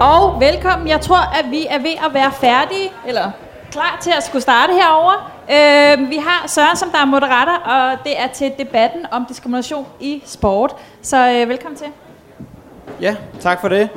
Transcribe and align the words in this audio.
Og 0.00 0.40
velkommen. 0.40 0.88
Jeg 0.88 1.00
tror, 1.00 1.38
at 1.38 1.50
vi 1.50 1.66
er 1.70 1.78
ved 1.78 1.92
at 2.06 2.14
være 2.14 2.32
færdige, 2.32 2.92
eller 3.06 3.30
klar 3.72 3.98
til 4.02 4.12
at 4.16 4.22
skulle 4.22 4.42
starte 4.42 4.72
herover. 4.72 5.32
Øh, 5.50 6.10
vi 6.10 6.16
har 6.16 6.48
Søren, 6.48 6.76
som 6.76 6.90
der 6.90 6.98
er 6.98 7.04
moderator, 7.04 7.52
og 7.52 7.98
det 8.04 8.20
er 8.20 8.26
til 8.34 8.52
debatten 8.58 9.06
om 9.10 9.26
diskrimination 9.28 9.86
i 10.00 10.22
sport. 10.26 10.76
Så 11.02 11.30
øh, 11.30 11.48
velkommen 11.48 11.76
til. 11.78 11.86
Ja, 13.00 13.16
tak 13.40 13.60
for 13.60 13.68
det. 13.68 13.88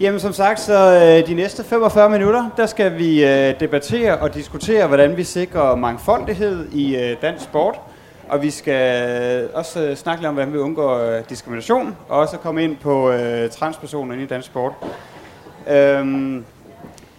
Jamen 0.00 0.20
som 0.20 0.32
sagt, 0.32 0.60
så 0.60 0.74
øh, 1.22 1.28
de 1.28 1.34
næste 1.34 1.64
45 1.64 2.10
minutter, 2.10 2.50
der 2.56 2.66
skal 2.66 2.98
vi 2.98 3.24
øh, 3.24 3.60
debattere 3.60 4.18
og 4.18 4.34
diskutere, 4.34 4.86
hvordan 4.86 5.16
vi 5.16 5.24
sikrer 5.24 5.74
mangfoldighed 5.74 6.72
i 6.72 6.96
øh, 6.96 7.16
dansk 7.22 7.44
sport. 7.44 7.80
Og 8.28 8.42
vi 8.42 8.50
skal 8.50 9.10
øh, 9.42 9.48
også 9.54 9.80
øh, 9.80 9.96
snakke 9.96 10.22
lidt 10.22 10.28
om, 10.28 10.34
hvordan 10.34 10.52
vi 10.52 10.58
undgår 10.58 10.98
øh, 10.98 11.22
diskrimination, 11.28 11.96
og 12.08 12.18
også 12.18 12.36
komme 12.36 12.64
ind 12.64 12.76
på 12.76 13.10
øh, 13.10 13.50
transpersoner 13.50 14.14
i 14.14 14.26
dansk 14.26 14.46
sport. 14.46 14.72
Øhm, 15.68 16.44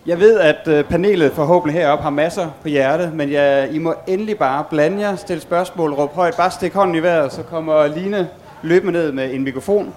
jeg 0.05 0.19
ved, 0.19 0.39
at 0.39 0.67
øh, 0.67 0.83
panelet 0.83 1.31
forhåbentlig 1.31 1.81
heroppe 1.81 2.03
har 2.03 2.09
masser 2.09 2.49
på 2.61 2.67
hjertet, 2.67 3.13
men 3.13 3.31
jeg, 3.31 3.69
I 3.71 3.77
må 3.77 3.93
endelig 4.07 4.37
bare 4.37 4.63
blande 4.69 5.01
jer, 5.01 5.15
stille 5.15 5.41
spørgsmål, 5.41 5.93
råbe 5.93 6.15
højt, 6.15 6.35
bare 6.37 6.51
stik 6.51 6.73
hånden 6.73 6.95
i 6.95 6.99
vejret, 7.03 7.33
så 7.33 7.43
kommer 7.43 7.87
Line 7.87 8.27
løbende 8.61 8.93
ned 8.93 9.11
med 9.11 9.33
en 9.33 9.43
mikrofon, 9.43 9.93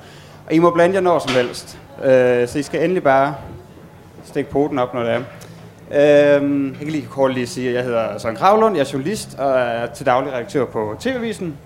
og 0.47 0.53
I 0.53 0.59
må 0.59 0.71
blande 0.71 0.95
jer 0.95 1.01
når 1.01 1.19
som 1.19 1.35
helst. 1.35 1.79
Øh, 2.05 2.49
så 2.49 2.59
I 2.59 2.63
skal 2.63 2.83
endelig 2.83 3.03
bare 3.03 3.35
stikke 4.25 4.51
poten 4.51 4.79
op, 4.79 4.95
når 4.95 5.03
det 5.03 5.13
er. 5.13 5.21
Øhm, 6.37 6.69
jeg 6.69 6.79
kan 6.79 6.89
lige 6.89 7.07
kort 7.11 7.35
lige 7.35 7.47
sige, 7.47 7.69
at 7.69 7.75
jeg 7.75 7.85
hedder 7.85 8.19
Søren 8.19 8.37
Kravlund, 8.37 8.77
jeg 8.77 8.83
er 8.85 8.91
journalist 8.93 9.39
og 9.39 9.51
er 9.51 9.87
til 9.87 10.07
daglig 10.07 10.33
redaktør 10.33 10.65
på 10.65 10.97
TV-avisen. 11.01 11.57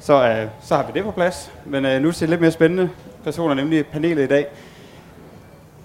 Så, 0.00 0.28
øh, 0.28 0.46
så 0.62 0.76
har 0.76 0.82
vi 0.86 0.92
det 0.94 1.04
på 1.04 1.10
plads. 1.10 1.52
Men 1.64 1.84
øh, 1.84 2.02
nu 2.02 2.12
til 2.12 2.28
lidt 2.28 2.40
mere 2.40 2.50
spændende 2.50 2.90
personer, 3.24 3.54
nemlig 3.54 3.86
panelet 3.86 4.24
i 4.24 4.26
dag. 4.26 4.46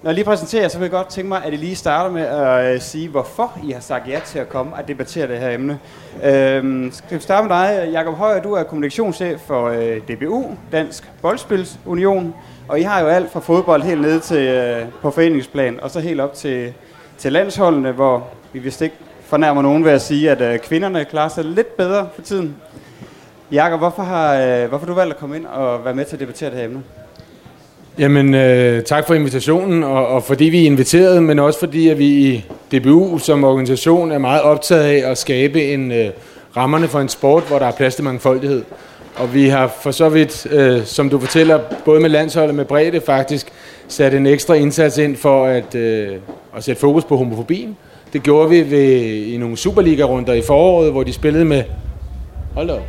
Når 0.02 0.10
jeg 0.10 0.14
lige 0.14 0.24
præsenterer, 0.24 0.68
så 0.68 0.78
vil 0.78 0.84
jeg 0.84 0.90
godt 0.90 1.08
tænke 1.08 1.28
mig, 1.28 1.44
at 1.44 1.52
I 1.52 1.56
lige 1.56 1.76
starter 1.76 2.10
med 2.10 2.22
at 2.22 2.74
øh, 2.74 2.80
sige, 2.80 3.08
hvorfor 3.08 3.58
I 3.64 3.70
har 3.70 3.80
sagt 3.80 4.08
ja 4.08 4.20
til 4.26 4.38
at 4.38 4.48
komme 4.48 4.74
og 4.74 4.88
debattere 4.88 5.28
det 5.28 5.38
her 5.38 5.50
emne. 5.50 5.78
Øhm, 6.24 6.92
skal 6.92 7.18
vi 7.18 7.22
starte 7.22 7.48
med 7.48 7.56
dig, 7.56 7.88
Jakob 7.92 8.14
Højer, 8.14 8.42
du 8.42 8.52
er 8.52 8.62
kommunikationschef 8.62 9.40
for 9.40 9.68
øh, 9.68 10.00
DBU, 10.08 10.44
Dansk 10.72 11.10
Boldspilsunion, 11.22 12.34
og 12.68 12.80
I 12.80 12.82
har 12.82 13.00
jo 13.00 13.06
alt 13.06 13.32
fra 13.32 13.40
fodbold 13.40 13.82
helt 13.82 14.00
ned 14.00 14.20
til 14.20 14.48
øh, 14.48 14.86
på 15.02 15.10
foreningsplan, 15.10 15.80
og 15.82 15.90
så 15.90 16.00
helt 16.00 16.20
op 16.20 16.34
til, 16.34 16.72
til 17.18 17.32
landsholdene, 17.32 17.92
hvor 17.92 18.28
vi 18.52 18.58
vist 18.58 18.80
ikke 18.80 18.96
fornærmer 19.24 19.62
nogen 19.62 19.84
ved 19.84 19.92
at 19.92 20.02
sige, 20.02 20.30
at 20.30 20.40
øh, 20.40 20.58
kvinderne 20.58 21.04
klarer 21.04 21.28
sig 21.28 21.44
lidt 21.44 21.76
bedre 21.76 22.08
for 22.14 22.22
tiden. 22.22 22.56
Jakob, 23.52 23.80
hvorfor 23.80 24.02
har, 24.02 24.34
øh, 24.34 24.68
hvorfor 24.68 24.86
har 24.86 24.92
du 24.92 24.98
valgt 24.98 25.14
at 25.14 25.18
komme 25.20 25.36
ind 25.36 25.46
og 25.46 25.84
være 25.84 25.94
med 25.94 26.04
til 26.04 26.16
at 26.16 26.20
debattere 26.20 26.50
det 26.50 26.58
her 26.58 26.64
emne? 26.64 26.82
Jamen, 28.00 28.34
øh, 28.34 28.82
tak 28.82 29.06
for 29.06 29.14
invitationen, 29.14 29.82
og, 29.82 30.06
og 30.06 30.22
fordi 30.22 30.44
vi 30.44 30.62
er 30.62 30.66
inviteret, 30.66 31.22
men 31.22 31.38
også 31.38 31.58
fordi, 31.58 31.88
at 31.88 31.98
vi 31.98 32.06
i 32.06 32.44
DBU 32.72 33.18
som 33.18 33.44
organisation 33.44 34.12
er 34.12 34.18
meget 34.18 34.42
optaget 34.42 34.82
af 34.82 35.10
at 35.10 35.18
skabe 35.18 35.62
en 35.72 35.92
øh, 35.92 36.10
rammerne 36.56 36.88
for 36.88 37.00
en 37.00 37.08
sport, 37.08 37.42
hvor 37.48 37.58
der 37.58 37.66
er 37.66 37.72
plads 37.72 37.94
til 37.94 38.04
mangfoldighed. 38.04 38.62
Og 39.16 39.34
vi 39.34 39.48
har 39.48 39.72
for 39.82 39.90
så 39.90 40.08
vidt, 40.08 40.46
øh, 40.50 40.84
som 40.84 41.10
du 41.10 41.18
fortæller, 41.18 41.60
både 41.84 42.00
med 42.00 42.10
landsholdet 42.10 42.48
og 42.48 42.54
med 42.54 42.64
bredde 42.64 43.00
faktisk, 43.00 43.46
sat 43.88 44.14
en 44.14 44.26
ekstra 44.26 44.54
indsats 44.54 44.98
ind 44.98 45.16
for 45.16 45.46
at, 45.46 45.74
øh, 45.74 46.08
at 46.56 46.64
sætte 46.64 46.80
fokus 46.80 47.04
på 47.04 47.16
homofobien. 47.16 47.76
Det 48.12 48.22
gjorde 48.22 48.50
vi 48.50 48.70
ved, 48.70 49.00
i 49.26 49.36
nogle 49.36 49.56
Superliga-runder 49.56 50.32
i 50.32 50.42
foråret, 50.42 50.92
hvor 50.92 51.02
de 51.02 51.12
spillede 51.12 51.44
med, 51.44 51.62
hold 52.54 52.70
op, 52.70 52.86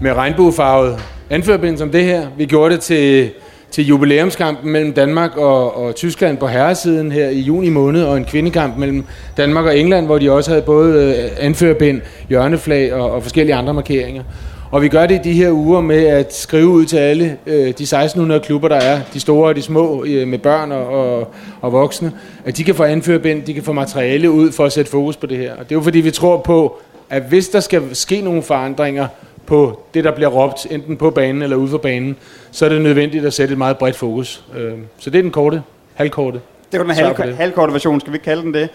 med 0.00 0.12
regnbuefarvet 0.12 0.98
anførbind 1.30 1.78
som 1.78 1.90
det 1.90 2.04
her. 2.04 2.28
Vi 2.36 2.46
gjorde 2.46 2.74
det 2.74 2.80
til 2.80 3.30
til 3.70 3.86
jubilæumskampen 3.86 4.72
mellem 4.72 4.92
Danmark 4.92 5.36
og, 5.36 5.76
og 5.76 5.94
Tyskland 5.94 6.38
på 6.38 6.46
herresiden 6.46 7.12
her 7.12 7.28
i 7.28 7.40
juni 7.40 7.68
måned, 7.68 8.04
og 8.04 8.16
en 8.16 8.24
kvindekamp 8.24 8.76
mellem 8.76 9.04
Danmark 9.36 9.64
og 9.64 9.78
England, 9.78 10.06
hvor 10.06 10.18
de 10.18 10.32
også 10.32 10.50
havde 10.50 10.62
både 10.62 11.16
øh, 11.16 11.46
anførbind, 11.46 12.00
hjørneflag 12.28 12.94
og, 12.94 13.10
og 13.10 13.22
forskellige 13.22 13.54
andre 13.54 13.74
markeringer. 13.74 14.22
Og 14.70 14.82
vi 14.82 14.88
gør 14.88 15.06
det 15.06 15.14
i 15.14 15.28
de 15.28 15.32
her 15.32 15.50
uger 15.50 15.80
med 15.80 16.06
at 16.06 16.34
skrive 16.34 16.68
ud 16.68 16.84
til 16.84 16.96
alle 16.96 17.36
øh, 17.46 17.54
de 17.54 17.68
1600 17.68 18.40
klubber, 18.40 18.68
der 18.68 18.76
er, 18.76 19.00
de 19.14 19.20
store 19.20 19.48
og 19.48 19.56
de 19.56 19.62
små, 19.62 20.04
øh, 20.04 20.28
med 20.28 20.38
børn 20.38 20.72
og, 20.72 20.86
og, 20.86 21.28
og 21.60 21.72
voksne, 21.72 22.12
at 22.44 22.56
de 22.56 22.64
kan 22.64 22.74
få 22.74 22.82
anførbind, 22.82 23.42
de 23.42 23.54
kan 23.54 23.62
få 23.62 23.72
materiale 23.72 24.30
ud 24.30 24.52
for 24.52 24.64
at 24.64 24.72
sætte 24.72 24.90
fokus 24.90 25.16
på 25.16 25.26
det 25.26 25.38
her. 25.38 25.52
Og 25.52 25.58
det 25.58 25.72
er 25.72 25.76
jo 25.76 25.82
fordi, 25.82 26.00
vi 26.00 26.10
tror 26.10 26.36
på, 26.36 26.78
at 27.10 27.22
hvis 27.22 27.48
der 27.48 27.60
skal 27.60 27.82
ske 27.92 28.20
nogle 28.20 28.42
forandringer, 28.42 29.06
på 29.48 29.82
det, 29.94 30.04
der 30.04 30.10
bliver 30.10 30.28
råbt, 30.28 30.66
enten 30.70 30.96
på 30.96 31.10
banen 31.10 31.42
eller 31.42 31.56
ude 31.56 31.68
for 31.68 31.78
banen, 31.78 32.16
så 32.50 32.64
er 32.64 32.68
det 32.68 32.82
nødvendigt 32.82 33.24
at 33.24 33.32
sætte 33.32 33.52
et 33.52 33.58
meget 33.58 33.78
bredt 33.78 33.96
fokus. 33.96 34.44
Øh, 34.56 34.72
så 34.98 35.10
det 35.10 35.18
er 35.18 35.22
den 35.22 35.30
korte, 35.30 35.62
halvkorte. 35.94 36.40
Det 36.72 36.80
var 36.80 36.86
den 36.86 36.94
halv, 36.94 37.34
halvkorte 37.34 37.72
version, 37.72 38.00
skal 38.00 38.12
vi 38.12 38.18
kalde 38.18 38.42
den 38.42 38.54
det. 38.54 38.68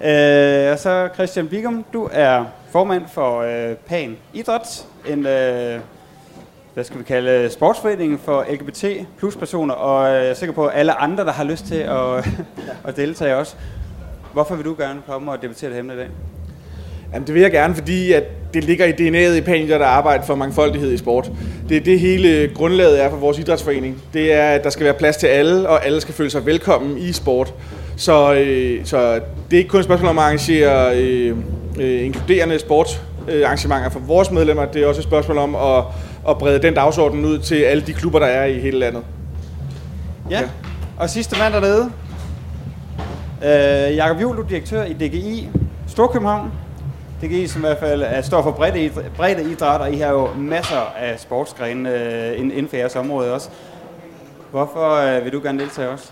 Øh, 0.00 0.72
og 0.72 0.78
så 0.78 1.08
Christian 1.14 1.48
Bigum, 1.48 1.84
du 1.92 2.08
er 2.12 2.44
formand 2.72 3.02
for 3.12 3.40
øh, 3.40 3.76
PAN 3.76 4.16
Idræt, 4.34 4.86
en 5.08 5.26
øh, 5.26 5.80
hvad 6.74 6.84
skal 6.84 6.98
vi 6.98 7.04
kalde, 7.04 7.50
sportsforening 7.50 8.20
for 8.20 8.46
LGBT 8.50 8.84
plus 9.18 9.36
personer, 9.36 9.74
og 9.74 10.14
jeg 10.14 10.28
er 10.28 10.34
sikker 10.34 10.54
på, 10.54 10.66
at 10.66 10.78
alle 10.78 10.92
andre, 10.92 11.24
der 11.24 11.32
har 11.32 11.44
lyst 11.44 11.66
til 11.66 11.78
at, 11.78 12.28
at 12.88 12.96
deltage 12.96 13.36
også. 13.36 13.54
Hvorfor 14.32 14.54
vil 14.54 14.64
du 14.64 14.74
gerne 14.78 15.00
komme 15.06 15.32
og 15.32 15.42
debattere 15.42 15.70
det 15.70 15.78
emne 15.78 15.94
i 15.94 15.96
dag? 15.96 16.08
Jamen, 17.12 17.26
det 17.26 17.34
vil 17.34 17.42
jeg 17.42 17.50
gerne, 17.50 17.74
fordi 17.74 18.12
at 18.12 18.24
det 18.54 18.64
ligger 18.64 18.86
i 18.86 18.92
DNA'et 18.92 19.36
i 19.36 19.40
Panier, 19.40 19.78
der 19.78 19.86
arbejder 19.86 20.24
for 20.24 20.34
mangfoldighed 20.34 20.92
i 20.92 20.96
sport. 20.96 21.30
Det 21.68 21.76
er 21.76 21.80
det 21.80 22.00
hele 22.00 22.50
grundlaget 22.54 23.04
er 23.04 23.10
for 23.10 23.16
vores 23.16 23.38
idrætsforening. 23.38 24.02
Det 24.14 24.32
er, 24.32 24.48
at 24.48 24.64
der 24.64 24.70
skal 24.70 24.84
være 24.84 24.94
plads 24.94 25.16
til 25.16 25.26
alle, 25.26 25.68
og 25.68 25.86
alle 25.86 26.00
skal 26.00 26.14
føle 26.14 26.30
sig 26.30 26.46
velkommen 26.46 26.98
i 26.98 27.12
sport. 27.12 27.54
Så, 27.96 28.34
øh, 28.34 28.84
så 28.84 29.14
det 29.50 29.56
er 29.56 29.58
ikke 29.58 29.68
kun 29.68 29.80
et 29.80 29.84
spørgsmål 29.84 30.10
om 30.10 30.18
at 30.18 30.24
arrangere 30.24 30.96
øh, 30.96 31.36
øh, 31.80 32.04
inkluderende 32.04 32.58
sportsarrangementer 32.58 33.90
for 33.90 34.00
vores 34.00 34.30
medlemmer. 34.30 34.64
Det 34.64 34.82
er 34.82 34.86
også 34.86 35.00
et 35.00 35.04
spørgsmål 35.04 35.38
om 35.38 35.54
at, 35.54 35.84
at 36.28 36.38
brede 36.38 36.62
den 36.62 36.74
dagsorden 36.74 37.24
ud 37.24 37.38
til 37.38 37.54
alle 37.54 37.82
de 37.86 37.92
klubber, 37.92 38.18
der 38.18 38.26
er 38.26 38.44
i 38.44 38.60
hele 38.60 38.78
landet. 38.78 39.02
Ja, 40.30 40.40
ja. 40.40 40.48
og 40.96 41.10
sidste 41.10 41.38
mand 41.38 41.54
dernede. 41.54 41.90
Øh, 43.44 43.96
Jakob 43.96 44.22
Juhl, 44.22 44.36
du 44.36 44.42
er 44.42 44.48
direktør 44.48 44.84
i 44.84 44.92
DGI 44.92 45.48
Storkøbenhavn. 45.86 46.50
DGI, 47.22 47.46
som 47.46 47.60
i 47.60 47.66
hvert 47.66 47.78
fald 47.78 48.02
er, 48.02 48.22
står 48.22 48.42
for 48.42 48.50
bredde, 48.50 48.90
bredde 49.16 49.50
idræt, 49.50 49.80
og 49.80 49.92
I 49.92 49.96
har 49.96 50.12
jo 50.12 50.28
masser 50.36 50.92
af 50.98 51.20
sportsgrene 51.20 51.94
øh, 51.94 52.40
inden 52.40 52.68
for 52.68 52.76
jeres 52.76 52.96
område 52.96 53.34
også. 53.34 53.48
Hvorfor 54.50 54.94
øh, 54.94 55.24
vil 55.24 55.32
du 55.32 55.40
gerne 55.42 55.58
deltage 55.58 55.88
også? 55.88 56.10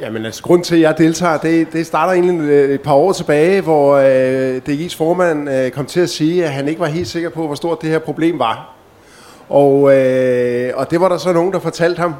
Jamen 0.00 0.24
altså, 0.24 0.42
grund 0.42 0.64
til, 0.64 0.74
at 0.74 0.80
jeg 0.80 0.98
deltager, 0.98 1.36
det, 1.36 1.72
det 1.72 1.86
starter 1.86 2.12
egentlig 2.12 2.48
øh, 2.48 2.74
et 2.74 2.80
par 2.80 2.94
år 2.94 3.12
tilbage, 3.12 3.60
hvor 3.60 3.96
øh, 3.96 4.60
DGI's 4.68 4.96
formand 4.96 5.50
øh, 5.50 5.70
kom 5.70 5.86
til 5.86 6.00
at 6.00 6.10
sige, 6.10 6.44
at 6.44 6.50
han 6.50 6.68
ikke 6.68 6.80
var 6.80 6.86
helt 6.86 7.08
sikker 7.08 7.30
på, 7.30 7.46
hvor 7.46 7.54
stort 7.54 7.82
det 7.82 7.90
her 7.90 7.98
problem 7.98 8.38
var. 8.38 8.74
Og, 9.48 9.96
øh, 9.96 10.72
og 10.76 10.90
det 10.90 11.00
var 11.00 11.08
der 11.08 11.18
så 11.18 11.32
nogen, 11.32 11.52
der 11.52 11.58
fortalte 11.58 12.00
ham, 12.00 12.14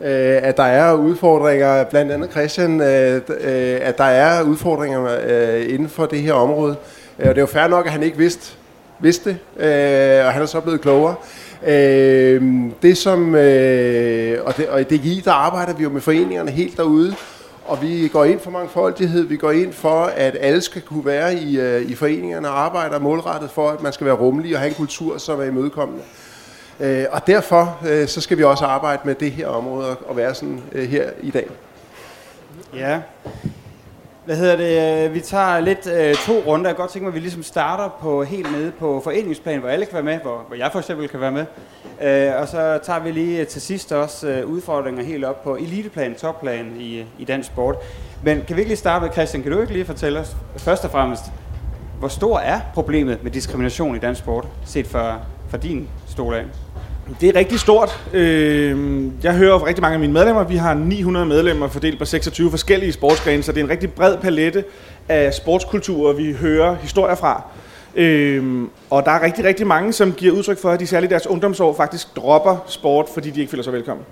øh, 0.00 0.38
at 0.42 0.56
der 0.56 0.62
er 0.62 0.94
udfordringer, 0.94 1.84
blandt 1.84 2.12
andet 2.12 2.30
Christian, 2.30 2.80
øh, 2.80 3.20
øh, 3.40 3.78
at 3.82 3.98
der 3.98 4.04
er 4.04 4.42
udfordringer 4.42 5.18
øh, 5.26 5.74
inden 5.74 5.88
for 5.88 6.06
det 6.06 6.22
her 6.22 6.32
område. 6.32 6.76
Øh, 7.18 7.28
og 7.28 7.34
det 7.34 7.38
er 7.38 7.42
jo 7.42 7.46
fair 7.46 7.66
nok, 7.66 7.86
at 7.86 7.92
han 7.92 8.02
ikke 8.02 8.18
vidste, 8.18 8.56
vidste 9.00 9.30
det, 9.30 9.64
øh, 9.64 10.26
og 10.26 10.32
han 10.32 10.42
er 10.42 10.46
så 10.46 10.60
blevet 10.60 10.80
klogere. 10.80 11.14
Øh, 11.66 12.42
det 12.82 12.98
som, 12.98 13.34
øh, 13.34 14.44
og, 14.44 14.56
det, 14.56 14.68
og 14.68 14.80
i 14.80 14.84
DGI, 14.84 15.22
der 15.24 15.32
arbejder 15.32 15.74
vi 15.74 15.82
jo 15.82 15.90
med 15.90 16.00
foreningerne 16.00 16.50
helt 16.50 16.76
derude, 16.76 17.14
og 17.66 17.82
vi 17.82 18.08
går 18.08 18.24
ind 18.24 18.40
for 18.40 18.50
mangfoldighed, 18.50 19.22
vi 19.22 19.36
går 19.36 19.50
ind 19.50 19.72
for, 19.72 20.04
at 20.04 20.36
alle 20.40 20.60
skal 20.60 20.82
kunne 20.82 21.04
være 21.04 21.34
i, 21.34 21.60
øh, 21.60 21.82
i 21.82 21.94
foreningerne 21.94 22.48
og 22.48 22.64
arbejder 22.64 22.98
målrettet 22.98 23.50
for, 23.50 23.70
at 23.70 23.82
man 23.82 23.92
skal 23.92 24.06
være 24.06 24.14
rummelig 24.14 24.54
og 24.54 24.60
have 24.60 24.68
en 24.68 24.74
kultur, 24.74 25.18
som 25.18 25.40
er 25.40 25.44
imødekommende. 25.44 26.02
Øh, 26.80 27.04
og 27.10 27.26
derfor 27.26 27.78
øh, 27.88 28.08
så 28.08 28.20
skal 28.20 28.38
vi 28.38 28.44
også 28.44 28.64
arbejde 28.64 29.02
med 29.04 29.14
det 29.14 29.32
her 29.32 29.46
område 29.46 29.96
og 29.96 30.16
være 30.16 30.34
sådan 30.34 30.62
øh, 30.72 30.88
her 30.88 31.10
i 31.22 31.30
dag. 31.30 31.46
Ja, 32.74 33.00
hvad 34.24 34.36
hedder 34.36 34.56
det? 34.56 35.04
Øh, 35.06 35.14
vi 35.14 35.20
tager 35.20 35.60
lidt 35.60 35.86
øh, 35.86 36.14
to 36.14 36.32
runder. 36.32 36.68
Jeg 36.68 36.76
kan 36.76 36.82
godt 36.82 36.90
tænke 36.90 37.04
mig, 37.04 37.10
at 37.10 37.14
vi 37.14 37.20
ligesom 37.20 37.42
starter 37.42 37.88
på 38.00 38.24
helt 38.24 38.52
nede 38.52 38.72
på 38.78 39.00
foreningsplan, 39.04 39.60
hvor 39.60 39.68
alle 39.68 39.86
kan 39.86 39.94
være 39.94 40.02
med, 40.02 40.18
hvor, 40.18 40.44
hvor 40.48 40.56
jeg 40.56 40.68
for 40.72 40.78
eksempel 40.78 41.08
kan 41.08 41.20
være 41.20 41.32
med. 41.32 41.46
Øh, 42.02 42.40
og 42.40 42.48
så 42.48 42.78
tager 42.82 43.00
vi 43.00 43.10
lige 43.10 43.40
øh, 43.40 43.46
til 43.46 43.62
sidst 43.62 43.92
også 43.92 44.28
øh, 44.28 44.46
udfordringer 44.46 45.04
helt 45.04 45.24
op 45.24 45.44
på 45.44 45.56
eliteplan, 45.56 46.14
topplan 46.14 46.76
i, 46.78 47.04
i 47.18 47.24
dansk 47.24 47.48
sport. 47.48 47.76
Men 48.22 48.42
kan 48.46 48.56
vi 48.56 48.60
ikke 48.60 48.70
lige 48.70 48.78
starte 48.78 49.04
med, 49.04 49.12
Christian, 49.12 49.42
kan 49.42 49.52
du 49.52 49.60
ikke 49.60 49.72
lige 49.72 49.84
fortælle 49.84 50.20
os 50.20 50.36
først 50.56 50.84
og 50.84 50.90
fremmest, 50.90 51.22
hvor 51.98 52.08
stor 52.08 52.38
er 52.38 52.60
problemet 52.74 53.22
med 53.22 53.30
diskrimination 53.30 53.96
i 53.96 53.98
dansk 53.98 54.20
sport, 54.20 54.46
set 54.64 54.86
fra, 54.86 55.18
fra 55.48 55.58
din 55.58 55.88
stol 56.08 56.34
af? 56.34 56.44
Det 57.20 57.28
er 57.28 57.38
rigtig 57.38 57.60
stort. 57.60 58.00
Øhm, 58.12 59.12
jeg 59.22 59.34
hører 59.34 59.58
fra 59.58 59.66
rigtig 59.66 59.82
mange 59.82 59.94
af 59.94 60.00
mine 60.00 60.12
medlemmer. 60.12 60.44
Vi 60.44 60.56
har 60.56 60.74
900 60.74 61.26
medlemmer 61.26 61.68
fordelt 61.68 61.98
på 61.98 62.04
26 62.04 62.50
forskellige 62.50 62.92
sportsgrene, 62.92 63.42
så 63.42 63.52
det 63.52 63.60
er 63.60 63.64
en 63.64 63.70
rigtig 63.70 63.92
bred 63.92 64.16
palette 64.16 64.64
af 65.08 65.34
sportskulturer, 65.34 66.12
vi 66.12 66.32
hører 66.32 66.76
historier 66.82 67.14
fra. 67.14 67.42
Øhm, 67.96 68.68
og 68.90 69.04
der 69.04 69.10
er 69.10 69.22
rigtig, 69.22 69.44
rigtig 69.44 69.66
mange, 69.66 69.92
som 69.92 70.12
giver 70.12 70.34
udtryk 70.34 70.58
for, 70.58 70.70
at 70.70 70.80
de 70.80 70.86
særligt 70.86 71.10
deres 71.10 71.26
ungdomsår 71.26 71.74
faktisk 71.74 72.16
dropper 72.16 72.56
sport, 72.66 73.06
fordi 73.14 73.30
de 73.30 73.40
ikke 73.40 73.50
føler 73.50 73.64
sig 73.64 73.72
velkommen. 73.72 74.06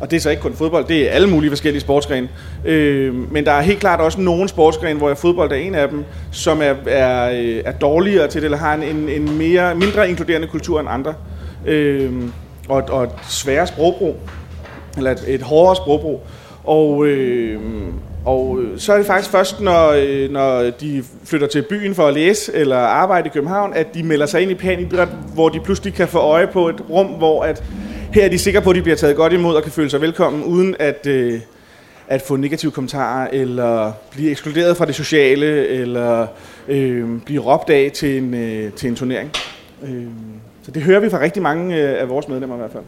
Og 0.00 0.10
det 0.10 0.16
er 0.16 0.20
så 0.20 0.30
ikke 0.30 0.42
kun 0.42 0.54
fodbold, 0.54 0.84
det 0.84 1.08
er 1.08 1.10
alle 1.10 1.28
mulige 1.28 1.50
forskellige 1.50 1.80
sportsgrene. 1.80 2.28
Øhm, 2.64 3.28
men 3.30 3.44
der 3.44 3.52
er 3.52 3.60
helt 3.60 3.80
klart 3.80 4.00
også 4.00 4.20
nogle 4.20 4.48
sportsgrene, 4.48 4.98
hvor 4.98 5.14
fodbold 5.14 5.52
er 5.52 5.56
en 5.56 5.74
af 5.74 5.88
dem, 5.88 6.04
som 6.32 6.62
er, 6.62 6.74
er, 6.86 7.30
øh, 7.30 7.62
er 7.64 7.72
dårligere 7.72 8.28
til 8.28 8.40
det, 8.40 8.44
eller 8.44 8.58
har 8.58 8.74
en, 8.74 9.08
en 9.08 9.38
mere, 9.38 9.74
mindre 9.74 10.08
inkluderende 10.08 10.48
kultur 10.48 10.80
end 10.80 10.88
andre. 10.90 11.14
Øhm, 11.66 12.32
og, 12.68 12.82
og 12.88 13.04
et 13.04 13.10
sværere 13.28 13.66
sprogbrug, 13.66 14.16
eller 14.96 15.10
et, 15.10 15.24
et 15.26 15.42
hårdere 15.42 15.76
sprogbrug. 15.76 16.20
Og, 16.64 17.06
øhm, 17.06 17.88
øh, 17.88 17.92
og 18.24 18.60
så 18.76 18.92
er 18.92 18.96
det 18.96 19.06
faktisk 19.06 19.30
først, 19.30 19.60
når, 19.60 19.88
øh, 19.90 20.30
når 20.30 20.70
de 20.70 21.04
flytter 21.24 21.46
til 21.46 21.62
byen 21.62 21.94
for 21.94 22.06
at 22.06 22.14
læse 22.14 22.54
eller 22.54 22.76
arbejde 22.76 23.26
i 23.26 23.30
København, 23.30 23.72
at 23.74 23.94
de 23.94 24.02
melder 24.02 24.26
sig 24.26 24.42
ind 24.42 24.50
i 24.50 24.54
panidræt, 24.54 25.08
hvor 25.34 25.48
de 25.48 25.60
pludselig 25.60 25.94
kan 25.94 26.08
få 26.08 26.18
øje 26.18 26.46
på 26.46 26.68
et 26.68 26.90
rum, 26.90 27.06
hvor 27.06 27.42
at, 27.42 27.64
her 28.12 28.24
er 28.24 28.28
de 28.28 28.38
sikre 28.38 28.62
på, 28.62 28.70
at 28.70 28.76
de 28.76 28.82
bliver 28.82 28.96
taget 28.96 29.16
godt 29.16 29.32
imod 29.32 29.56
og 29.56 29.62
kan 29.62 29.72
føle 29.72 29.90
sig 29.90 30.00
velkommen, 30.00 30.44
uden 30.44 30.76
at, 30.78 31.06
øh, 31.06 31.40
at 32.08 32.22
få 32.22 32.36
negative 32.36 32.70
kommentarer, 32.72 33.28
eller 33.32 33.92
blive 34.10 34.30
ekskluderet 34.30 34.76
fra 34.76 34.84
det 34.84 34.94
sociale, 34.94 35.68
eller 35.68 36.26
øh, 36.68 37.20
blive 37.26 37.40
råbt 37.40 37.70
af 37.70 37.90
til 37.94 38.18
en, 38.18 38.34
øh, 38.34 38.72
til 38.72 38.88
en 38.88 38.96
turnering. 38.96 39.30
Øh, 39.82 40.06
så 40.64 40.70
det 40.70 40.82
hører 40.82 41.00
vi 41.00 41.10
fra 41.10 41.20
rigtig 41.20 41.42
mange 41.42 41.76
øh, 41.76 42.00
af 42.00 42.08
vores 42.08 42.28
medlemmer 42.28 42.56
i 42.56 42.58
hvert 42.58 42.70
fald. 42.70 42.84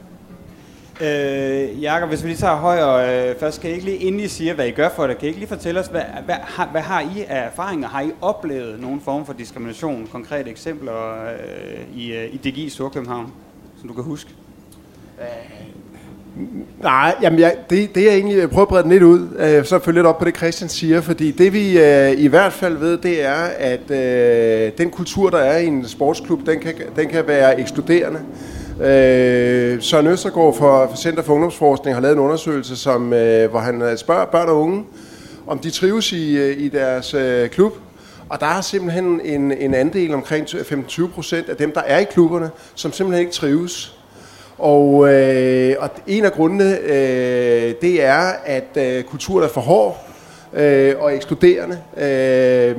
Øh, 1.00 1.82
Jakob, 1.82 2.08
hvis 2.08 2.22
vi 2.22 2.28
lige 2.28 2.38
tager 2.38 2.56
højere 2.56 3.28
øh, 3.30 3.36
først, 3.38 3.60
kan 3.60 3.70
I 3.70 3.72
ikke 3.72 3.84
lige, 3.84 3.96
inden 3.96 4.20
I 4.20 4.28
siger, 4.28 4.54
hvad 4.54 4.66
I 4.66 4.70
gør 4.70 4.88
for 4.88 5.06
det, 5.06 5.18
kan 5.18 5.24
I 5.24 5.28
ikke 5.28 5.40
lige 5.40 5.48
fortælle 5.48 5.80
os, 5.80 5.86
hvad, 5.86 6.02
hvad, 6.24 6.34
har, 6.34 6.68
hvad 6.70 6.80
har 6.80 7.00
I 7.00 7.24
af 7.28 7.46
erfaringer? 7.46 7.88
Har 7.88 8.00
I 8.00 8.10
oplevet 8.20 8.80
nogen 8.80 9.00
form 9.00 9.26
for 9.26 9.32
diskrimination, 9.32 10.08
konkrete 10.12 10.50
eksempler 10.50 11.24
øh, 11.24 11.98
i, 11.98 12.12
øh, 12.12 12.34
i 12.34 12.36
DGI 12.36 12.68
Storkøbenhavn, 12.68 13.32
som 13.80 13.88
du 13.88 13.94
kan 13.94 14.04
huske? 14.04 14.30
Nej, 16.82 17.14
jamen 17.22 17.38
jeg, 17.38 17.56
det, 17.70 17.94
det 17.94 18.04
jeg 18.04 18.14
egentlig 18.14 18.50
prøver 18.50 18.62
at 18.62 18.68
brede 18.68 18.82
den 18.82 18.92
lidt 18.92 19.02
ud, 19.02 19.28
øh, 19.38 19.64
så 19.64 19.78
følge 19.78 19.98
lidt 19.98 20.06
op 20.06 20.18
på 20.18 20.24
det 20.24 20.36
Christian 20.36 20.68
siger, 20.68 21.00
fordi 21.00 21.30
det 21.30 21.52
vi 21.52 21.78
øh, 21.78 22.12
i 22.20 22.26
hvert 22.26 22.52
fald 22.52 22.76
ved, 22.76 22.98
det 22.98 23.24
er, 23.24 23.42
at 23.58 23.90
øh, 23.90 24.72
den 24.78 24.90
kultur, 24.90 25.30
der 25.30 25.38
er 25.38 25.58
i 25.58 25.66
en 25.66 25.88
sportsklub, 25.88 26.46
den 26.46 26.60
kan, 26.60 26.74
den 26.96 27.08
kan 27.08 27.26
være 27.26 27.60
ekskluderende. 27.60 28.20
Øh, 28.80 29.82
Søren 29.82 30.06
Østergaard 30.06 30.56
fra, 30.56 30.96
Center 30.96 31.22
for 31.22 31.34
Ungdomsforskning 31.34 31.96
har 31.96 32.00
lavet 32.02 32.14
en 32.14 32.20
undersøgelse, 32.22 32.76
som, 32.76 33.12
øh, 33.12 33.50
hvor 33.50 33.60
han 33.60 33.82
øh, 33.82 33.98
spørger 33.98 34.24
børn 34.24 34.48
og 34.48 34.60
unge, 34.60 34.84
om 35.46 35.58
de 35.58 35.70
trives 35.70 36.12
i, 36.12 36.36
øh, 36.36 36.58
i 36.58 36.68
deres 36.68 37.14
øh, 37.14 37.48
klub. 37.48 37.72
Og 38.28 38.40
der 38.40 38.46
er 38.46 38.60
simpelthen 38.60 39.20
en, 39.24 39.52
en 39.52 39.74
andel 39.74 40.14
omkring 40.14 40.48
25 40.48 41.08
procent 41.08 41.48
af 41.48 41.56
dem, 41.56 41.72
der 41.72 41.80
er 41.80 41.98
i 41.98 42.04
klubberne, 42.04 42.50
som 42.74 42.92
simpelthen 42.92 43.20
ikke 43.20 43.32
trives. 43.32 43.95
Og, 44.58 45.14
øh, 45.14 45.76
og 45.78 45.90
en 46.06 46.24
af 46.24 46.32
grundene, 46.32 46.78
øh, 46.78 47.74
det 47.82 48.04
er, 48.04 48.32
at 48.44 48.76
øh, 48.76 49.04
kulturen 49.04 49.44
er 49.44 49.48
for 49.48 49.60
hård 49.60 50.06
øh, 50.52 50.94
og 50.98 51.14
ekskluderende. 51.14 51.78
Øh, 51.96 52.76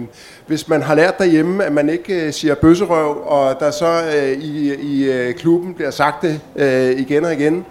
hvis 0.47 0.67
man 0.67 0.81
har 0.81 0.95
lært 0.95 1.17
derhjemme, 1.17 1.63
at 1.63 1.71
man 1.71 1.89
ikke 1.89 2.25
øh, 2.25 2.33
siger 2.33 2.55
bøsserøv, 2.55 3.17
og 3.25 3.59
der 3.59 3.71
så 3.71 4.01
øh, 4.17 4.31
i, 4.31 4.73
i 4.75 5.11
øh, 5.11 5.33
klubben 5.33 5.73
bliver 5.73 5.91
sagt 5.91 6.21
det 6.21 6.39
øh, 6.55 6.99
igen 6.99 7.25
og 7.25 7.33
igen, 7.33 7.65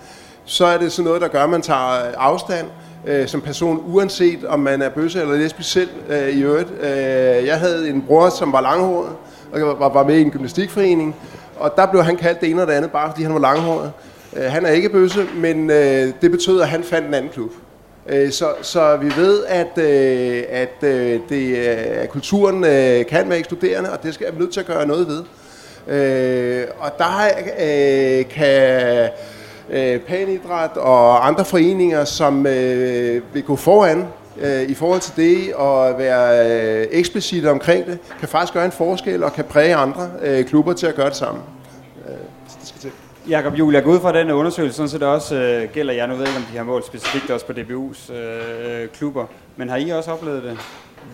så 0.44 0.66
er 0.66 0.78
det 0.78 0.92
sådan 0.92 1.06
noget, 1.06 1.22
der 1.22 1.28
gør, 1.28 1.44
at 1.44 1.50
man 1.50 1.62
tager 1.62 2.14
afstand 2.16 2.66
øh, 3.06 3.28
som 3.28 3.40
person, 3.40 3.82
uanset 3.86 4.44
om 4.44 4.60
man 4.60 4.82
er 4.82 4.88
bøsse 4.88 5.20
eller 5.20 5.36
lesbisk 5.36 5.72
selv 5.72 5.88
øh, 6.08 6.28
i 6.28 6.42
øvrigt. 6.42 6.68
Øh, 6.80 7.46
jeg 7.46 7.58
havde 7.58 7.90
en 7.90 8.02
bror, 8.02 8.28
som 8.28 8.52
var 8.52 8.60
langhåret, 8.60 9.12
og 9.52 9.78
var, 9.78 9.88
var 9.88 10.04
med 10.04 10.16
i 10.16 10.20
en 10.20 10.30
gymnastikforening, 10.30 11.16
og 11.56 11.72
der 11.76 11.86
blev 11.86 12.02
han 12.02 12.16
kaldt 12.16 12.40
det 12.40 12.50
ene 12.50 12.62
og 12.62 12.68
det 12.68 12.74
andet, 12.74 12.90
bare 12.90 13.10
fordi 13.10 13.22
han 13.22 13.34
var 13.34 13.40
langhåret. 13.40 13.92
Øh, 14.36 14.44
han 14.44 14.66
er 14.66 14.70
ikke 14.70 14.88
bøsse, 14.88 15.26
men 15.36 15.70
øh, 15.70 16.12
det 16.22 16.30
betød, 16.30 16.60
at 16.60 16.68
han 16.68 16.82
fandt 16.82 17.08
en 17.08 17.14
anden 17.14 17.30
klub. 17.32 17.50
Øh, 18.08 18.32
så, 18.32 18.48
så 18.62 18.96
vi 18.96 19.12
ved, 19.16 19.44
at, 19.44 19.78
øh, 19.78 20.42
at 20.50 20.82
øh, 20.82 21.20
det, 21.28 21.56
øh, 21.56 22.06
kulturen 22.06 22.64
øh, 22.64 23.06
kan 23.06 23.28
være 23.28 23.38
ekskluderende, 23.38 23.92
og 23.92 24.02
det 24.02 24.14
skal 24.14 24.34
vi 24.34 24.38
nødt 24.38 24.52
til 24.52 24.60
at 24.60 24.66
gøre 24.66 24.86
noget 24.86 25.08
ved. 25.08 25.22
Øh, 25.88 26.66
og 26.78 26.90
der 26.98 27.06
øh, 27.60 28.28
kan 28.28 29.10
panidræt 30.08 30.76
og 30.76 31.26
andre 31.26 31.44
foreninger, 31.44 32.04
som 32.04 32.44
vil 32.44 33.42
gå 33.46 33.56
foran 33.56 34.06
i 34.68 34.74
forhold 34.74 35.00
til 35.00 35.12
det 35.16 35.54
og 35.54 35.98
være 35.98 36.94
eksplicit 36.94 37.46
omkring 37.46 37.86
det, 37.86 37.98
kan 38.20 38.28
faktisk 38.28 38.52
gøre 38.52 38.64
en 38.64 38.72
forskel 38.72 39.22
og 39.22 39.32
kan 39.32 39.44
præge 39.44 39.74
andre 39.74 40.10
klubber 40.42 40.72
til 40.72 40.86
at 40.86 40.94
gøre 40.94 41.08
det 41.08 41.16
samme. 41.16 41.40
Det 42.60 42.68
skal 42.68 42.80
til. 42.80 42.90
Jakob 43.28 43.58
Juhl, 43.58 43.74
jeg 43.74 43.82
går 43.82 43.92
ud 43.92 44.00
fra 44.00 44.18
den 44.18 44.30
undersøgelse, 44.30 44.76
sådan 44.76 44.88
så 44.88 44.98
det 44.98 45.06
også 45.06 45.34
øh, 45.34 45.68
gælder 45.72 45.94
jeg. 45.94 46.08
Nu 46.08 46.14
ved 46.14 46.26
ikke, 46.26 46.36
om 46.36 46.44
de 46.52 46.56
har 46.56 46.64
målt 46.64 46.86
specifikt 46.86 47.30
også 47.30 47.46
på 47.46 47.52
DBU's 47.52 48.12
øh, 48.12 48.88
klubber. 48.88 49.24
Men 49.56 49.68
har 49.68 49.76
I 49.76 49.90
også 49.90 50.10
oplevet 50.10 50.42
det? 50.42 50.58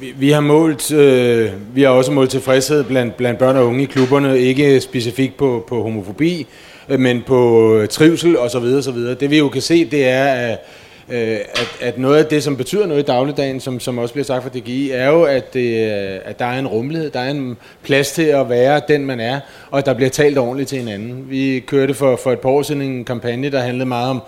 Vi, 0.01 0.15
vi 0.17 0.31
har 0.31 0.41
målt, 0.41 0.93
øh, 0.93 1.51
vi 1.75 1.83
har 1.83 1.91
også 1.91 2.13
målt 2.13 2.31
tilfredshed 2.31 2.85
blandt, 2.85 3.17
blandt 3.17 3.39
børn 3.39 3.57
og 3.57 3.67
unge 3.67 3.83
i 3.83 3.87
klubberne, 3.87 4.39
ikke 4.39 4.81
specifikt 4.81 5.37
på, 5.37 5.65
på 5.69 5.83
homofobi, 5.83 6.47
øh, 6.89 7.01
men 7.01 7.23
på 7.27 7.81
trivsel 7.91 8.39
osv. 8.39 8.63
videre. 8.63 9.15
Det 9.15 9.31
vi 9.31 9.39
jo 9.39 9.49
kan 9.49 9.63
se, 9.63 9.85
det 9.85 10.09
er, 10.09 10.25
at 10.25 10.59
øh, 11.13 11.39
at, 11.55 11.77
at 11.81 11.99
noget 11.99 12.19
af 12.19 12.27
det, 12.27 12.43
som 12.43 12.57
betyder 12.57 12.87
noget 12.87 13.03
i 13.03 13.07
dagligdagen, 13.07 13.61
som, 13.61 13.81
som 13.81 13.99
også 13.99 14.15
bliver 14.15 14.25
sagt 14.25 14.43
fra 14.43 14.51
DGI, 14.51 14.91
er 14.91 15.11
jo, 15.11 15.23
at, 15.23 15.55
det, 15.55 15.93
øh, 15.93 16.19
at 16.25 16.39
der 16.39 16.45
er 16.45 16.59
en 16.59 16.67
rummelighed, 16.67 17.11
der 17.11 17.21
er 17.21 17.31
en 17.31 17.57
plads 17.83 18.13
til 18.13 18.23
at 18.23 18.49
være 18.49 18.81
den, 18.89 19.07
man 19.07 19.21
er, 19.21 19.41
og 19.71 19.79
at 19.79 19.87
der 19.87 19.95
bliver 19.95 20.11
talt 20.11 20.39
ordentligt 20.39 20.69
til 20.69 20.79
hinanden. 20.79 21.25
Vi 21.29 21.65
kørte 21.67 21.95
for, 21.95 22.17
for 22.17 22.33
et 22.33 22.39
par 22.39 22.49
år 22.49 22.63
siden 22.63 22.83
en 22.83 23.05
kampagne, 23.05 23.51
der 23.51 23.61
handlede 23.61 23.89
meget 23.89 24.11
om, 24.11 24.23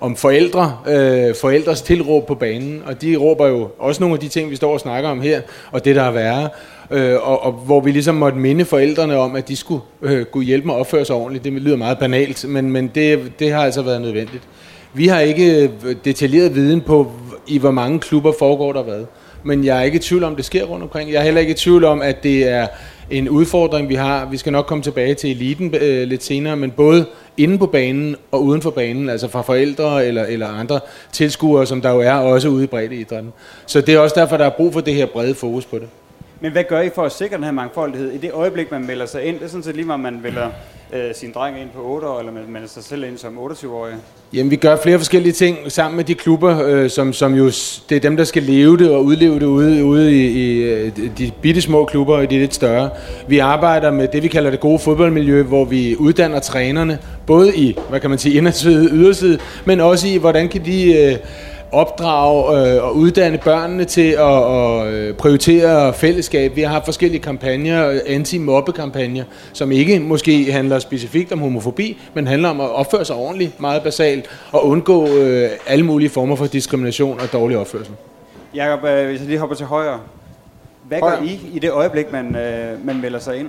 om 0.00 0.16
forældre, 0.16 0.78
øh, 0.88 1.34
forældres 1.34 1.82
tilråb 1.82 2.26
på 2.26 2.34
banen, 2.34 2.82
og 2.86 3.02
de 3.02 3.16
råber 3.16 3.46
jo 3.46 3.68
også 3.78 4.02
nogle 4.02 4.14
af 4.14 4.20
de 4.20 4.28
ting, 4.28 4.50
vi 4.50 4.56
står 4.56 4.72
og 4.72 4.80
snakker 4.80 5.10
om 5.10 5.20
her, 5.20 5.40
og 5.72 5.84
det, 5.84 5.96
der 5.96 6.02
er 6.02 6.10
værre. 6.10 6.48
Øh, 6.90 7.28
og, 7.28 7.44
og 7.44 7.52
hvor 7.52 7.80
vi 7.80 7.90
ligesom 7.90 8.14
måtte 8.14 8.38
minde 8.38 8.64
forældrene 8.64 9.16
om, 9.16 9.36
at 9.36 9.48
de 9.48 9.56
skulle 9.56 9.82
øh, 10.02 10.24
kunne 10.24 10.44
hjælpe 10.44 10.66
med 10.66 10.74
at 10.74 10.80
opføre 10.80 11.04
sig 11.04 11.16
ordentligt. 11.16 11.44
Det 11.44 11.52
lyder 11.52 11.76
meget 11.76 11.98
banalt, 11.98 12.48
men, 12.48 12.70
men 12.70 12.90
det, 12.94 13.32
det 13.38 13.52
har 13.52 13.64
altså 13.64 13.82
været 13.82 14.00
nødvendigt. 14.00 14.42
Vi 14.96 15.06
har 15.06 15.20
ikke 15.20 15.62
øh, 15.62 15.96
detaljeret 16.04 16.54
viden 16.54 16.80
på, 16.80 17.12
i 17.46 17.58
hvor 17.58 17.70
mange 17.70 17.98
klubber 17.98 18.32
foregår 18.38 18.72
der 18.72 18.82
hvad. 18.82 19.04
Men 19.42 19.64
jeg 19.64 19.78
er 19.78 19.82
ikke 19.82 19.96
i 19.96 19.98
tvivl 19.98 20.24
om, 20.24 20.32
at 20.32 20.36
det 20.36 20.44
sker 20.44 20.64
rundt 20.64 20.82
omkring. 20.82 21.12
Jeg 21.12 21.18
er 21.18 21.22
heller 21.22 21.40
ikke 21.40 21.50
i 21.50 21.56
tvivl 21.56 21.84
om, 21.84 22.02
at 22.02 22.22
det 22.22 22.48
er 22.48 22.66
en 23.10 23.28
udfordring, 23.28 23.88
vi 23.88 23.94
har. 23.94 24.28
Vi 24.30 24.36
skal 24.36 24.52
nok 24.52 24.66
komme 24.66 24.82
tilbage 24.82 25.14
til 25.14 25.30
eliten 25.30 25.74
øh, 25.74 26.08
lidt 26.08 26.22
senere, 26.22 26.56
men 26.56 26.70
både 26.70 27.06
inde 27.36 27.58
på 27.58 27.66
banen 27.66 28.16
og 28.30 28.44
uden 28.44 28.62
for 28.62 28.70
banen, 28.70 29.08
altså 29.08 29.28
fra 29.28 29.42
forældre 29.42 30.06
eller, 30.06 30.24
eller 30.24 30.48
andre 30.48 30.80
tilskuere, 31.12 31.66
som 31.66 31.80
der 31.80 31.90
jo 31.90 32.00
er 32.00 32.12
også 32.12 32.48
ude 32.48 32.64
i 32.64 32.66
breddeidrætten. 32.66 33.32
Så 33.66 33.80
det 33.80 33.94
er 33.94 33.98
også 33.98 34.20
derfor, 34.20 34.36
der 34.36 34.44
er 34.44 34.50
brug 34.50 34.72
for 34.72 34.80
det 34.80 34.94
her 34.94 35.06
brede 35.06 35.34
fokus 35.34 35.64
på 35.64 35.78
det. 35.78 35.88
Men 36.40 36.52
hvad 36.52 36.64
gør 36.64 36.80
I 36.80 36.90
for 36.94 37.02
at 37.02 37.12
sikre 37.12 37.36
den 37.36 37.44
her 37.44 37.52
mangfoldighed? 37.52 38.12
I 38.12 38.18
det 38.18 38.30
øjeblik, 38.32 38.70
man 38.70 38.86
melder 38.86 39.06
sig 39.06 39.24
ind, 39.24 39.38
det 39.38 39.44
er 39.44 39.48
sådan 39.48 39.62
set 39.62 39.74
lige 39.74 39.86
meget, 39.86 40.00
man 40.00 40.20
vælger 40.22 40.48
øh, 40.92 41.14
sin 41.14 41.32
dreng 41.32 41.60
ind 41.60 41.68
på 41.74 41.82
8 41.82 42.06
år, 42.06 42.18
eller 42.18 42.32
man 42.32 42.42
melder 42.48 42.68
sig 42.68 42.84
selv 42.84 43.04
ind 43.04 43.18
som 43.18 43.38
28-årig? 43.38 43.94
Jamen, 44.32 44.50
vi 44.50 44.56
gør 44.56 44.76
flere 44.76 44.98
forskellige 44.98 45.32
ting 45.32 45.72
sammen 45.72 45.96
med 45.96 46.04
de 46.04 46.14
klubber, 46.14 46.66
øh, 46.66 46.90
som, 46.90 47.12
som 47.12 47.34
jo, 47.34 47.46
det 47.88 47.92
er 47.92 48.00
dem, 48.00 48.16
der 48.16 48.24
skal 48.24 48.42
leve 48.42 48.76
det 48.76 48.90
og 48.90 49.04
udleve 49.04 49.34
det 49.34 49.46
ude, 49.46 49.84
ude 49.84 50.12
i, 50.12 50.26
i 50.26 50.62
øh, 50.62 50.92
de 51.18 51.30
bitte 51.42 51.60
små 51.60 51.84
klubber 51.84 52.16
og 52.16 52.30
de 52.30 52.38
lidt 52.38 52.54
større. 52.54 52.90
Vi 53.28 53.38
arbejder 53.38 53.90
med 53.90 54.08
det, 54.08 54.22
vi 54.22 54.28
kalder 54.28 54.50
det 54.50 54.60
gode 54.60 54.78
fodboldmiljø, 54.78 55.42
hvor 55.42 55.64
vi 55.64 55.96
uddanner 55.96 56.40
trænerne, 56.40 56.98
både 57.26 57.56
i, 57.56 57.78
hvad 57.88 58.00
kan 58.00 58.10
man 58.10 58.18
sige, 58.18 58.36
inderside, 58.36 58.88
yderside, 58.92 59.38
men 59.64 59.80
også 59.80 60.08
i, 60.08 60.16
hvordan 60.16 60.48
kan 60.48 60.64
de... 60.64 60.94
Øh, 60.98 61.16
opdrage 61.76 62.58
øh, 62.58 62.84
og 62.84 62.96
uddanne 62.96 63.38
børnene 63.38 63.84
til 63.84 64.10
at, 64.10 64.52
at 64.54 64.86
øh, 64.86 65.14
prioritere 65.14 65.92
fællesskab. 65.92 66.56
Vi 66.56 66.62
har 66.62 66.72
haft 66.72 66.84
forskellige 66.84 67.22
kampagner, 67.22 68.00
anti-mobbe-kampagner, 68.06 69.24
som 69.52 69.72
ikke 69.72 70.00
måske 70.00 70.52
handler 70.52 70.78
specifikt 70.78 71.32
om 71.32 71.38
homofobi, 71.38 71.98
men 72.14 72.26
handler 72.26 72.48
om 72.48 72.60
at 72.60 72.70
opføre 72.70 73.04
sig 73.04 73.16
ordentligt, 73.16 73.60
meget 73.60 73.82
basalt, 73.82 74.26
og 74.52 74.66
undgå 74.66 75.08
øh, 75.08 75.50
alle 75.66 75.84
mulige 75.84 76.10
former 76.10 76.36
for 76.36 76.46
diskrimination 76.46 77.20
og 77.20 77.32
dårlig 77.32 77.58
opførsel. 77.58 77.94
Jakob, 78.54 78.84
øh, 78.84 79.06
hvis 79.06 79.20
jeg 79.20 79.28
lige 79.28 79.38
hopper 79.38 79.56
til 79.56 79.66
højre. 79.66 80.00
Hvad 80.88 81.00
højre. 81.00 81.16
gør 81.16 81.24
I 81.24 81.40
i 81.52 81.58
det 81.58 81.70
øjeblik, 81.70 82.12
man, 82.12 82.36
øh, 82.36 82.86
man 82.86 83.00
melder 83.00 83.18
sig 83.18 83.36
ind? 83.36 83.48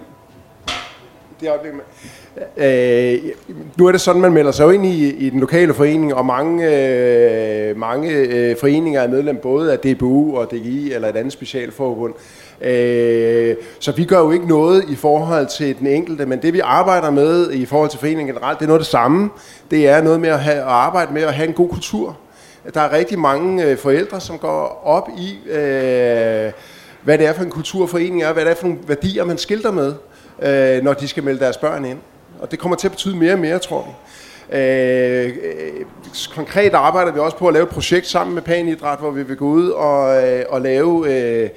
Det 1.42 1.50
øjeblik, 1.50 1.74
man... 1.74 1.82
Øh, 2.58 3.20
nu 3.78 3.88
er 3.88 3.92
det 3.92 4.02
sådan, 4.02 4.22
man 4.22 4.34
melder 4.34 4.52
sig 4.52 4.74
ind 4.74 4.86
i, 4.86 5.10
i 5.10 5.30
den 5.30 5.40
lokale 5.40 5.74
forening, 5.74 6.14
og 6.14 6.26
mange, 6.26 6.66
øh, 6.66 7.78
mange 7.78 8.12
øh, 8.12 8.58
foreninger 8.58 9.02
er 9.02 9.08
medlem 9.08 9.38
både 9.38 9.72
af 9.72 9.80
DBU 9.80 10.38
og 10.38 10.52
DGI 10.52 10.94
eller 10.94 11.08
et 11.10 11.16
andet 11.16 11.34
specialforbund. 11.34 12.14
Øh, 12.62 13.56
så 13.80 13.92
vi 13.92 14.06
gør 14.06 14.20
jo 14.20 14.32
ikke 14.32 14.48
noget 14.48 14.84
i 14.90 14.96
forhold 14.96 15.48
til 15.58 15.80
den 15.80 15.88
enkelte, 15.88 16.26
men 16.26 16.42
det 16.42 16.54
vi 16.54 16.60
arbejder 16.60 17.10
med 17.10 17.52
i 17.52 17.66
forhold 17.66 17.90
til 17.90 18.00
foreningen 18.00 18.36
generelt, 18.36 18.60
det 18.60 18.66
er 18.66 18.68
noget 18.68 18.80
af 18.80 18.84
det 18.84 18.92
samme. 18.92 19.30
Det 19.72 19.88
er 19.88 20.02
noget 20.02 20.20
med 20.20 20.30
at, 20.30 20.40
have, 20.40 20.58
at 20.58 20.64
arbejde 20.64 21.14
med 21.14 21.22
at 21.22 21.34
have 21.34 21.48
en 21.48 21.54
god 21.54 21.70
kultur. 21.70 22.18
Der 22.74 22.82
er 22.82 22.98
rigtig 22.98 23.20
mange 23.20 23.66
øh, 23.66 23.78
forældre, 23.78 24.22
som 24.22 24.38
går 24.38 24.82
op 24.86 25.10
i, 25.18 25.50
øh, 25.50 26.52
hvad 27.04 27.18
det 27.18 27.28
er 27.28 27.34
for 27.34 27.44
en 27.44 27.50
kulturforening 27.50 28.24
er, 28.24 28.34
hvad 28.34 28.46
det 28.46 28.52
er 28.52 28.56
for 28.56 28.68
nogle 28.68 28.80
værdier, 28.88 29.26
man 29.26 29.38
skilter 29.38 29.72
med 29.72 29.94
øh, 30.42 30.84
når 30.84 30.94
de 30.94 31.08
skal 31.08 31.24
melde 31.24 31.40
deres 31.40 31.58
børn 31.58 31.86
ind. 31.86 32.00
Og 32.40 32.52
det 32.52 32.60
kommer 32.60 32.76
til 32.76 32.88
at 32.88 32.92
betyde 32.92 33.16
mere 33.16 33.34
og 33.34 33.40
mere, 33.40 33.60
tror 33.60 33.82
vi. 33.82 33.92
Øh, 34.58 35.26
øh, 35.26 35.86
konkret 36.36 36.74
arbejder 36.74 37.12
vi 37.12 37.20
også 37.20 37.38
på 37.38 37.48
at 37.48 37.54
lave 37.54 37.64
et 37.64 37.70
projekt 37.70 38.08
sammen 38.08 38.34
med 38.34 38.42
Panidræt, 38.42 39.00
hvor 39.00 39.12
vi 39.12 39.24
vil 39.24 39.36
gå 39.36 39.46
ud 39.46 39.70
og, 39.70 40.24
øh, 40.24 40.46
og 40.50 40.62
lave 40.62 41.14
øh, 41.14 41.50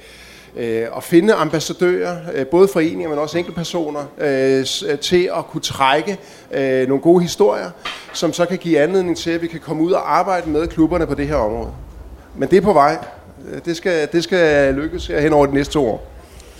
øh, 0.57 0.87
at 0.97 1.03
finde 1.03 1.33
ambassadører, 1.33 2.17
øh, 2.33 2.47
både 2.47 2.67
foreninger, 2.67 3.09
men 3.09 3.19
også 3.19 3.37
enkeltpersoner, 3.37 4.03
øh, 4.17 4.65
øh, 4.89 4.99
til 4.99 5.29
at 5.37 5.47
kunne 5.47 5.61
trække 5.61 6.17
øh, 6.51 6.87
nogle 6.87 7.01
gode 7.01 7.21
historier, 7.21 7.69
som 8.13 8.33
så 8.33 8.45
kan 8.45 8.57
give 8.57 8.79
anledning 8.79 9.17
til, 9.17 9.31
at 9.31 9.41
vi 9.41 9.47
kan 9.47 9.59
komme 9.59 9.83
ud 9.83 9.91
og 9.91 10.17
arbejde 10.17 10.49
med 10.49 10.67
klubberne 10.67 11.07
på 11.07 11.15
det 11.15 11.27
her 11.27 11.35
område. 11.35 11.71
Men 12.35 12.49
det 12.49 12.57
er 12.57 12.61
på 12.61 12.73
vej. 12.73 12.97
Øh, 13.51 13.59
det 13.65 13.77
skal, 13.77 14.07
det 14.11 14.23
skal 14.23 14.73
lykkes 14.73 15.07
her 15.07 15.19
hen 15.21 15.33
over 15.33 15.45
de 15.45 15.53
næste 15.53 15.73
to 15.73 15.89
år. 15.89 16.10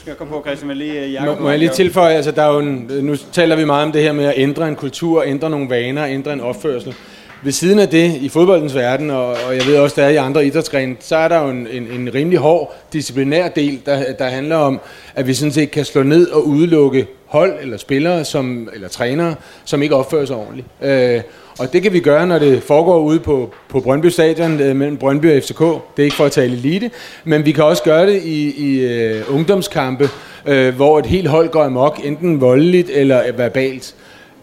Skal 0.02 0.12
jeg 0.12 0.18
komme 0.18 0.34
på, 0.34 0.42
Christian, 0.46 0.68
men 0.68 0.78
lige 0.78 1.06
øh, 1.06 1.14
Jacob, 1.14 1.38
må, 1.38 1.44
må 1.44 1.50
jeg 1.50 1.60
lige 1.60 1.70
tilføje, 1.70 2.16
altså 2.16 2.32
der 2.32 2.44
er 2.44 2.54
jo 2.54 2.60
en, 2.60 2.92
nu 3.02 3.16
taler 3.32 3.56
vi 3.56 3.66
meget 3.66 3.86
om 3.86 3.92
det 3.92 4.02
her 4.02 4.12
med 4.12 4.26
at 4.26 4.34
ændre 4.38 4.68
en 4.68 4.76
kultur, 4.76 5.24
ændre 5.24 5.50
nogle 5.50 5.70
vaner, 5.70 6.06
ændre 6.08 6.34
en 6.34 6.42
opførsel. 6.42 6.96
Ved 7.44 7.52
siden 7.52 7.80
af 7.80 7.90
det, 7.90 8.16
i 8.16 8.30
fodboldens 8.30 8.76
verden, 8.76 9.10
og, 9.10 9.28
og 9.28 9.56
jeg 9.56 9.66
ved 9.68 9.78
også, 9.78 10.02
der 10.02 10.08
er 10.08 10.10
i 10.10 10.16
andre 10.16 10.46
idrætsgrene, 10.46 10.96
så 11.00 11.16
er 11.16 11.28
der 11.28 11.42
jo 11.42 11.50
en, 11.50 11.68
en, 11.72 11.88
en 11.88 12.14
rimelig 12.14 12.40
hård 12.40 12.76
disciplinær 12.94 13.48
del, 13.48 13.82
der, 13.86 14.14
der 14.14 14.26
handler 14.26 14.56
om, 14.56 14.80
at 15.16 15.28
vi 15.28 15.34
sådan 15.34 15.52
set 15.52 15.72
kan 15.72 15.86
slå 15.86 16.04
ned 16.04 16.28
og 16.28 16.48
udelukke 16.48 17.08
hold 17.26 17.54
eller 17.62 17.78
spillere 17.78 18.26
som, 18.26 18.70
eller 18.74 18.88
trænere, 18.88 19.36
som 19.66 19.82
ikke 19.82 19.96
opfører 19.96 20.26
sig 20.26 20.36
ordentligt. 20.36 20.68
Øh, 20.82 21.22
og 21.60 21.74
det 21.74 21.82
kan 21.82 21.94
vi 21.94 22.00
gøre, 22.00 22.28
når 22.28 22.40
det 22.40 22.64
foregår 22.64 23.00
ude 23.00 23.20
på, 23.20 23.54
på 23.70 23.80
Brøndby 23.80 24.06
Stadion 24.06 24.60
øh, 24.60 24.76
mellem 24.76 24.98
Brøndby 24.98 25.38
og 25.38 25.44
FCK. 25.44 25.60
Det 25.60 25.98
er 25.98 26.04
ikke 26.04 26.16
for 26.16 26.26
at 26.26 26.32
tale 26.32 26.54
elite, 26.54 26.92
men 27.24 27.46
vi 27.46 27.52
kan 27.52 27.64
også 27.64 27.84
gøre 27.84 28.08
det 28.08 28.24
i, 28.24 28.54
i 28.72 28.80
øh, 28.80 29.36
ungdomskampe, 29.36 30.10
øh, 30.46 30.76
hvor 30.76 31.00
et 31.00 31.06
helt 31.06 31.28
hold 31.28 31.50
går 31.50 31.64
amok, 31.64 32.00
enten 32.04 32.42
voldeligt 32.42 32.90
eller 32.90 33.32
verbalt. 33.32 33.96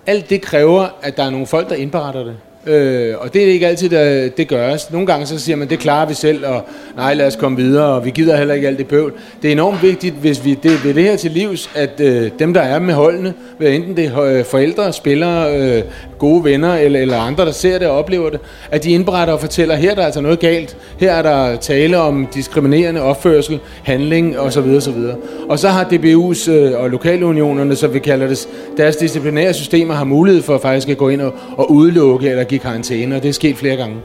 Alt 0.07 0.31
det 0.31 0.43
kræver, 0.43 0.87
at 1.03 1.17
der 1.17 1.23
er 1.23 1.31
nogle 1.31 1.47
folk, 1.47 1.69
der 1.69 1.75
indberetter 1.75 2.25
det. 2.25 2.37
Øh, 2.67 3.15
og 3.19 3.35
det 3.35 3.43
er 3.43 3.47
ikke 3.47 3.67
altid, 3.67 3.89
der, 3.89 4.29
det 4.29 4.49
gøres. 4.49 4.93
Nogle 4.93 5.07
gange 5.07 5.27
så 5.27 5.39
siger 5.39 5.57
man, 5.57 5.71
det 5.71 5.79
klarer 5.79 6.07
vi 6.07 6.15
selv, 6.15 6.47
og 6.47 6.65
nej, 6.97 7.15
lad 7.15 7.27
os 7.27 7.37
komme 7.37 7.59
videre, 7.59 7.87
og 7.87 8.05
vi 8.05 8.11
gider 8.11 8.37
heller 8.37 8.55
ikke 8.55 8.69
alt 8.69 8.79
det 8.79 8.87
bøvl. 8.87 9.13
Det 9.43 9.49
er 9.49 9.53
enormt 9.53 9.83
vigtigt, 9.83 10.15
hvis 10.15 10.45
vi 10.45 10.55
det, 10.55 10.85
ved 10.85 10.95
det 10.95 11.03
her 11.03 11.17
til 11.17 11.31
livs, 11.31 11.71
at 11.75 12.01
øh, 12.01 12.31
dem, 12.39 12.55
der 12.55 12.61
er 12.61 12.79
med 12.79 12.95
holdene, 12.95 13.35
enten 13.61 13.97
det 13.97 14.05
er 14.05 14.21
øh, 14.21 14.45
forældre, 14.45 14.93
spillere, 14.93 15.57
øh, 15.57 15.83
gode 16.19 16.45
venner 16.45 16.75
eller, 16.75 17.01
eller 17.01 17.19
andre, 17.19 17.45
der 17.45 17.53
ser 17.53 17.79
det 17.79 17.89
og 17.89 17.99
oplever 17.99 18.31
det, 18.31 18.41
at 18.71 18.85
de 18.85 18.91
indberetter 18.91 19.35
og 19.35 19.41
fortæller, 19.41 19.75
her 19.75 19.91
er 19.91 19.95
der 19.95 20.05
altså 20.05 20.21
noget 20.21 20.39
galt. 20.39 20.77
Her 21.01 21.13
er 21.13 21.23
der 21.23 21.57
tale 21.57 21.99
om 21.99 22.27
diskriminerende 22.35 23.03
opførsel, 23.03 23.61
handling 23.85 24.39
osv. 24.39 24.77
osv. 24.77 25.03
Og 25.49 25.59
så 25.59 25.69
har 25.69 25.85
DBU's 25.85 26.51
øh, 26.51 26.81
og 26.81 26.91
lokalunionerne, 26.91 27.77
som 27.77 27.95
vi 27.95 27.99
kalder 27.99 28.27
det, 28.27 28.49
deres 28.77 28.97
disciplinære 28.97 29.55
systemer 29.55 29.95
har 29.95 30.05
mulighed 30.05 30.43
for 30.43 30.59
faktisk 30.59 30.89
at 30.89 30.99
gå 30.99 31.09
ind 31.09 31.21
og, 31.21 31.33
og 31.57 31.71
udelukke 31.71 32.31
eller 32.31 32.45
give 32.45 32.61
karantæne, 32.61 33.17
og 33.17 33.23
det 33.23 33.29
er 33.29 33.33
sket 33.33 33.57
flere 33.57 33.77
gange. 33.77 33.97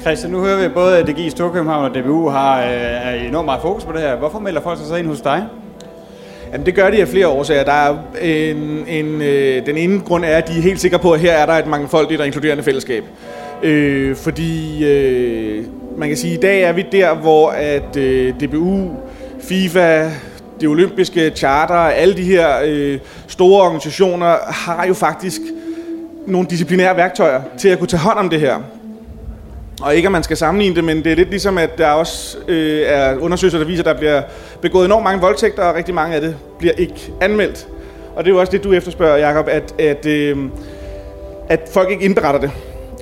Christian, 0.00 0.32
nu 0.32 0.40
hører 0.40 0.68
vi 0.68 0.74
både, 0.74 0.98
at 0.98 1.06
DGI 1.06 1.30
Storkøbenhavn 1.30 1.84
og 1.84 1.94
DBU 1.94 2.28
har 2.28 2.62
øh, 2.62 3.28
enormt 3.28 3.44
meget 3.44 3.60
fokus 3.62 3.84
på 3.84 3.92
det 3.92 4.00
her. 4.00 4.16
Hvorfor 4.16 4.38
melder 4.38 4.60
folk 4.60 4.78
sig 4.78 4.86
så 4.86 4.96
ind 4.96 5.06
hos 5.06 5.20
dig? 5.20 5.46
Jamen, 6.52 6.66
det 6.66 6.74
gør 6.74 6.90
de 6.90 7.00
af 7.00 7.08
flere 7.08 7.28
årsager. 7.28 7.64
Der 7.64 7.72
er 7.72 7.96
en, 8.22 8.84
en, 8.88 9.22
øh, 9.22 9.66
den 9.66 9.76
ene 9.76 10.00
grund 10.00 10.24
er, 10.24 10.36
at 10.36 10.48
de 10.48 10.58
er 10.58 10.62
helt 10.62 10.80
sikre 10.80 10.98
på, 10.98 11.12
at 11.12 11.20
her 11.20 11.32
er 11.32 11.46
der 11.46 11.52
et 11.52 11.66
mangfoldigt 11.66 12.20
og 12.20 12.26
inkluderende 12.26 12.62
fællesskab. 12.62 13.04
Øh, 13.62 14.16
fordi 14.16 14.84
øh, 14.84 15.64
man 15.96 16.08
kan 16.08 16.16
sige, 16.16 16.32
at 16.32 16.38
i 16.38 16.40
dag 16.40 16.62
er 16.62 16.72
vi 16.72 16.84
der, 16.92 17.14
hvor 17.14 17.50
at 17.50 17.96
øh, 17.96 18.34
DBU, 18.40 18.90
FIFA, 19.40 20.10
det 20.60 20.68
olympiske 20.68 21.30
charter, 21.30 21.74
alle 21.74 22.16
de 22.16 22.22
her 22.22 22.48
øh, 22.64 22.98
store 23.28 23.62
organisationer 23.62 24.36
har 24.46 24.86
jo 24.86 24.94
faktisk 24.94 25.40
nogle 26.26 26.48
disciplinære 26.50 26.96
værktøjer 26.96 27.42
til 27.58 27.68
at 27.68 27.78
kunne 27.78 27.88
tage 27.88 28.00
hånd 28.00 28.18
om 28.18 28.30
det 28.30 28.40
her. 28.40 28.56
Og 29.82 29.94
ikke 29.94 30.06
at 30.06 30.12
man 30.12 30.22
skal 30.22 30.36
sammenligne 30.36 30.76
det, 30.76 30.84
men 30.84 31.04
det 31.04 31.12
er 31.12 31.16
lidt 31.16 31.30
ligesom, 31.30 31.58
at 31.58 31.78
der 31.78 31.88
også 31.88 32.38
øh, 32.48 32.82
er 32.86 33.16
undersøgelser, 33.18 33.58
der 33.58 33.66
viser, 33.66 33.82
at 33.82 33.86
der 33.86 33.98
bliver 33.98 34.22
begået 34.60 34.84
enormt 34.84 35.04
mange 35.04 35.20
voldtægter, 35.20 35.62
og 35.62 35.74
rigtig 35.74 35.94
mange 35.94 36.14
af 36.14 36.20
det 36.20 36.36
bliver 36.58 36.74
ikke 36.78 37.12
anmeldt. 37.20 37.66
Og 38.16 38.24
det 38.24 38.30
er 38.30 38.34
jo 38.34 38.40
også 38.40 38.52
det, 38.52 38.64
du 38.64 38.72
efterspørger, 38.72 39.16
Jacob, 39.16 39.48
at, 39.48 39.80
at, 39.80 40.06
øh, 40.06 40.36
at 41.48 41.60
folk 41.72 41.90
ikke 41.90 42.04
indberetter 42.04 42.40
det. 42.40 42.50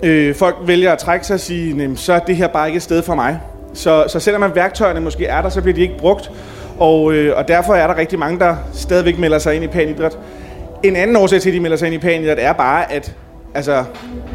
Øh, 0.03 0.35
folk 0.35 0.57
vælger 0.67 0.93
at 0.93 0.99
trække 0.99 1.27
sig 1.27 1.35
og 1.35 1.41
sige, 1.41 1.97
så 1.97 2.13
er 2.13 2.19
det 2.19 2.37
her 2.37 2.49
bare 2.49 2.67
ikke 2.67 2.77
et 2.77 2.83
sted 2.83 3.03
for 3.03 3.15
mig. 3.15 3.41
Så, 3.75 4.05
så 4.09 4.21
selvom 4.21 4.41
man 4.41 4.55
værktøjerne 4.55 5.01
måske 5.01 5.27
er 5.27 5.43
der, 5.43 5.49
så 5.49 5.61
bliver 5.63 5.75
de 5.75 5.81
ikke 5.81 5.99
brugt. 5.99 6.31
Og, 6.79 7.13
øh, 7.13 7.37
og 7.37 7.49
derfor 7.49 7.75
er 7.75 7.87
der 7.87 7.97
rigtig 7.97 8.19
mange, 8.19 8.39
der 8.39 8.57
stadigvæk 8.73 9.19
melder 9.19 9.39
sig 9.39 9.55
ind 9.55 9.65
i 9.65 9.69
panidræt. 9.69 10.19
En 10.83 10.97
anden 10.97 11.17
årsag 11.17 11.41
til, 11.41 11.51
at 11.51 11.55
de 11.55 11.61
melder 11.61 11.77
sig 11.77 11.87
ind 11.87 11.95
i 11.95 11.99
panidræt, 11.99 12.39
er 12.39 12.53
bare, 12.53 12.93
at 12.93 13.15
altså, 13.55 13.85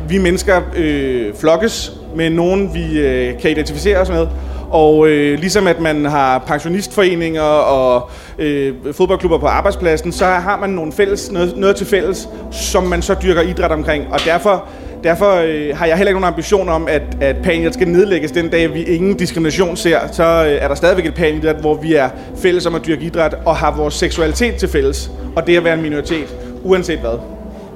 vi 0.10 0.18
mennesker 0.18 0.62
øh, 0.76 1.34
flokkes 1.34 1.92
med 2.16 2.30
nogen, 2.30 2.74
vi 2.74 3.00
øh, 3.00 3.40
kan 3.40 3.52
identificere 3.52 3.98
os 3.98 4.10
med. 4.10 4.28
Og 4.70 5.08
øh, 5.08 5.40
ligesom 5.40 5.68
at 5.68 5.80
man 5.80 6.06
har 6.06 6.40
pensionistforeninger 6.40 7.42
og 7.42 8.10
øh, 8.40 8.74
fodboldklubber 8.92 9.38
på 9.38 9.48
arbejdspladsen, 9.48 10.12
så 10.12 10.26
har 10.26 10.58
man 10.58 10.70
nogle 10.70 10.92
fælles, 10.92 11.32
noget, 11.32 11.58
noget 11.58 11.76
til 11.76 11.88
fælles, 11.88 12.30
som 12.52 12.84
man 12.84 13.02
så 13.02 13.16
dyrker 13.24 13.42
idræt 13.42 13.72
omkring. 13.72 14.08
Og 14.12 14.20
derfor, 14.26 14.66
derfor 15.04 15.32
øh, 15.32 15.78
har 15.78 15.86
jeg 15.86 15.98
heller 15.98 16.10
ikke 16.10 16.20
nogen 16.20 16.34
ambition 16.34 16.70
om, 16.70 16.88
at, 16.88 17.02
at 17.22 17.36
panidræt 17.44 17.74
skal 17.74 17.88
nedlægges 17.88 18.32
den 18.32 18.50
dag, 18.50 18.74
vi 18.74 18.84
ingen 18.84 19.18
diskrimination 19.18 19.78
ser. 19.78 20.00
Så 20.12 20.24
øh, 20.24 20.58
er 20.62 20.68
der 20.68 20.76
stadigvæk 20.76 21.06
et 21.06 21.16
panidræt, 21.16 21.56
hvor 21.56 21.74
vi 21.74 21.94
er 21.94 22.10
fælles 22.38 22.66
om 22.66 22.76
at 22.76 22.86
dyrke 22.86 23.06
idræt 23.06 23.36
og 23.46 23.56
har 23.56 23.76
vores 23.76 23.94
seksualitet 23.94 24.56
til 24.56 24.70
fælles. 24.70 25.12
Og 25.36 25.48
det 25.48 25.58
at 25.58 25.64
være 25.64 25.74
en 25.74 25.82
minoritet, 25.82 26.36
uanset 26.64 27.00
hvad. 27.00 27.20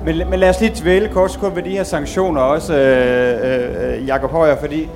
Men, 0.05 0.29
men 0.29 0.39
lad 0.39 0.49
os 0.49 0.61
lige 0.61 0.81
dvæle 0.81 1.09
kort 1.09 1.31
sekund 1.31 1.53
ved 1.53 1.63
de 1.63 1.69
her 1.69 1.83
sanktioner 1.83 2.41
også, 2.41 2.77
øh, 2.77 3.97
øh, 3.97 4.07
Jakob 4.07 4.31
Højer, 4.31 4.59
fordi 4.59 4.89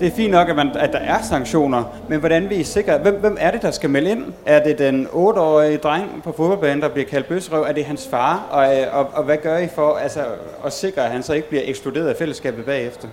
det 0.00 0.08
er 0.08 0.12
fint 0.12 0.30
nok, 0.30 0.48
at, 0.48 0.56
man, 0.56 0.70
at 0.74 0.92
der 0.92 0.98
er 0.98 1.22
sanktioner, 1.22 1.84
men 2.08 2.20
hvordan 2.20 2.50
vi 2.50 2.60
er 2.60 2.64
sikre? 2.64 2.98
Hvem, 2.98 3.14
hvem 3.14 3.36
er 3.40 3.50
det, 3.50 3.62
der 3.62 3.70
skal 3.70 3.90
melde 3.90 4.10
ind? 4.10 4.24
Er 4.46 4.62
det 4.62 4.78
den 4.78 5.06
8-årige 5.06 5.76
dreng 5.76 6.22
på 6.24 6.32
fodboldbanen, 6.36 6.82
der 6.82 6.88
bliver 6.88 7.06
kaldt 7.08 7.28
bøsrøv? 7.28 7.62
Er 7.62 7.72
det 7.72 7.84
hans 7.84 8.08
far? 8.10 8.46
Og, 8.50 8.76
øh, 8.76 8.86
og, 8.92 9.06
og 9.12 9.24
hvad 9.24 9.36
gør 9.36 9.58
I 9.58 9.68
for 9.74 9.96
altså, 9.96 10.20
at 10.66 10.72
sikre, 10.72 11.04
at 11.04 11.10
han 11.10 11.22
så 11.22 11.32
ikke 11.32 11.48
bliver 11.48 11.62
ekskluderet 11.66 12.08
af 12.08 12.16
fællesskabet 12.16 12.64
bagefter? 12.64 13.08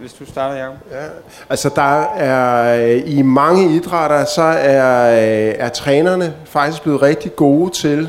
Hvis 0.00 0.12
du 0.12 0.26
starter, 0.26 0.56
Jacob. 0.56 0.74
Ja, 0.90 1.06
altså 1.50 1.70
der 1.76 2.02
er 2.02 2.84
øh, 2.86 3.02
i 3.06 3.22
mange 3.22 3.76
idrætter, 3.76 4.24
så 4.24 4.42
er, 4.42 5.10
øh, 5.10 5.54
er 5.58 5.68
trænerne 5.68 6.34
faktisk 6.44 6.82
blevet 6.82 7.02
rigtig 7.02 7.36
gode 7.36 7.70
til 7.70 8.08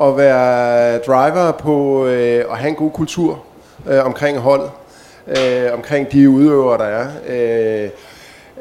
at 0.00 0.16
være 0.16 0.98
driver 0.98 1.52
på 1.52 2.06
øh, 2.06 2.44
at 2.50 2.58
have 2.58 2.68
en 2.68 2.74
god 2.74 2.90
kultur 2.90 3.42
øh, 3.90 4.04
omkring 4.04 4.38
holdet, 4.38 4.70
øh, 5.26 5.72
omkring 5.72 6.12
de 6.12 6.30
udøvere, 6.30 6.78
der 6.78 6.84
er. 6.84 7.06
Øh, 7.28 7.90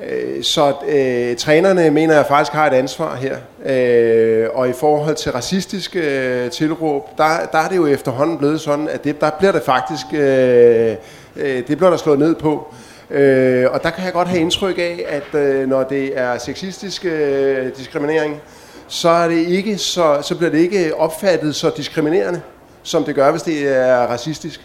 øh, 0.09 0.43
så 0.43 0.73
øh, 0.87 1.35
trænerne 1.35 1.91
mener 1.91 2.15
jeg 2.15 2.25
faktisk 2.25 2.53
har 2.53 2.67
et 2.67 2.73
ansvar 2.73 3.15
her. 3.15 3.35
Øh, 3.65 4.49
og 4.53 4.69
i 4.69 4.73
forhold 4.73 5.15
til 5.15 5.31
racistiske 5.31 5.99
øh, 5.99 6.51
tilråb, 6.51 7.17
der, 7.17 7.23
der 7.51 7.57
er 7.57 7.69
det 7.69 7.75
jo 7.75 7.87
efterhånden 7.87 8.37
blevet 8.37 8.61
sådan, 8.61 8.89
at 8.89 9.03
det, 9.03 9.21
der 9.21 9.29
bliver 9.29 9.51
det 9.51 9.63
faktisk, 9.63 10.05
øh, 10.13 10.95
øh, 11.35 11.67
det 11.67 11.77
bliver 11.77 11.89
der 11.89 11.97
slået 11.97 12.19
ned 12.19 12.35
på. 12.35 12.73
Øh, 13.09 13.65
og 13.71 13.83
der 13.83 13.89
kan 13.89 14.05
jeg 14.05 14.13
godt 14.13 14.27
have 14.27 14.41
indtryk 14.41 14.77
af, 14.77 15.05
at 15.07 15.39
øh, 15.39 15.69
når 15.69 15.83
det 15.83 16.17
er 16.19 16.37
sexistisk 16.37 17.05
øh, 17.05 17.77
diskriminering, 17.77 18.41
så, 18.87 19.09
er 19.09 19.27
det 19.27 19.47
ikke 19.47 19.77
så, 19.77 20.17
så 20.21 20.35
bliver 20.35 20.51
det 20.51 20.59
ikke 20.59 20.95
opfattet 20.95 21.55
så 21.55 21.71
diskriminerende, 21.77 22.41
som 22.83 23.03
det 23.03 23.15
gør, 23.15 23.31
hvis 23.31 23.41
det 23.41 23.67
er 23.67 23.97
racistisk. 23.97 24.61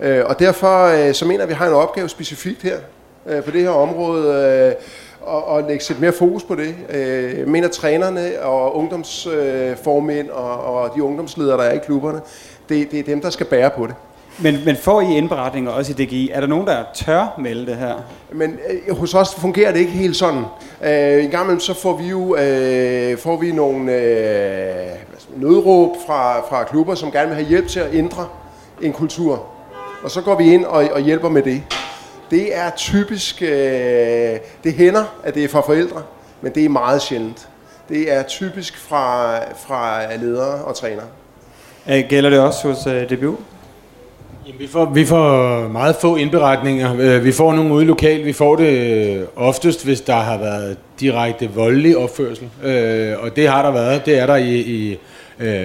Øh, 0.00 0.24
og 0.26 0.38
derfor 0.38 0.84
øh, 0.86 1.14
så 1.14 1.24
mener 1.24 1.42
at 1.42 1.48
vi 1.48 1.54
har 1.54 1.66
en 1.66 1.72
opgave 1.72 2.08
specifikt 2.08 2.62
her 2.62 2.78
øh, 3.26 3.42
på 3.42 3.50
det 3.50 3.62
her 3.62 3.70
område, 3.70 4.34
øh, 4.34 4.74
og, 5.20 5.44
og 5.44 5.62
lægge 5.62 5.84
lidt 5.88 6.00
mere 6.00 6.12
fokus 6.12 6.42
på 6.42 6.54
det. 6.54 6.74
Øh, 6.90 7.38
jeg 7.38 7.46
mener 7.48 7.68
trænerne 7.68 8.40
og 8.42 8.76
ungdomsformænd 8.76 10.28
øh, 10.28 10.36
og, 10.36 10.64
og 10.64 10.94
de 10.96 11.02
ungdomsledere, 11.02 11.56
der 11.56 11.64
er 11.64 11.72
i 11.72 11.78
klubberne, 11.78 12.20
det, 12.68 12.90
det 12.90 12.98
er 12.98 13.04
dem, 13.04 13.20
der 13.20 13.30
skal 13.30 13.46
bære 13.46 13.70
på 13.70 13.86
det. 13.86 13.94
Men, 14.38 14.64
men 14.64 14.76
får 14.76 15.00
I 15.00 15.16
indberetninger 15.16 15.70
også 15.70 15.92
i 15.92 16.04
DGI? 16.04 16.30
Er 16.32 16.40
der 16.40 16.46
nogen, 16.46 16.66
der 16.66 16.84
tør 16.94 17.34
melde 17.38 17.66
det 17.66 17.76
her? 17.76 17.94
Men 18.32 18.58
øh, 18.88 18.96
hos 18.96 19.14
os 19.14 19.34
fungerer 19.34 19.72
det 19.72 19.78
ikke 19.78 19.92
helt 19.92 20.16
sådan. 20.16 20.44
Øh, 20.82 21.24
en 21.24 21.30
gang 21.30 21.44
imellem 21.44 21.60
så 21.60 21.74
får 21.74 21.96
vi 21.96 22.08
jo 22.08 22.36
øh, 22.36 23.18
får 23.18 23.36
vi 23.36 23.52
nogle 23.52 23.92
øh, 23.92 24.86
nødråb 25.36 25.90
fra, 26.06 26.40
fra 26.40 26.64
klubber, 26.64 26.94
som 26.94 27.12
gerne 27.12 27.26
vil 27.26 27.34
have 27.34 27.48
hjælp 27.48 27.68
til 27.68 27.80
at 27.80 27.94
ændre 27.94 28.28
en 28.82 28.92
kultur. 28.92 29.46
Og 30.02 30.10
så 30.10 30.20
går 30.20 30.38
vi 30.38 30.52
ind 30.52 30.64
og, 30.64 30.88
og 30.92 31.00
hjælper 31.00 31.28
med 31.28 31.42
det. 31.42 31.62
Det 32.30 32.56
er 32.56 32.70
typisk, 32.76 33.42
øh, 33.42 33.48
det 34.64 34.74
hænder, 34.76 35.04
at 35.24 35.34
det 35.34 35.44
er 35.44 35.48
fra 35.48 35.60
forældre, 35.60 36.02
men 36.40 36.54
det 36.54 36.64
er 36.64 36.68
meget 36.68 37.02
sjældent. 37.02 37.48
Det 37.88 38.12
er 38.12 38.22
typisk 38.22 38.78
fra, 38.78 39.36
fra 39.54 40.14
ledere 40.16 40.64
og 40.64 40.74
trænere. 40.74 41.06
Gælder 42.08 42.30
det 42.30 42.40
også 42.40 42.68
hos 42.68 42.86
øh, 42.86 43.10
DBU? 43.10 43.36
Jamen, 44.50 44.60
vi, 44.60 44.66
får, 44.66 44.90
vi 44.94 45.04
får 45.04 45.68
meget 45.68 45.96
få 46.00 46.16
indberetninger. 46.16 46.96
Øh, 46.98 47.24
vi 47.24 47.32
får 47.32 47.54
nogle 47.54 47.74
ude 47.74 47.84
lokalt. 47.84 48.26
Vi 48.26 48.32
får 48.32 48.56
det 48.56 48.66
øh, 48.66 49.22
oftest, 49.36 49.84
hvis 49.84 50.00
der 50.00 50.14
har 50.14 50.38
været 50.38 50.76
direkte 51.00 51.50
voldelig 51.54 51.96
opførsel. 51.96 52.48
Øh, 52.64 53.12
og 53.22 53.36
det 53.36 53.48
har 53.48 53.62
der 53.62 53.72
været. 53.72 54.06
Det 54.06 54.18
er 54.18 54.26
der 54.26 54.36
i, 54.36 54.58
i 54.58 54.98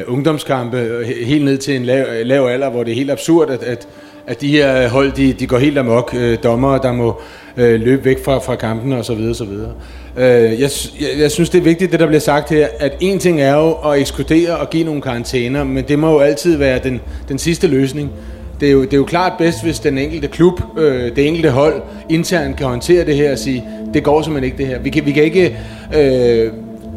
ungdomskampe, 0.07 1.05
helt 1.25 1.45
ned 1.45 1.57
til 1.57 1.75
en 1.75 1.85
lav, 1.85 2.05
lav 2.25 2.47
alder, 2.47 2.69
hvor 2.69 2.83
det 2.83 2.91
er 2.91 2.95
helt 2.95 3.11
absurd, 3.11 3.49
at, 3.49 3.63
at, 3.63 3.87
at 4.27 4.41
de 4.41 4.49
her 4.49 4.89
hold, 4.89 5.11
de, 5.11 5.33
de 5.33 5.47
går 5.47 5.57
helt 5.57 5.77
amok. 5.77 6.15
Øh, 6.17 6.37
dommere, 6.43 6.79
der 6.83 6.93
må 6.93 7.21
øh, 7.57 7.81
løbe 7.81 8.05
væk 8.05 8.23
fra, 8.23 8.37
fra 8.37 8.55
kampen 8.55 8.93
og 8.93 9.05
så 9.05 9.13
videre, 9.13 9.35
så 9.35 9.45
videre. 9.45 9.71
Øh, 10.17 10.61
jeg, 10.61 10.69
jeg, 10.99 11.09
jeg 11.19 11.31
synes, 11.31 11.49
det 11.49 11.57
er 11.57 11.63
vigtigt, 11.63 11.91
det 11.91 11.99
der 11.99 12.07
bliver 12.07 12.19
sagt 12.19 12.49
her, 12.49 12.67
at 12.79 12.97
en 12.99 13.19
ting 13.19 13.41
er 13.41 13.55
jo 13.55 13.71
at 13.71 13.99
ekskludere 13.99 14.57
og 14.57 14.69
give 14.69 14.83
nogle 14.83 15.01
karantæner, 15.01 15.63
men 15.63 15.83
det 15.87 15.99
må 15.99 16.11
jo 16.11 16.19
altid 16.19 16.57
være 16.57 16.79
den, 16.83 17.01
den 17.29 17.37
sidste 17.37 17.67
løsning. 17.67 18.11
Det 18.59 18.67
er, 18.67 18.71
jo, 18.71 18.81
det 18.81 18.93
er 18.93 18.97
jo 18.97 19.03
klart 19.03 19.33
bedst, 19.37 19.63
hvis 19.63 19.79
den 19.79 19.97
enkelte 19.97 20.27
klub, 20.27 20.61
øh, 20.77 21.15
det 21.15 21.27
enkelte 21.27 21.49
hold, 21.49 21.81
internt 22.09 22.57
kan 22.57 22.67
håndtere 22.67 23.05
det 23.05 23.15
her 23.15 23.31
og 23.31 23.37
sige, 23.37 23.63
det 23.93 24.03
går 24.03 24.21
simpelthen 24.21 24.43
ikke 24.43 24.57
det 24.57 24.67
her. 24.67 24.79
Vi 24.79 24.89
kan, 24.89 25.05
vi 25.05 25.11
kan 25.11 25.23
ikke... 25.23 25.57
Øh, 25.95 26.51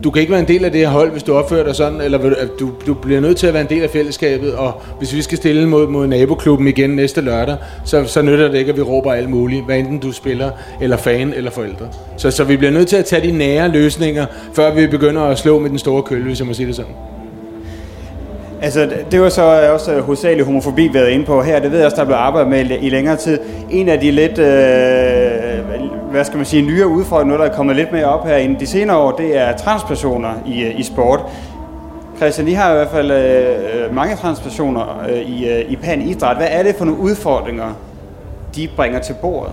du 0.05 0.11
kan 0.11 0.21
ikke 0.21 0.31
være 0.31 0.41
en 0.41 0.49
del 0.49 0.65
af 0.65 0.73
det 0.73 0.81
her 0.81 0.89
hold, 0.89 1.11
hvis 1.11 1.23
du 1.23 1.35
opfører 1.35 1.65
dig 1.65 1.75
sådan, 1.75 2.01
eller 2.01 2.19
du, 2.61 2.71
du 2.87 2.95
bliver 2.95 3.21
nødt 3.21 3.37
til 3.37 3.47
at 3.47 3.53
være 3.53 3.63
en 3.63 3.69
del 3.69 3.83
af 3.83 3.91
fællesskabet, 3.91 4.55
og 4.55 4.83
hvis 4.99 5.15
vi 5.15 5.23
skal 5.23 5.39
stille 5.39 5.69
mod, 5.69 5.89
mod 5.89 6.07
naboklubben 6.07 6.69
igen 6.69 6.91
næste 6.91 7.21
lørdag, 7.21 7.57
så, 7.85 8.05
så 8.05 8.23
nytter 8.23 8.49
det 8.49 8.59
ikke, 8.59 8.71
at 8.71 8.77
vi 8.77 8.83
råber 8.83 9.13
alt 9.13 9.31
muligt, 9.31 9.65
hvad 9.65 9.79
enten 9.79 9.99
du 9.99 10.13
spiller, 10.13 10.51
eller 10.81 10.97
fan, 10.97 11.33
eller 11.37 11.51
forældre. 11.51 11.89
Så, 12.17 12.31
så 12.31 12.45
vi 12.45 12.57
bliver 12.57 12.71
nødt 12.71 12.89
til 12.89 12.97
at 12.97 13.05
tage 13.05 13.27
de 13.27 13.33
nære 13.33 13.69
løsninger, 13.69 14.27
før 14.55 14.75
vi 14.75 14.87
begynder 14.87 15.23
at 15.23 15.39
slå 15.39 15.59
med 15.59 15.71
den 15.71 15.79
store 15.79 16.03
kølle, 16.03 16.25
hvis 16.25 16.39
jeg 16.39 16.47
må 16.47 16.53
sige 16.53 16.67
det 16.67 16.77
sådan. 16.77 16.93
Altså, 18.63 18.89
det 19.11 19.21
var 19.21 19.29
så 19.29 19.73
også 19.73 20.01
hovedsageligt 20.01 20.47
homofobi 20.47 20.91
været 20.95 21.09
inde 21.09 21.25
på 21.25 21.43
her. 21.43 21.61
Det 21.61 21.71
ved 21.71 21.79
jeg 21.79 21.87
også, 21.87 21.97
der 21.97 22.03
er 22.03 22.07
blevet 22.07 22.21
arbejdet 22.21 22.51
med 22.51 22.79
i 22.81 22.89
længere 22.89 23.17
tid. 23.17 23.39
En 23.71 23.89
af 23.89 24.01
de 24.01 24.11
lidt, 24.11 24.39
øh, 24.39 26.11
hvad 26.11 26.25
skal 26.25 26.37
man 26.37 26.47
sige, 26.47 26.63
nye 26.63 26.87
udfordringer, 26.87 27.37
noget 27.37 27.47
der 27.47 27.53
er 27.53 27.57
kommet 27.57 27.77
lidt 27.77 27.93
mere 27.93 28.05
op 28.05 28.27
her 28.27 28.37
i 28.37 28.57
de 28.61 28.67
senere 28.67 28.97
år, 28.97 29.11
det 29.11 29.37
er 29.37 29.57
transpersoner 29.57 30.31
i, 30.47 30.67
i 30.67 30.83
sport. 30.83 31.21
Christian, 32.17 32.49
I 32.49 32.53
har 32.53 32.73
i 32.73 32.75
hvert 32.75 32.89
fald 32.89 33.11
øh, 33.11 33.95
mange 33.95 34.17
transpersoner 34.17 35.05
øh, 35.09 35.21
i, 35.21 35.49
øh, 35.49 35.73
i 35.73 35.77
pan 35.77 36.03
idræt. 36.03 36.37
Hvad 36.37 36.49
er 36.51 36.63
det 36.63 36.75
for 36.77 36.85
nogle 36.85 37.01
udfordringer, 37.01 37.75
de 38.57 38.69
bringer 38.77 38.99
til 38.99 39.15
bordet? 39.23 39.53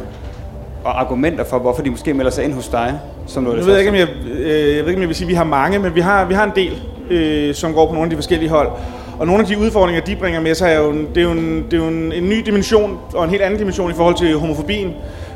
Og 0.84 1.02
argumenter 1.02 1.44
for, 1.44 1.60
hvorfor 1.60 1.82
de 1.82 1.90
måske 1.90 2.14
melder 2.14 2.32
sig 2.32 2.44
ind 2.44 2.54
hos 2.54 2.68
dig? 2.68 3.00
Som 3.28 3.44
noget, 3.44 3.58
jeg, 3.58 3.66
ved 3.66 3.78
ikke, 3.78 3.90
om 3.90 3.96
jeg, 3.96 4.08
øh, 4.38 4.76
jeg 4.76 4.84
ved 4.84 4.88
ikke, 4.88 4.96
om 4.96 5.02
jeg 5.02 5.08
vil 5.08 5.16
sige, 5.16 5.26
at 5.26 5.30
vi 5.30 5.34
har 5.34 5.44
mange, 5.44 5.80
men 5.80 5.96
vi 5.96 6.02
har, 6.02 6.26
vi 6.26 6.34
har 6.34 6.44
en 6.44 6.52
del 6.56 6.82
øh, 7.10 7.56
som 7.56 7.74
går 7.74 7.86
på 7.86 7.94
nogle 7.94 8.06
af 8.06 8.10
de 8.10 8.16
forskellige 8.16 8.50
hold. 8.50 8.70
Og 9.20 9.26
nogle 9.26 9.42
af 9.42 9.48
de 9.48 9.58
udfordringer, 9.58 10.02
de 10.02 10.16
bringer 10.16 10.42
med 10.42 10.56
sig, 10.56 10.74
er 10.74 10.80
jo, 10.80 10.92
det 10.94 11.18
er 11.18 11.22
jo, 11.22 11.32
en, 11.32 11.66
det 11.72 11.74
er 11.74 11.78
jo 11.78 11.88
en, 11.88 12.12
en 12.12 12.30
ny 12.30 12.40
dimension, 12.46 13.00
og 13.14 13.24
en 13.24 13.30
helt 13.30 13.42
anden 13.42 13.60
dimension 13.60 13.92
i 13.92 13.94
forhold 13.94 14.16
til 14.16 14.38
homofobien, 14.38 14.94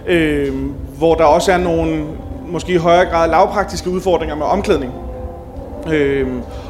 øh, 0.08 0.54
hvor 0.98 1.16
der 1.16 1.24
også 1.24 1.52
er 1.52 1.58
nogle, 1.58 2.04
måske 2.48 2.74
i 2.74 2.78
højere 2.78 3.06
grad, 3.06 3.30
lavpraktiske 3.30 3.90
udfordringer 3.90 4.36
med 4.36 4.46
omklædning. 4.46 4.94
Øh, 5.92 6.28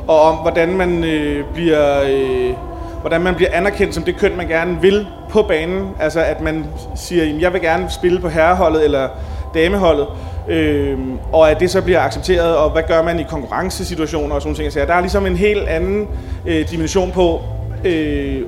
og 0.07 0.21
om, 0.21 0.35
hvordan 0.35 0.77
man 0.77 1.03
øh, 1.03 1.43
bliver... 1.53 2.01
Øh, 2.09 2.53
hvordan 3.01 3.21
man 3.21 3.35
bliver 3.35 3.49
anerkendt 3.53 3.95
som 3.95 4.03
det 4.03 4.17
køn, 4.17 4.37
man 4.37 4.47
gerne 4.47 4.77
vil 4.81 5.07
på 5.29 5.41
banen. 5.41 5.87
Altså 5.99 6.19
at 6.19 6.41
man 6.41 6.65
siger, 6.95 7.23
at 7.23 7.41
jeg 7.41 7.53
vil 7.53 7.61
gerne 7.61 7.89
spille 7.89 8.19
på 8.19 8.29
herreholdet 8.29 8.85
eller 8.85 9.07
dameholdet, 9.53 10.07
øh, 10.49 10.97
og 11.31 11.51
at 11.51 11.59
det 11.59 11.71
så 11.71 11.81
bliver 11.81 11.99
accepteret, 11.99 12.55
og 12.55 12.69
hvad 12.69 12.83
gør 12.87 13.03
man 13.03 13.19
i 13.19 13.23
konkurrencesituationer 13.23 14.35
og 14.35 14.41
sådan 14.41 14.55
ting. 14.55 14.65
Altså, 14.65 14.79
så 14.79 14.85
der 14.85 14.93
er 14.93 15.01
ligesom 15.01 15.25
en 15.25 15.35
helt 15.35 15.67
anden 15.67 16.07
øh, 16.47 16.71
dimension 16.71 17.11
på, 17.11 17.41
øh, 17.85 18.41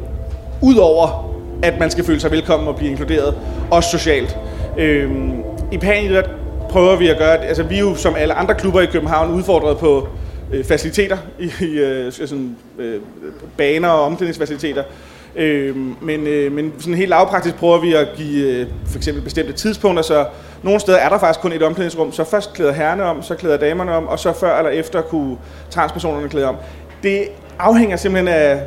udover 0.62 1.31
at 1.63 1.79
man 1.79 1.91
skal 1.91 2.03
føle 2.03 2.20
sig 2.20 2.31
velkommen 2.31 2.67
og 2.67 2.75
blive 2.75 2.91
inkluderet, 2.91 3.36
også 3.72 3.89
socialt. 3.89 4.38
Øh, 4.77 5.12
I 5.72 5.77
Panidræt 5.77 6.29
prøver 6.70 6.96
vi 6.96 7.08
at 7.08 7.17
gøre, 7.17 7.46
altså 7.46 7.63
vi 7.63 7.75
er 7.75 7.79
jo 7.79 7.96
som 7.96 8.15
alle 8.15 8.34
andre 8.34 8.55
klubber 8.55 8.81
i 8.81 8.86
København 8.86 9.31
udfordret 9.31 9.77
på 9.77 10.08
øh, 10.53 10.65
faciliteter, 10.65 11.17
i, 11.39 11.51
i 11.62 11.77
øh, 11.77 12.05
altså, 12.05 12.27
sådan, 12.27 12.55
øh, 12.79 13.00
baner 13.58 13.89
og 13.89 14.01
omklædningsfaciliteter. 14.01 14.84
Øh, 15.36 15.75
men, 16.01 16.27
øh, 16.27 16.51
men 16.51 16.74
sådan 16.79 16.93
helt 16.93 17.10
lavpraktisk 17.10 17.55
prøver 17.55 17.81
vi 17.81 17.93
at 17.93 18.08
give 18.17 18.48
øh, 18.48 18.67
for 18.86 18.98
eksempel 18.98 19.24
bestemte 19.24 19.53
tidspunkter, 19.53 20.03
så 20.03 20.25
nogle 20.63 20.80
steder 20.80 20.98
er 20.98 21.10
der 21.10 21.18
faktisk 21.18 21.39
kun 21.39 21.51
et 21.51 21.63
omklædningsrum, 21.63 22.12
så 22.12 22.24
først 22.24 22.53
klæder 22.53 22.72
herrene 22.72 23.03
om, 23.03 23.24
så 23.24 23.36
klæder 23.36 23.57
damerne 23.57 23.96
om, 23.96 24.07
og 24.07 24.20
så 24.20 24.33
før 24.33 24.57
eller 24.57 24.72
efter 24.72 25.01
kunne 25.01 25.38
transpersonerne 25.70 26.29
klæde 26.29 26.46
om. 26.48 26.55
Det 27.03 27.24
afhænger 27.59 27.98
simpelthen 27.98 28.27
af, 28.27 28.62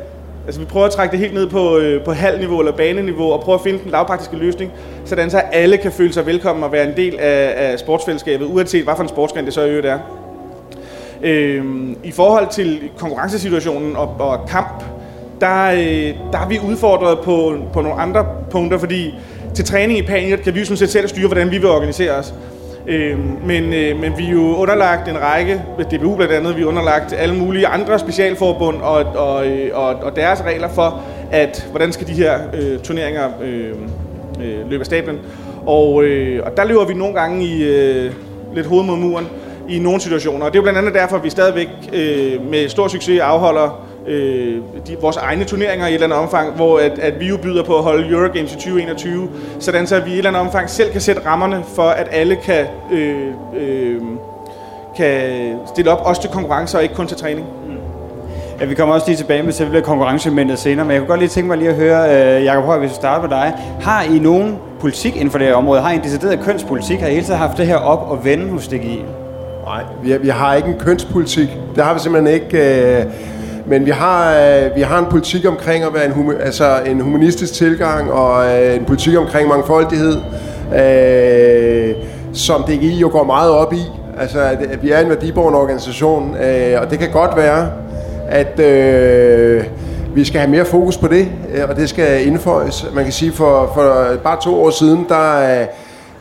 altså 0.45 0.59
vi 0.59 0.65
prøver 0.65 0.85
at 0.85 0.91
trække 0.91 1.11
det 1.11 1.19
helt 1.19 1.33
ned 1.33 1.49
på, 1.49 1.77
øh, 1.77 2.03
på 2.03 2.11
halvniveau 2.11 2.59
eller 2.59 2.71
baneniveau, 2.71 3.31
og 3.31 3.41
prøve 3.41 3.55
at 3.55 3.61
finde 3.61 3.79
den 3.83 3.91
lavpraktiske 3.91 4.35
løsning, 4.35 4.71
sådan 5.05 5.29
så 5.29 5.37
alle 5.37 5.77
kan 5.77 5.91
føle 5.91 6.13
sig 6.13 6.25
velkommen 6.25 6.63
og 6.63 6.71
være 6.71 6.87
en 6.87 6.95
del 6.97 7.19
af, 7.19 7.53
af 7.57 7.79
sportsfællesskabet, 7.79 8.45
uanset 8.45 8.83
hvad 8.83 8.95
for 8.95 9.03
en 9.03 9.09
sportsgren 9.09 9.45
det 9.45 9.53
så 9.53 9.61
i 9.61 9.69
øvrigt 9.69 9.87
er. 9.87 9.99
Øh, 11.21 11.65
I 12.03 12.11
forhold 12.11 12.47
til 12.51 12.81
konkurrencesituationen 12.97 13.95
og, 13.95 14.15
og 14.19 14.47
kamp, 14.47 14.83
der, 15.41 15.71
øh, 15.71 16.31
der 16.31 16.39
er 16.39 16.47
vi 16.47 16.59
udfordret 16.67 17.19
på, 17.19 17.57
på 17.73 17.81
nogle 17.81 18.01
andre 18.01 18.25
punkter, 18.51 18.77
fordi 18.77 19.13
til 19.55 19.65
træning 19.65 19.99
i 19.99 20.01
Panier 20.01 20.37
kan 20.37 20.53
vi 20.53 20.59
jo 20.59 20.65
sådan 20.65 20.77
set 20.77 20.89
selv 20.89 21.07
styre, 21.07 21.27
hvordan 21.27 21.51
vi 21.51 21.57
vil 21.57 21.69
organisere 21.69 22.11
os. 22.11 22.33
Øh, 22.87 23.45
men, 23.45 23.73
øh, 23.73 23.99
men 23.99 24.13
vi 24.17 24.25
er 24.25 24.31
jo 24.31 24.55
underlagt 24.55 25.09
en 25.09 25.21
række, 25.21 25.61
DBU 25.91 26.15
blandt 26.15 26.33
andet, 26.33 26.57
vi 26.57 26.61
er 26.61 26.65
underlagt 26.65 27.13
alle 27.13 27.35
mulige 27.35 27.67
andre 27.67 27.99
specialforbund 27.99 28.77
og, 28.81 29.05
og, 29.05 29.47
øh, 29.47 29.69
og, 29.73 29.85
og 29.85 30.15
deres 30.15 30.41
regler 30.41 30.69
for, 30.69 31.01
at 31.31 31.67
hvordan 31.71 31.91
skal 31.93 32.07
de 32.07 32.13
her 32.13 32.39
øh, 32.53 32.79
turneringer 32.79 33.29
øh, 33.43 33.71
øh, 34.41 34.69
løbe 34.69 34.79
af 34.79 34.85
stablen. 34.85 35.19
Og, 35.65 36.03
øh, 36.03 36.43
og 36.45 36.57
der 36.57 36.63
løber 36.63 36.85
vi 36.85 36.93
nogle 36.93 37.13
gange 37.13 37.45
i 37.45 37.63
øh, 37.63 38.11
lidt 38.55 38.67
hoved 38.67 38.85
mod 38.85 38.97
muren 38.97 39.27
i 39.69 39.79
nogle 39.79 40.01
situationer. 40.01 40.45
Og 40.45 40.51
det 40.51 40.57
er 40.57 40.59
jo 40.59 40.63
blandt 40.63 40.79
andet 40.79 40.93
derfor, 40.93 41.15
at 41.15 41.23
vi 41.23 41.29
stadigvæk 41.29 41.67
øh, 41.93 42.49
med 42.49 42.69
stor 42.69 42.87
succes 42.87 43.19
afholder 43.19 43.84
øh, 44.07 44.61
de, 44.87 44.97
vores 45.01 45.17
egne 45.17 45.43
turneringer 45.43 45.87
i 45.87 45.89
et 45.89 45.93
eller 45.93 46.05
andet 46.05 46.19
omfang, 46.19 46.53
hvor 46.53 46.79
at, 46.79 46.99
at 46.99 47.19
vi 47.19 47.27
jo 47.27 47.37
byder 47.37 47.63
på 47.63 47.77
at 47.77 47.83
holde 47.83 48.09
Eurogames 48.09 48.51
i 48.51 48.55
2021, 48.55 49.29
sådan 49.59 49.87
så 49.87 49.99
vi 49.99 50.09
i 50.09 50.13
et 50.13 50.17
eller 50.17 50.29
andet 50.29 50.41
omfang 50.41 50.69
selv 50.69 50.91
kan 50.91 51.01
sætte 51.01 51.21
rammerne 51.25 51.63
for, 51.75 51.89
at 51.89 52.07
alle 52.11 52.35
kan, 52.35 52.65
øh, 52.91 53.27
øh, 53.59 54.01
kan 54.97 55.55
stille 55.73 55.91
op, 55.91 56.01
også 56.05 56.21
til 56.21 56.31
konkurrencer 56.31 56.77
og 56.77 56.83
ikke 56.83 56.95
kun 56.95 57.07
til 57.07 57.17
træning. 57.17 57.47
Ja, 58.59 58.65
vi 58.65 58.75
kommer 58.75 58.95
også 58.95 59.07
lige 59.07 59.17
tilbage 59.17 59.43
med 59.43 59.53
selve 59.53 59.81
konkurrencementet 59.81 60.59
senere, 60.59 60.85
men 60.85 60.91
jeg 60.91 60.99
kunne 61.01 61.07
godt 61.07 61.19
lige 61.19 61.29
tænke 61.29 61.47
mig 61.47 61.57
lige 61.57 61.69
at 61.69 61.75
høre, 61.75 62.37
øh, 62.37 62.45
Jacob 62.45 62.63
Høj, 62.63 62.77
hvis 62.77 62.89
vi 62.89 62.95
starter 62.95 63.21
på 63.21 63.27
dig. 63.27 63.53
Har 63.81 64.03
I 64.03 64.19
nogen 64.19 64.57
politik 64.79 65.15
inden 65.15 65.31
for 65.31 65.37
det 65.37 65.47
her 65.47 65.55
område? 65.55 65.81
Har 65.81 65.91
I 65.91 65.95
en 65.95 66.03
decideret 66.03 66.39
kønspolitik? 66.39 66.99
Har 66.99 67.07
I 67.07 67.11
hele 67.11 67.25
tiden 67.25 67.39
haft 67.39 67.57
det 67.57 67.67
her 67.67 67.75
op 67.75 68.11
og 68.11 68.25
vende 68.25 68.49
hos 68.49 68.67
DGI? 68.67 69.03
Nej, 69.65 69.83
vi, 70.03 70.17
vi 70.17 70.29
har 70.29 70.55
ikke 70.55 70.69
en 70.69 70.79
kønspolitik. 70.79 71.49
Det 71.75 71.83
har 71.83 71.93
vi 71.93 71.99
simpelthen 71.99 72.33
ikke. 72.33 72.97
Øh, 72.97 73.05
men 73.67 73.85
vi 73.85 73.91
har, 73.91 74.35
øh, 74.35 74.75
vi 74.75 74.81
har 74.81 74.99
en 74.99 75.05
politik 75.05 75.45
omkring 75.47 75.83
at 75.83 75.93
være 75.93 76.05
en, 76.05 76.33
altså 76.39 76.79
en 76.85 77.01
humanistisk 77.01 77.53
tilgang 77.53 78.11
og 78.11 78.45
øh, 78.45 78.75
en 78.75 78.85
politik 78.85 79.17
omkring 79.17 79.49
mangfoldighed, 79.49 80.17
øh, 80.75 81.95
som 82.33 82.63
DGI 82.63 82.99
jo 82.99 83.09
går 83.11 83.23
meget 83.23 83.51
op 83.51 83.73
i. 83.73 83.81
Altså, 84.19 84.39
at, 84.39 84.83
vi 84.83 84.91
er 84.91 84.99
en 84.99 85.09
værdiborgen 85.09 85.55
organisation, 85.55 86.35
øh, 86.35 86.81
og 86.81 86.91
det 86.91 86.99
kan 86.99 87.11
godt 87.11 87.37
være, 87.37 87.71
at 88.29 88.59
øh, 88.59 89.63
vi 90.15 90.25
skal 90.25 90.39
have 90.39 90.51
mere 90.51 90.65
fokus 90.65 90.97
på 90.97 91.07
det, 91.07 91.27
øh, 91.53 91.69
og 91.69 91.75
det 91.75 91.89
skal 91.89 92.27
indføjes. 92.27 92.85
Man 92.93 93.03
kan 93.03 93.13
sige, 93.13 93.31
for, 93.31 93.71
for 93.73 94.15
bare 94.23 94.41
to 94.41 94.63
år 94.63 94.69
siden, 94.69 95.05
der... 95.09 95.59
Øh, 95.61 95.67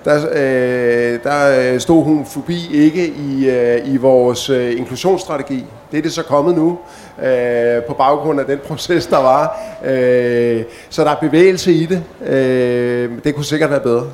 der, 0.05 0.27
øh, 0.33 1.19
der 1.25 1.73
øh, 1.73 1.81
stod 1.81 2.05
hun 2.05 2.27
forbi 2.27 2.69
ikke 2.73 3.07
i, 3.07 3.49
øh, 3.49 3.95
i 3.95 3.97
vores 3.97 4.51
øh, 4.51 4.79
inklusionsstrategi. 4.79 5.65
Det 5.91 5.99
er 5.99 6.03
det 6.03 6.13
så 6.13 6.23
kommet 6.23 6.55
nu, 6.55 6.79
øh, 7.23 7.83
på 7.83 7.95
baggrund 7.95 8.41
af 8.41 8.47
den 8.47 8.59
proces, 8.59 9.07
der 9.07 9.19
var. 9.19 9.59
Øh, 9.85 10.63
så 10.91 11.05
der 11.05 11.11
er 11.11 11.17
bevægelse 11.21 11.73
i 11.73 11.87
det. 11.87 12.03
Øh, 12.27 13.11
det 13.25 13.35
kunne 13.35 13.45
sikkert 13.45 13.71
være 13.71 13.81
bedre. 13.81 14.07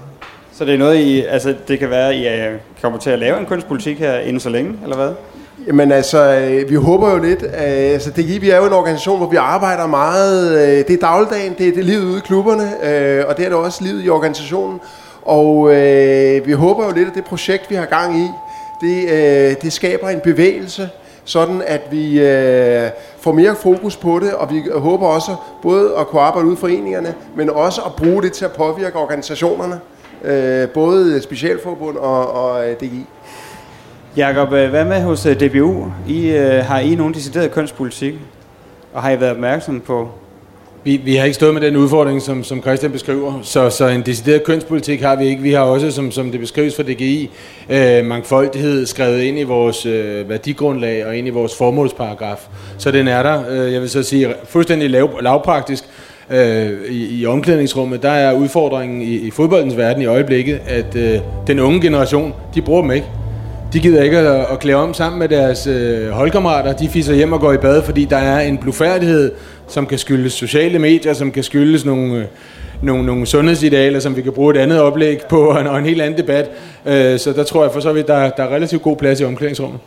Så 0.53 0.65
det 0.65 0.75
er 0.75 0.79
noget, 0.79 0.97
I, 0.97 1.25
altså 1.25 1.55
det 1.69 1.79
kan 1.79 1.91
være, 1.91 2.17
I 2.17 2.27
er, 2.27 2.51
kommer 2.83 2.99
til 2.99 3.11
at 3.11 3.19
lave 3.19 3.39
en 3.39 3.47
kunstpolitik 3.47 3.99
her 3.99 4.19
inden 4.19 4.41
så 4.41 4.51
længe, 4.51 4.79
eller 4.83 4.97
hvad? 4.97 5.11
Jamen 5.67 5.93
altså, 5.93 6.35
øh, 6.35 6.71
vi 6.71 6.75
håber 6.75 7.11
jo 7.11 7.19
lidt, 7.23 7.43
øh, 7.43 7.93
altså 7.93 8.11
det, 8.11 8.43
vi 8.43 8.51
er 8.51 8.57
jo 8.57 8.67
en 8.67 8.73
organisation, 8.73 9.19
hvor 9.19 9.27
vi 9.27 9.37
arbejder 9.37 9.87
meget, 9.87 10.53
øh, 10.53 10.87
det 10.87 10.91
er 10.91 10.99
dagligdagen, 11.01 11.55
det 11.59 11.69
er 11.69 11.73
det 11.73 11.85
livet 11.85 12.05
ude 12.05 12.19
i 12.19 12.21
klubberne, 12.21 12.63
og 13.27 13.37
det 13.37 13.45
er 13.45 13.49
det 13.49 13.59
også 13.59 13.85
livet 13.85 14.05
i 14.05 14.09
organisationen. 14.09 14.81
Og 15.23 15.75
øh, 15.75 16.47
vi 16.47 16.53
håber 16.53 16.85
jo 16.85 16.93
lidt, 16.95 17.09
at 17.09 17.15
det 17.15 17.25
projekt, 17.25 17.71
vi 17.71 17.75
har 17.75 17.87
gang 17.87 18.19
i, 18.19 18.27
det, 18.81 19.11
øh, 19.11 19.55
det 19.63 19.73
skaber 19.73 20.09
en 20.09 20.21
bevægelse, 20.21 20.89
sådan 21.25 21.63
at 21.67 21.81
vi 21.91 22.21
øh, 22.21 22.91
får 23.19 23.33
mere 23.33 23.55
fokus 23.57 23.97
på 23.97 24.19
det, 24.19 24.35
og 24.35 24.53
vi 24.53 24.63
håber 24.75 25.07
også 25.07 25.37
både 25.63 25.93
at 25.99 26.07
kunne 26.07 26.23
arbejde 26.23 26.49
ud 26.49 26.57
i 26.57 26.61
foreningerne, 26.61 27.15
men 27.37 27.51
også 27.51 27.81
at 27.87 27.93
bruge 27.97 28.23
det 28.23 28.33
til 28.33 28.45
at 28.45 28.53
påvirke 28.53 28.97
organisationerne, 28.97 29.81
øh, 30.25 30.69
både 30.69 31.23
Specialforbund 31.23 31.97
og, 31.97 32.33
og 32.33 32.69
øh, 32.69 32.77
DGI. 32.77 33.07
Jakob, 34.17 34.53
øh, 34.53 34.71
hvad 34.71 34.85
med 34.85 35.03
hos 35.03 35.27
øh, 35.27 35.41
DBU? 35.41 35.87
I, 36.09 36.31
øh, 36.31 36.65
har 36.65 36.79
I 36.79 36.95
nogen 36.95 37.15
decideret 37.15 37.51
kønspolitik? 37.51 38.15
Og 38.93 39.03
har 39.03 39.11
I 39.11 39.21
været 39.21 39.33
opmærksom 39.33 39.81
på 39.81 40.09
vi, 40.85 40.97
vi 40.97 41.17
har 41.17 41.25
ikke 41.25 41.35
stået 41.35 41.55
med 41.55 41.63
den 41.63 41.77
udfordring, 41.77 42.23
som, 42.23 42.45
som 42.45 42.63
Christian 42.63 42.93
beskriver, 42.93 43.39
så, 43.43 43.71
så 43.71 43.89
en 43.89 44.03
decideret 44.03 44.45
kønspolitik 44.45 45.01
har 45.01 45.17
vi 45.17 45.27
ikke. 45.27 45.43
Vi 45.43 45.53
har 45.53 45.61
også, 45.61 45.91
som, 45.91 46.11
som 46.11 46.31
det 46.31 46.41
beskrives 46.41 46.77
fra 46.77 46.83
DGI, 46.83 47.31
øh, 47.71 48.05
mangfoldighed 48.05 48.87
skrevet 48.87 49.23
ind 49.23 49.39
i 49.39 49.43
vores 49.43 49.87
øh, 49.87 50.29
værdigrundlag 50.29 51.07
og 51.07 51.17
ind 51.17 51.27
i 51.27 51.31
vores 51.31 51.57
formålsparagraf. 51.57 52.49
Så 52.79 52.91
den 52.91 53.09
er 53.09 53.23
der, 53.23 53.43
øh, 53.51 53.73
jeg 53.73 53.81
vil 53.81 53.91
så 53.91 54.03
sige, 54.03 54.35
fuldstændig 54.45 54.91
lav, 54.91 55.21
lavpraktisk. 55.23 55.85
Øh, 56.31 56.71
i, 56.91 57.21
I 57.21 57.27
omklædningsrummet, 57.27 58.03
der 58.03 58.11
er 58.11 58.33
udfordringen 58.33 59.03
i, 59.03 59.15
i 59.15 59.31
fodboldens 59.31 59.77
verden 59.77 60.03
i 60.03 60.07
øjeblikket, 60.07 60.61
at 60.67 60.97
øh, 60.97 61.21
den 61.47 61.61
unge 61.61 61.81
generation, 61.81 62.35
de 62.55 62.63
bruger 62.63 62.83
dem 62.83 62.91
ikke. 62.91 63.07
De 63.73 63.81
gider 63.81 64.03
ikke 64.03 64.19
at, 64.19 64.47
at 64.53 64.59
klæde 64.59 64.77
om 64.77 64.95
sammen 64.95 65.19
med 65.19 65.29
deres 65.29 65.67
øh, 65.67 66.11
holdkammerater. 66.11 66.73
De 66.73 66.89
fiser 66.89 67.15
hjem 67.15 67.33
og 67.33 67.41
går 67.41 67.53
i 67.53 67.57
bad, 67.57 67.83
fordi 67.83 68.05
der 68.05 68.17
er 68.17 68.41
en 68.41 68.59
blufærdighed, 68.59 69.33
som 69.69 69.87
kan 69.87 69.99
skyldes 69.99 70.33
sociale 70.33 70.79
medier, 70.79 71.13
som 71.13 71.33
kan 71.33 71.43
skyldes 71.43 71.85
nogle, 71.85 72.15
øh, 72.15 72.25
nogle, 72.83 73.07
nogle 73.07 73.27
sundhedsidealer, 73.27 74.01
som 74.01 74.17
vi 74.17 74.23
kan 74.23 74.33
bruge 74.33 74.55
et 74.55 74.61
andet 74.61 74.81
oplæg 74.81 75.21
på, 75.29 75.47
og 75.51 75.61
en, 75.61 75.67
og 75.67 75.79
en 75.79 75.85
helt 75.85 76.03
anden 76.03 76.19
debat. 76.19 76.51
Øh, 76.87 77.19
så 77.19 77.33
der 77.33 77.45
tror 77.45 77.63
jeg 77.63 77.73
for 77.73 77.81
så 77.81 77.93
vidt, 77.93 78.07
der, 78.07 78.31
der 78.31 78.43
er 78.43 78.55
relativt 78.55 78.83
god 78.83 78.97
plads 78.97 79.21
i 79.21 79.25
omklædningsrummet. 79.25 79.81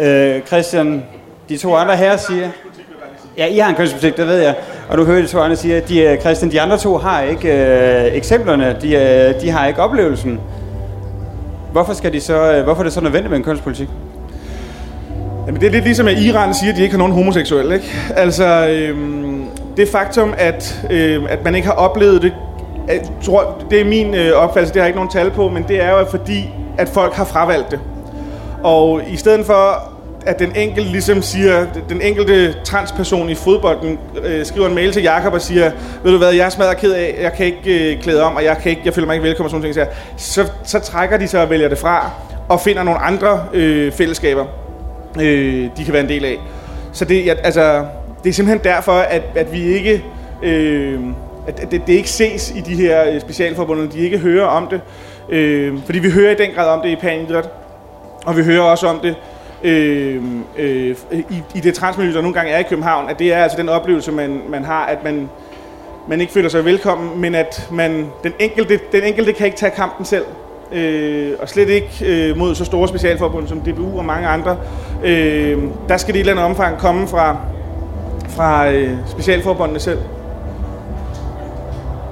Øh, 0.00 0.40
Christian, 0.46 1.02
de 1.48 1.56
to 1.56 1.74
andre 1.74 1.96
her 1.96 2.16
siger... 2.16 2.48
Ja, 3.38 3.46
I 3.46 3.58
har 3.58 3.68
en 3.70 3.76
kønspolitik, 3.76 4.16
det 4.16 4.26
ved 4.26 4.36
jeg. 4.36 4.54
Og 4.88 4.98
du 4.98 5.04
hører 5.04 5.20
de 5.20 5.26
to 5.26 5.38
andre 5.38 5.56
sige, 5.56 5.76
at 5.76 5.88
de, 5.88 6.00
øh, 6.00 6.20
Christian, 6.20 6.52
de 6.52 6.60
andre 6.60 6.78
to 6.78 6.96
har 6.96 7.22
ikke 7.22 7.48
øh, 7.48 8.14
eksemplerne, 8.14 8.76
de, 8.82 8.94
øh, 8.94 9.40
de 9.40 9.50
har 9.50 9.66
ikke 9.66 9.80
oplevelsen. 9.80 10.40
Hvorfor, 11.76 11.92
skal 11.92 12.12
de 12.12 12.20
så, 12.20 12.52
øh, 12.52 12.64
hvorfor 12.64 12.80
er 12.80 12.84
det 12.84 12.92
så 12.92 13.00
nødvendigt 13.00 13.30
med 13.30 13.38
en 13.38 13.44
kønspolitik? 13.44 13.88
Jamen, 15.46 15.60
det 15.60 15.66
er 15.66 15.70
lidt 15.70 15.84
ligesom, 15.84 16.08
at 16.08 16.18
Iran 16.18 16.54
siger, 16.54 16.72
at 16.72 16.76
de 16.76 16.82
ikke 16.82 16.92
har 16.92 16.98
nogen 16.98 17.12
homoseksuelle. 17.12 17.74
Ikke? 17.74 17.86
Altså, 18.16 18.68
øhm, 18.68 19.44
det 19.76 19.88
faktum, 19.88 20.34
at, 20.38 20.86
øhm, 20.90 21.26
at 21.28 21.44
man 21.44 21.54
ikke 21.54 21.66
har 21.68 21.74
oplevet 21.74 22.22
det, 22.22 22.32
jeg 22.88 23.00
tror, 23.22 23.62
det 23.70 23.80
er 23.80 23.84
min 23.84 24.14
øh, 24.14 24.32
opfattelse, 24.32 24.74
det 24.74 24.80
har 24.80 24.86
jeg 24.86 24.88
ikke 24.88 24.96
nogen 24.96 25.10
tal 25.10 25.30
på, 25.30 25.48
men 25.48 25.64
det 25.68 25.82
er 25.82 25.90
jo 25.90 26.04
fordi, 26.10 26.50
at 26.78 26.88
folk 26.88 27.12
har 27.12 27.24
fravalgt 27.24 27.70
det. 27.70 27.80
Og 28.62 29.00
i 29.08 29.16
stedet 29.16 29.46
for, 29.46 29.92
at 30.26 30.38
den 30.38 30.56
enkelte 30.56 30.90
ligesom 30.90 31.22
siger, 31.22 31.66
den 31.88 32.02
enkelte 32.02 32.54
transperson 32.64 33.28
i 33.28 33.34
fodbolden 33.34 33.98
øh, 34.22 34.46
skriver 34.46 34.68
en 34.68 34.74
mail 34.74 34.92
til 34.92 35.02
Jakob 35.02 35.32
og 35.32 35.40
siger, 35.40 35.70
ved 36.02 36.12
du 36.12 36.18
hvad, 36.18 36.32
jeg 36.32 36.46
er 36.46 36.50
smadret 36.50 36.76
ked 36.76 36.92
af, 36.92 37.18
jeg 37.20 37.32
kan 37.32 37.46
ikke 37.46 37.92
øh, 37.92 38.02
klæde 38.02 38.22
om, 38.22 38.36
og 38.36 38.44
jeg, 38.44 38.58
kan 38.62 38.70
ikke, 38.70 38.82
jeg 38.84 38.94
føler 38.94 39.06
mig 39.06 39.14
ikke 39.14 39.28
velkommen 39.28 39.50
sådan 39.50 39.72
ting. 39.72 39.86
Så, 40.16 40.50
så 40.64 40.78
trækker 40.78 41.16
de 41.16 41.28
sig 41.28 41.42
og 41.42 41.50
vælger 41.50 41.68
det 41.68 41.78
fra, 41.78 42.10
og 42.48 42.60
finder 42.60 42.82
nogle 42.82 43.00
andre 43.00 43.44
øh, 43.52 43.92
fællesskaber, 43.92 44.44
øh, 45.20 45.68
de 45.76 45.84
kan 45.84 45.92
være 45.92 46.02
en 46.02 46.08
del 46.08 46.24
af. 46.24 46.38
Så 46.92 47.04
det, 47.04 47.26
ja, 47.26 47.34
altså, 47.42 47.84
det 48.24 48.28
er 48.28 48.34
simpelthen 48.34 48.64
derfor, 48.64 48.92
at, 48.92 49.22
at 49.34 49.52
vi 49.52 49.62
ikke... 49.62 50.04
Øh, 50.42 51.00
at 51.48 51.70
det, 51.70 51.82
det 51.86 51.92
ikke 51.92 52.10
ses 52.10 52.52
i 52.56 52.60
de 52.60 52.74
her 52.74 53.10
øh, 53.10 53.20
specialforbund, 53.20 53.90
de 53.90 53.98
ikke 53.98 54.18
hører 54.18 54.46
om 54.46 54.68
det. 54.68 54.80
Øh, 55.28 55.74
fordi 55.84 55.98
vi 55.98 56.10
hører 56.10 56.30
i 56.30 56.34
den 56.34 56.50
grad 56.54 56.68
om 56.68 56.80
det 56.82 56.88
i 56.88 56.96
panidræt, 56.96 57.48
og 58.24 58.36
vi 58.36 58.42
hører 58.42 58.62
også 58.62 58.86
om 58.86 58.98
det 58.98 59.16
øh, 59.66 60.22
øh, 60.58 60.96
i, 61.12 61.42
i 61.54 61.60
det 61.60 61.74
transmiljø, 61.74 62.14
der 62.14 62.20
nogle 62.20 62.34
gange 62.34 62.52
er 62.52 62.58
i 62.58 62.62
København, 62.62 63.10
at 63.10 63.18
det 63.18 63.32
er 63.32 63.42
altså 63.42 63.58
den 63.58 63.68
oplevelse, 63.68 64.12
man, 64.12 64.40
man 64.48 64.64
har, 64.64 64.86
at 64.86 65.04
man, 65.04 65.28
man 66.08 66.20
ikke 66.20 66.32
føler 66.32 66.48
sig 66.48 66.64
velkommen, 66.64 67.20
men 67.20 67.34
at 67.34 67.68
man, 67.72 68.06
den, 68.24 68.32
enkelte, 68.38 68.80
den 68.92 69.02
enkelte 69.02 69.32
kan 69.32 69.46
ikke 69.46 69.58
tage 69.58 69.72
kampen 69.76 70.06
selv. 70.06 70.24
Øh, 70.72 71.32
og 71.38 71.48
slet 71.48 71.68
ikke 71.68 71.88
øh, 72.06 72.36
mod 72.36 72.54
så 72.54 72.64
store 72.64 72.88
specialforbund 72.88 73.48
som 73.48 73.60
DBU 73.60 73.98
og 73.98 74.04
mange 74.04 74.28
andre. 74.28 74.56
Øh, 75.04 75.58
der 75.88 75.96
skal 75.96 76.14
det 76.14 76.18
i 76.18 76.20
et 76.20 76.28
eller 76.28 76.32
andet 76.32 76.44
omfang 76.44 76.78
komme 76.78 77.08
fra, 77.08 77.36
fra 78.28 78.70
øh, 78.70 78.90
specialforbundene 79.08 79.80
selv. 79.80 79.98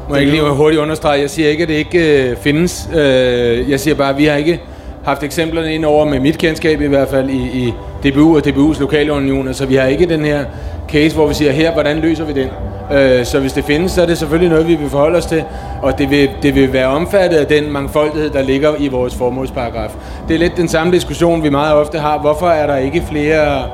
Må 0.08 0.14
jeg 0.14 0.22
ikke 0.22 0.32
lige 0.32 0.50
hurtigt 0.50 0.82
understrege, 0.82 1.20
jeg 1.20 1.30
siger 1.30 1.48
ikke, 1.48 1.62
at 1.62 1.68
det 1.68 1.74
ikke 1.74 2.30
øh, 2.30 2.36
findes. 2.36 2.88
Øh, 2.94 3.70
jeg 3.70 3.80
siger 3.80 3.94
bare, 3.94 4.10
at 4.10 4.18
vi 4.18 4.24
har 4.24 4.36
ikke 4.36 4.60
haft 5.04 5.22
eksemplerne 5.22 5.74
ind 5.74 5.84
over 5.84 6.04
med 6.04 6.20
mit 6.20 6.38
kendskab 6.38 6.80
i 6.80 6.86
hvert 6.86 7.08
fald 7.08 7.30
i, 7.30 7.66
i 7.66 7.74
DBU 8.04 8.36
og 8.36 8.42
DBU's 8.46 8.80
lokale 8.80 9.12
unioner, 9.12 9.42
så 9.42 9.48
altså, 9.48 9.66
vi 9.66 9.74
har 9.74 9.86
ikke 9.86 10.06
den 10.06 10.24
her 10.24 10.44
case, 10.88 11.14
hvor 11.14 11.26
vi 11.26 11.34
siger, 11.34 11.52
her, 11.52 11.72
hvordan 11.72 11.98
løser 11.98 12.24
vi 12.24 12.32
den? 12.32 12.48
Øh, 12.92 13.24
så 13.24 13.40
hvis 13.40 13.52
det 13.52 13.64
findes, 13.64 13.92
så 13.92 14.02
er 14.02 14.06
det 14.06 14.18
selvfølgelig 14.18 14.50
noget, 14.50 14.68
vi 14.68 14.74
vil 14.74 14.90
forholde 14.90 15.18
os 15.18 15.26
til, 15.26 15.44
og 15.82 15.98
det 15.98 16.10
vil, 16.10 16.30
det 16.42 16.54
vil 16.54 16.72
være 16.72 16.86
omfattet 16.86 17.36
af 17.36 17.46
den 17.46 17.72
mangfoldighed, 17.72 18.30
der 18.30 18.42
ligger 18.42 18.72
i 18.78 18.88
vores 18.88 19.14
formålsparagraf. 19.14 19.90
Det 20.28 20.34
er 20.34 20.38
lidt 20.38 20.56
den 20.56 20.68
samme 20.68 20.92
diskussion, 20.92 21.42
vi 21.42 21.48
meget 21.48 21.74
ofte 21.74 21.98
har. 21.98 22.18
Hvorfor 22.18 22.48
er 22.48 22.66
der 22.66 22.76
ikke 22.76 23.02
flere 23.10 23.64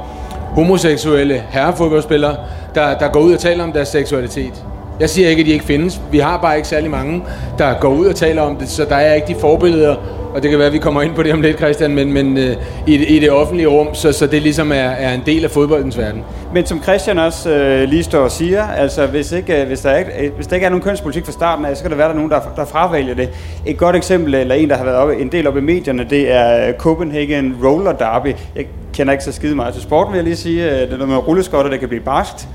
homoseksuelle 0.54 1.42
herrefodboldspillere, 1.50 2.36
der, 2.74 2.98
der 2.98 3.08
går 3.08 3.20
ud 3.20 3.32
og 3.32 3.38
taler 3.38 3.64
om 3.64 3.72
deres 3.72 3.88
seksualitet? 3.88 4.64
Jeg 5.00 5.10
siger 5.10 5.28
ikke, 5.28 5.40
at 5.40 5.46
de 5.46 5.52
ikke 5.52 5.64
findes. 5.64 6.00
Vi 6.10 6.18
har 6.18 6.38
bare 6.38 6.56
ikke 6.56 6.68
særlig 6.68 6.90
mange, 6.90 7.22
der 7.58 7.74
går 7.80 7.88
ud 7.88 8.06
og 8.06 8.16
taler 8.16 8.42
om 8.42 8.56
det, 8.56 8.68
så 8.68 8.84
der 8.84 8.96
er 8.96 9.14
ikke 9.14 9.28
de 9.28 9.34
forbilleder, 9.40 9.96
og 10.34 10.42
det 10.42 10.50
kan 10.50 10.58
være, 10.58 10.68
at 10.68 10.72
vi 10.72 10.78
kommer 10.78 11.02
ind 11.02 11.14
på 11.14 11.22
det 11.22 11.32
om 11.32 11.40
lidt, 11.40 11.56
Christian, 11.56 11.94
men, 11.94 12.12
men 12.12 12.38
øh, 12.38 12.56
i, 12.86 13.16
i 13.16 13.18
det 13.18 13.30
offentlige 13.30 13.68
rum, 13.68 13.94
så, 13.94 14.12
så 14.12 14.26
det 14.26 14.42
ligesom 14.42 14.72
er, 14.72 14.74
er 14.74 15.14
en 15.14 15.22
del 15.26 15.44
af 15.44 15.50
fodboldens 15.50 15.98
verden. 15.98 16.24
Men 16.54 16.66
som 16.66 16.82
Christian 16.82 17.18
også 17.18 17.50
øh, 17.50 17.88
lige 17.88 18.02
står 18.02 18.20
og 18.20 18.30
siger, 18.30 18.66
altså 18.66 19.06
hvis, 19.06 19.32
ikke, 19.32 19.60
øh, 19.60 19.66
hvis, 19.66 19.80
der 19.80 19.96
ikke, 19.96 20.10
øh, 20.20 20.32
hvis 20.34 20.46
der 20.46 20.54
ikke 20.54 20.64
er 20.64 20.70
nogen 20.70 20.82
kønspolitik 20.82 21.24
fra 21.24 21.32
starten 21.32 21.64
af, 21.64 21.76
så 21.76 21.82
kan 21.82 21.90
der 21.90 21.96
være, 21.96 22.08
der 22.08 22.14
nogen, 22.14 22.30
der, 22.30 22.40
der 22.56 22.64
fravælger 22.64 23.14
det. 23.14 23.28
Et 23.66 23.78
godt 23.78 23.96
eksempel, 23.96 24.34
eller 24.34 24.54
en, 24.54 24.70
der 24.70 24.76
har 24.76 24.84
været 24.84 24.96
oppe, 24.96 25.16
en 25.16 25.32
del 25.32 25.46
op 25.46 25.56
i 25.56 25.60
medierne, 25.60 26.06
det 26.10 26.32
er 26.32 26.68
øh, 26.68 26.74
Copenhagen 26.74 27.56
Roller 27.64 27.92
Derby. 27.92 28.34
Jeg 28.56 28.66
kender 28.92 29.12
ikke 29.12 29.24
så 29.24 29.32
skide 29.32 29.54
meget 29.54 29.74
til 29.74 29.82
sporten, 29.82 30.12
vil 30.12 30.18
jeg 30.18 30.24
lige 30.24 30.36
sige. 30.36 30.70
Det 30.70 30.82
er 30.82 30.96
noget 30.96 31.08
med 31.08 31.28
rulleskotter, 31.28 31.70
der 31.70 31.78
kan 31.78 31.88
blive 31.88 32.02
barskt. 32.04 32.48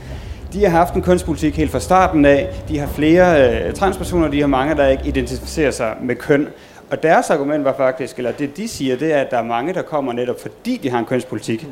De 0.54 0.64
har 0.64 0.70
haft 0.70 0.94
en 0.94 1.02
kønspolitik 1.02 1.58
helt 1.58 1.72
fra 1.72 1.80
starten 1.80 2.26
af. 2.26 2.48
De 2.70 2.80
har 2.80 2.88
flere 2.88 3.44
øh, 3.44 3.74
transpersoner, 3.74 4.28
de 4.28 4.40
har 4.40 4.48
mange, 4.48 4.76
der 4.76 4.88
ikke 4.88 5.04
identificerer 5.06 5.72
sig 5.72 5.94
med 6.02 6.16
køn. 6.16 6.48
Og 6.96 7.04
deres 7.04 7.30
argument 7.30 7.66
var 7.66 7.74
faktisk, 7.78 8.18
eller 8.18 8.32
det 8.32 8.58
de 8.58 8.68
siger, 8.68 8.96
det 8.96 9.14
er, 9.14 9.18
at 9.18 9.32
der 9.32 9.38
er 9.38 9.44
mange, 9.44 9.74
der 9.74 9.82
kommer 9.82 10.14
netop 10.14 10.42
fordi 10.42 10.80
de 10.84 10.90
har 10.90 11.00
en 11.00 11.06
kønspolitik. 11.06 11.68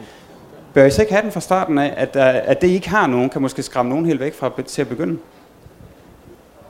Bør 0.73 0.85
I 0.85 0.91
så 0.91 1.01
ikke 1.01 1.13
have 1.13 1.23
den 1.23 1.31
fra 1.31 1.39
starten 1.39 1.77
af, 1.77 1.93
at, 1.97 2.15
at 2.15 2.61
det 2.61 2.67
I 2.67 2.73
ikke 2.73 2.89
har 2.89 3.07
nogen, 3.07 3.29
kan 3.29 3.41
måske 3.41 3.63
skræmme 3.63 3.89
nogen 3.89 4.05
helt 4.05 4.19
væk 4.19 4.33
fra 4.33 4.51
til 4.67 4.81
at 4.81 4.89
begynde? 4.89 5.17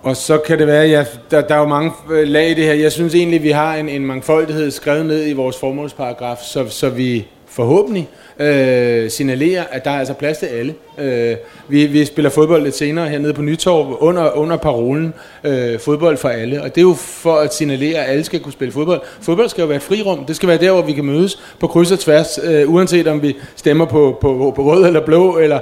Og 0.03 0.15
så 0.15 0.37
kan 0.37 0.59
det 0.59 0.67
være, 0.67 0.87
ja, 0.87 1.05
der, 1.31 1.41
der 1.41 1.55
er 1.55 1.59
jo 1.59 1.67
mange 1.67 1.91
øh, 2.11 2.27
lag 2.27 2.49
i 2.49 2.53
det 2.53 2.63
her. 2.63 2.73
Jeg 2.73 2.91
synes 2.91 3.15
egentlig, 3.15 3.43
vi 3.43 3.51
har 3.51 3.75
en, 3.75 3.89
en 3.89 4.05
mangfoldighed 4.05 4.71
skrevet 4.71 5.05
ned 5.05 5.27
i 5.27 5.33
vores 5.33 5.59
formålsparagraf, 5.59 6.37
så, 6.37 6.69
så 6.69 6.89
vi 6.89 7.27
forhåbentlig 7.53 8.09
øh, 8.39 9.09
signalerer, 9.09 9.63
at 9.71 9.85
der 9.85 9.91
er 9.91 9.99
altså 9.99 10.13
plads 10.13 10.37
til 10.37 10.45
alle. 10.45 10.73
Øh, 10.99 11.35
vi, 11.67 11.85
vi 11.85 12.05
spiller 12.05 12.29
fodbold 12.29 12.63
lidt 12.63 12.75
senere 12.75 13.09
hernede 13.09 13.33
på 13.33 13.41
Nytorv 13.41 13.97
under, 13.99 14.37
under 14.37 14.57
parolen 14.57 15.13
øh, 15.43 15.79
fodbold 15.79 16.17
for 16.17 16.29
alle. 16.29 16.61
Og 16.61 16.75
det 16.75 16.77
er 16.77 16.85
jo 16.85 16.93
for 16.93 17.35
at 17.35 17.53
signalere, 17.53 17.99
at 17.99 18.11
alle 18.11 18.23
skal 18.23 18.39
kunne 18.39 18.53
spille 18.53 18.71
fodbold. 18.71 19.01
Fodbold 19.21 19.49
skal 19.49 19.61
jo 19.61 19.67
være 19.67 19.77
et 19.77 19.83
frirum. 19.83 20.25
Det 20.25 20.35
skal 20.35 20.49
være 20.49 20.57
der, 20.57 20.71
hvor 20.71 20.81
vi 20.81 20.93
kan 20.93 21.05
mødes 21.05 21.39
på 21.59 21.67
kryds 21.67 21.91
og 21.91 21.99
tværs, 21.99 22.39
øh, 22.43 22.73
uanset 22.73 23.07
om 23.07 23.21
vi 23.21 23.35
stemmer 23.55 23.85
på, 23.85 24.17
på, 24.21 24.53
på 24.55 24.63
rød 24.63 24.85
eller 24.87 25.05
blå, 25.05 25.37
eller 25.37 25.59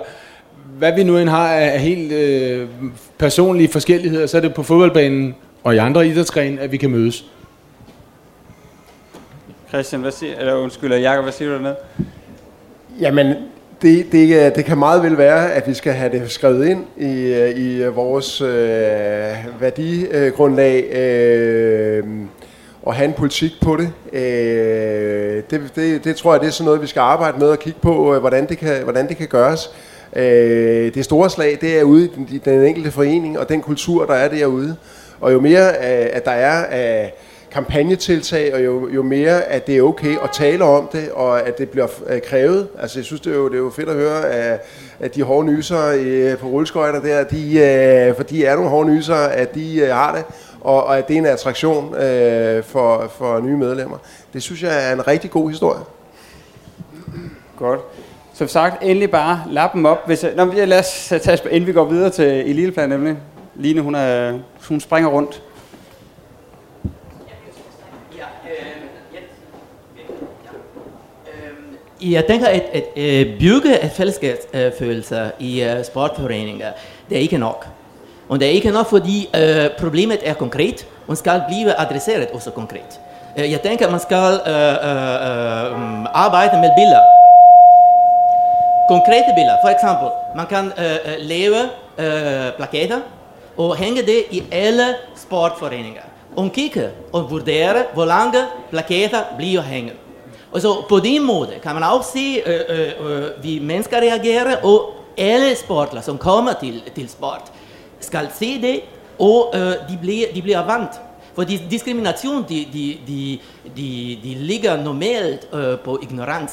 hvad 0.78 0.94
vi 0.96 1.04
nu 1.04 1.18
end 1.18 1.30
har 1.30 1.54
af 1.54 1.80
helt 1.80 2.12
øh, 2.12 2.68
personlige 3.18 3.68
forskelligheder, 3.68 4.26
så 4.26 4.38
er 4.38 4.42
det 4.42 4.54
på 4.54 4.64
fodboldbanen 4.64 5.36
og 5.64 5.76
i 5.76 5.78
andre 5.78 6.08
idrætsgrene, 6.08 6.62
at 6.62 6.72
vi 6.72 6.78
kan 6.78 6.90
mødes. 6.90 7.26
Christian, 9.72 10.02
hvad 10.02 10.12
siger, 10.12 10.38
eller 10.38 10.56
undskyld, 10.56 10.94
Jacob, 10.94 11.24
hvad 11.24 11.34
siger 11.34 11.50
du 11.50 11.56
dernede? 11.56 11.76
Jamen, 13.00 13.36
det, 13.82 14.12
det, 14.12 14.56
det 14.56 14.66
kan 14.66 14.78
meget 14.78 15.04
vel 15.04 15.18
være, 15.18 15.54
at 15.54 15.68
vi 15.68 15.74
skal 15.74 15.94
have 15.94 16.12
det 16.12 16.32
skrevet 16.32 16.68
ind 16.68 16.86
i, 16.98 17.34
øh, 17.34 17.50
i 17.50 17.84
øh, 17.84 17.96
vores 17.96 18.42
øh, 18.42 19.62
værdigrundlag 19.62 20.84
øh, 20.84 22.04
og 22.84 22.94
have 22.94 23.08
en 23.08 23.14
politik 23.14 23.52
på 23.62 23.76
det. 23.76 23.94
Øh, 24.14 25.44
det, 25.52 25.72
det. 25.76 26.04
Det 26.04 26.16
tror 26.16 26.34
jeg, 26.34 26.42
det 26.42 26.48
er 26.48 26.52
sådan 26.52 26.66
noget, 26.66 26.82
vi 26.82 26.88
skal 26.88 27.00
arbejde 27.00 27.40
med 27.40 27.48
og 27.48 27.60
kigge 27.60 27.80
på, 27.82 28.14
øh, 28.14 28.20
hvordan 28.20 28.50
det 28.50 28.58
kan, 28.58 28.84
hvordan 28.84 29.08
det 29.08 29.18
kan 29.18 29.28
gøres. 29.28 29.70
Øh, 30.16 30.94
det 30.94 31.06
store 31.06 31.30
slag, 31.30 31.58
det 31.62 31.80
er 31.80 31.84
ude 31.84 32.06
i 32.06 32.08
den, 32.08 32.42
den 32.46 32.64
enkelte 32.64 32.92
forening 32.92 33.40
og 33.40 33.50
den 33.50 33.62
kultur, 33.62 34.06
der 34.06 34.14
er 34.14 34.30
derude. 34.30 34.76
Og 35.22 35.34
jo 35.34 35.40
mere, 35.40 35.68
øh, 35.70 36.10
at 36.14 36.26
der 36.26 36.32
er 36.32 36.66
af 36.66 37.14
kampagnetiltag, 37.52 38.54
og 38.54 38.66
jo, 38.66 38.90
jo 38.90 39.04
mere, 39.04 39.44
at 39.44 39.68
det 39.68 39.78
er 39.78 39.82
okay 39.82 40.18
at 40.24 40.30
tale 40.34 40.64
om 40.64 40.90
det, 40.92 41.12
og 41.12 41.48
at 41.48 41.58
det 41.58 41.70
bliver 41.70 41.88
øh, 42.08 42.22
krævet. 42.22 42.68
Altså, 42.80 43.00
jeg 43.00 43.06
synes, 43.06 43.22
det 43.22 43.34
er 43.34 43.38
jo, 43.38 43.48
det 43.48 43.56
er 43.56 43.60
jo 43.60 43.70
fedt 43.70 43.90
at 43.90 43.96
høre, 43.96 44.30
at, 44.30 44.62
at 45.00 45.16
de 45.16 45.24
hårde 45.24 45.48
nyser 45.48 45.94
øh, 45.98 46.38
på 46.38 46.48
rulleskøjter 46.48 47.02
der, 47.02 47.24
de, 47.24 47.60
øh, 47.60 48.16
for 48.16 48.24
de 48.24 48.46
er 48.46 48.56
nogle 48.56 48.70
hårde 48.70 48.90
nyser, 48.90 49.16
at 49.16 49.56
de 49.56 49.80
øh, 49.80 49.90
har 49.90 50.16
det, 50.16 50.26
og, 50.62 50.84
og 50.84 50.98
at 50.98 51.08
det 51.08 51.14
er 51.14 51.18
en 51.18 51.26
attraktion 51.26 51.96
øh, 51.96 52.64
for, 52.64 53.12
for 53.18 53.40
nye 53.40 53.58
medlemmer. 53.58 53.98
Det 54.34 54.44
synes 54.44 54.64
jeg 54.64 54.90
er 54.90 54.94
en 54.94 55.08
rigtig 55.08 55.32
god 55.32 55.50
historie. 55.50 55.82
Godt. 57.58 57.80
Som 58.34 58.48
sagt, 58.48 58.84
endelig 58.84 59.12
bare 59.12 59.44
lap 59.50 59.74
dem 59.74 59.86
op. 59.86 59.98
Hvis, 60.06 60.26
nå, 60.36 60.46
lad 60.46 60.80
os 60.80 61.14
tage, 61.22 61.40
inden 61.52 61.68
vi 61.68 61.74
går 61.74 61.86
videre 61.86 62.10
til 62.10 62.26
Eliteplan, 62.26 62.90
nemlig. 62.90 63.18
Line, 63.56 63.82
hun, 63.82 63.96
er, 63.96 64.40
hun 64.68 64.80
springer 64.80 65.10
rundt. 65.10 65.42
Jeg 72.02 72.26
tænker, 72.26 72.48
at, 72.48 72.64
at, 72.74 73.04
at 73.04 73.28
bygge 73.40 73.84
et 73.84 73.92
fællesskabsfølelse 73.92 75.32
i 75.40 75.64
øh, 75.64 75.80
uh, 75.80 75.86
sportforeninger, 75.86 76.68
det 77.10 77.18
er 77.18 77.22
ikke 77.22 77.38
nok. 77.38 77.68
Og 78.30 78.40
det 78.40 78.48
er 78.48 78.52
ikke 78.52 78.72
nok, 78.72 78.90
fordi 78.90 79.30
uh, 79.34 79.78
problemet 79.80 80.20
er 80.24 80.34
konkret, 80.34 80.88
og 81.08 81.18
skal 81.18 81.42
blive 81.48 81.80
adresseret 81.80 82.28
også 82.34 82.52
konkret. 82.52 83.00
Uh, 83.38 83.52
jeg 83.52 83.62
tænker, 83.62 83.86
at 83.86 83.92
man 83.92 84.00
skal 84.00 84.18
uh, 84.18 84.54
uh, 84.90 85.78
um, 85.78 86.08
arbejde 86.14 86.62
med 86.62 86.70
billeder. 86.78 87.06
Konkrete 88.90 89.32
billeder. 89.36 89.58
For 89.64 89.70
eksempel, 89.70 90.08
man 90.36 90.46
kan 90.48 90.66
uh, 90.66 91.28
lave 91.28 91.60
uh, 91.98 92.56
plakater 92.58 93.00
og 93.58 93.76
hænge 93.76 94.02
det 94.02 94.24
i 94.32 94.44
alle 94.52 94.86
sportforeninger. 95.16 96.02
Og 96.36 96.52
kigge 96.54 96.90
og 97.14 97.32
vurdere, 97.32 97.84
hvor 97.94 98.06
lange 98.06 98.38
plakater 98.70 99.20
bliver 99.38 99.62
hængt. 99.62 99.94
Og 100.52 100.62
så 100.62 100.84
på 100.90 101.00
den 101.00 101.26
måde 101.26 101.50
kan 101.64 101.74
man 101.74 101.84
også 101.84 102.10
se, 102.12 102.42
øh, 102.46 102.60
øh, 102.70 103.18
øh, 103.18 103.44
vi 103.44 103.60
mennesker 103.60 103.98
reagerer, 103.98 104.56
og 104.64 104.94
alle 105.18 105.56
sportler, 105.56 106.02
som 106.02 106.18
kommer 106.18 106.54
til, 106.64 106.84
til 106.96 107.10
sport, 107.10 107.52
skal 108.00 108.28
se 108.40 108.62
det, 108.62 108.80
og 109.20 109.54
øh, 109.56 109.62
de, 109.62 109.98
bliver, 110.02 110.26
de 110.36 110.42
bliver 110.42 110.66
vant. 110.66 110.92
For 111.36 111.44
diskrimination, 111.44 112.46
de, 112.50 112.66
de, 112.74 112.98
de, 113.08 113.40
de, 113.78 114.18
de 114.24 114.36
ligger 114.36 114.84
normalt 114.84 115.48
øh, 115.54 115.80
på 115.80 116.00
ignorans. 116.04 116.52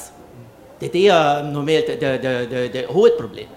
Det, 0.80 1.08
er 1.08 1.52
normalt 1.52 1.86
det, 1.86 2.00
det, 2.00 2.50
det, 2.50 2.72
det, 2.72 2.84
hovedproblemet. 2.88 3.48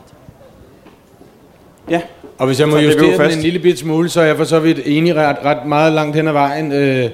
Ja. 1.89 2.01
Og 2.37 2.47
hvis 2.47 2.59
jeg 2.59 2.69
må 2.69 2.77
justere 2.77 3.23
den 3.23 3.37
en 3.37 3.43
lille 3.43 3.59
bit 3.59 3.79
smule, 3.79 4.09
så 4.09 4.21
er 4.21 4.25
jeg 4.25 4.37
for 4.37 4.43
så 4.43 4.59
vidt 4.59 4.79
enig 4.85 5.15
ret, 5.15 5.37
ret 5.45 5.65
meget 5.65 5.93
langt 5.93 6.15
hen 6.15 6.27
ad 6.27 6.33
vejen. 6.33 6.71
Øh, 6.71 7.09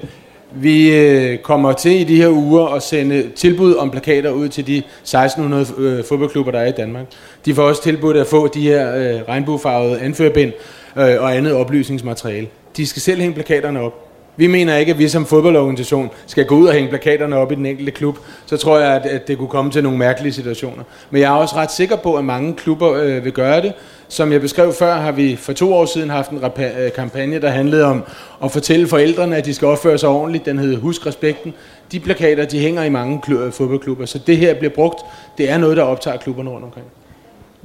vi 0.62 0.96
øh, 0.96 1.38
kommer 1.38 1.72
til 1.72 2.00
i 2.00 2.04
de 2.04 2.16
her 2.16 2.28
uger 2.28 2.66
at 2.66 2.82
sende 2.82 3.30
tilbud 3.36 3.74
om 3.74 3.90
plakater 3.90 4.30
ud 4.30 4.48
til 4.48 4.66
de 4.66 4.76
1600 4.76 5.66
øh, 5.78 6.04
fodboldklubber, 6.04 6.52
der 6.52 6.58
er 6.58 6.66
i 6.66 6.72
Danmark. 6.72 7.06
De 7.44 7.54
får 7.54 7.62
også 7.62 7.82
tilbudt 7.82 8.16
at 8.16 8.26
få 8.26 8.48
de 8.48 8.60
her 8.60 8.96
øh, 8.96 9.20
regnbuefarvede 9.28 10.00
anførbind 10.00 10.52
øh, 10.96 11.22
og 11.22 11.36
andet 11.36 11.52
oplysningsmateriale. 11.52 12.48
De 12.76 12.86
skal 12.86 13.02
selv 13.02 13.20
hænge 13.20 13.34
plakaterne 13.34 13.80
op. 13.80 14.04
Vi 14.36 14.46
mener 14.46 14.76
ikke, 14.76 14.92
at 14.92 14.98
vi 14.98 15.08
som 15.08 15.26
fodboldorganisation 15.26 16.10
skal 16.26 16.46
gå 16.46 16.54
ud 16.54 16.66
og 16.66 16.74
hænge 16.74 16.88
plakaterne 16.88 17.36
op 17.36 17.52
i 17.52 17.54
den 17.54 17.66
enkelte 17.66 17.92
klub. 17.92 18.18
Så 18.46 18.56
tror 18.56 18.78
jeg, 18.78 18.92
at, 18.94 19.06
at 19.06 19.28
det 19.28 19.38
kunne 19.38 19.48
komme 19.48 19.70
til 19.70 19.82
nogle 19.82 19.98
mærkelige 19.98 20.32
situationer. 20.32 20.82
Men 21.10 21.20
jeg 21.20 21.32
er 21.32 21.36
også 21.36 21.56
ret 21.56 21.72
sikker 21.72 21.96
på, 21.96 22.14
at 22.14 22.24
mange 22.24 22.54
klubber 22.54 22.92
øh, 22.92 23.24
vil 23.24 23.32
gøre 23.32 23.62
det. 23.62 23.72
Som 24.08 24.32
jeg 24.32 24.40
beskrev 24.40 24.72
før, 24.72 24.94
har 24.94 25.12
vi 25.12 25.36
for 25.36 25.52
to 25.52 25.74
år 25.74 25.86
siden 25.86 26.10
haft 26.10 26.30
en 26.30 26.44
øh, 26.58 26.92
kampagne, 26.92 27.40
der 27.40 27.48
handlede 27.48 27.84
om 27.84 28.02
at 28.44 28.52
fortælle 28.52 28.88
forældrene, 28.88 29.36
at 29.36 29.44
de 29.44 29.54
skal 29.54 29.68
opføre 29.68 29.98
sig 29.98 30.08
ordentligt. 30.08 30.46
Den 30.46 30.58
hedder 30.58 30.78
Husk 30.78 31.06
Respekten. 31.06 31.54
De 31.92 32.00
plakater, 32.00 32.44
de 32.44 32.58
hænger 32.58 32.82
i 32.82 32.88
mange 32.88 33.22
øh, 33.28 33.52
fodboldklubber, 33.52 34.06
så 34.06 34.18
det 34.18 34.36
her 34.36 34.54
bliver 34.54 34.74
brugt. 34.74 35.00
Det 35.38 35.50
er 35.50 35.58
noget, 35.58 35.76
der 35.76 35.82
optager 35.82 36.16
klubberne 36.16 36.50
rundt 36.50 36.64
omkring. 36.64 36.86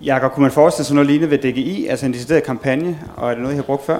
Jakob, 0.03 0.31
kunne 0.31 0.41
man 0.41 0.51
forestille 0.51 0.85
sig 0.85 0.95
noget 0.95 1.09
lignende 1.09 1.31
ved 1.31 1.37
DGI, 1.37 1.87
altså 1.87 2.05
en 2.05 2.13
decideret 2.13 2.43
kampagne, 2.43 2.99
og 3.15 3.29
er 3.29 3.33
det 3.33 3.41
noget, 3.41 3.53
I 3.53 3.55
har 3.55 3.63
brugt 3.63 3.85
før? 3.85 3.99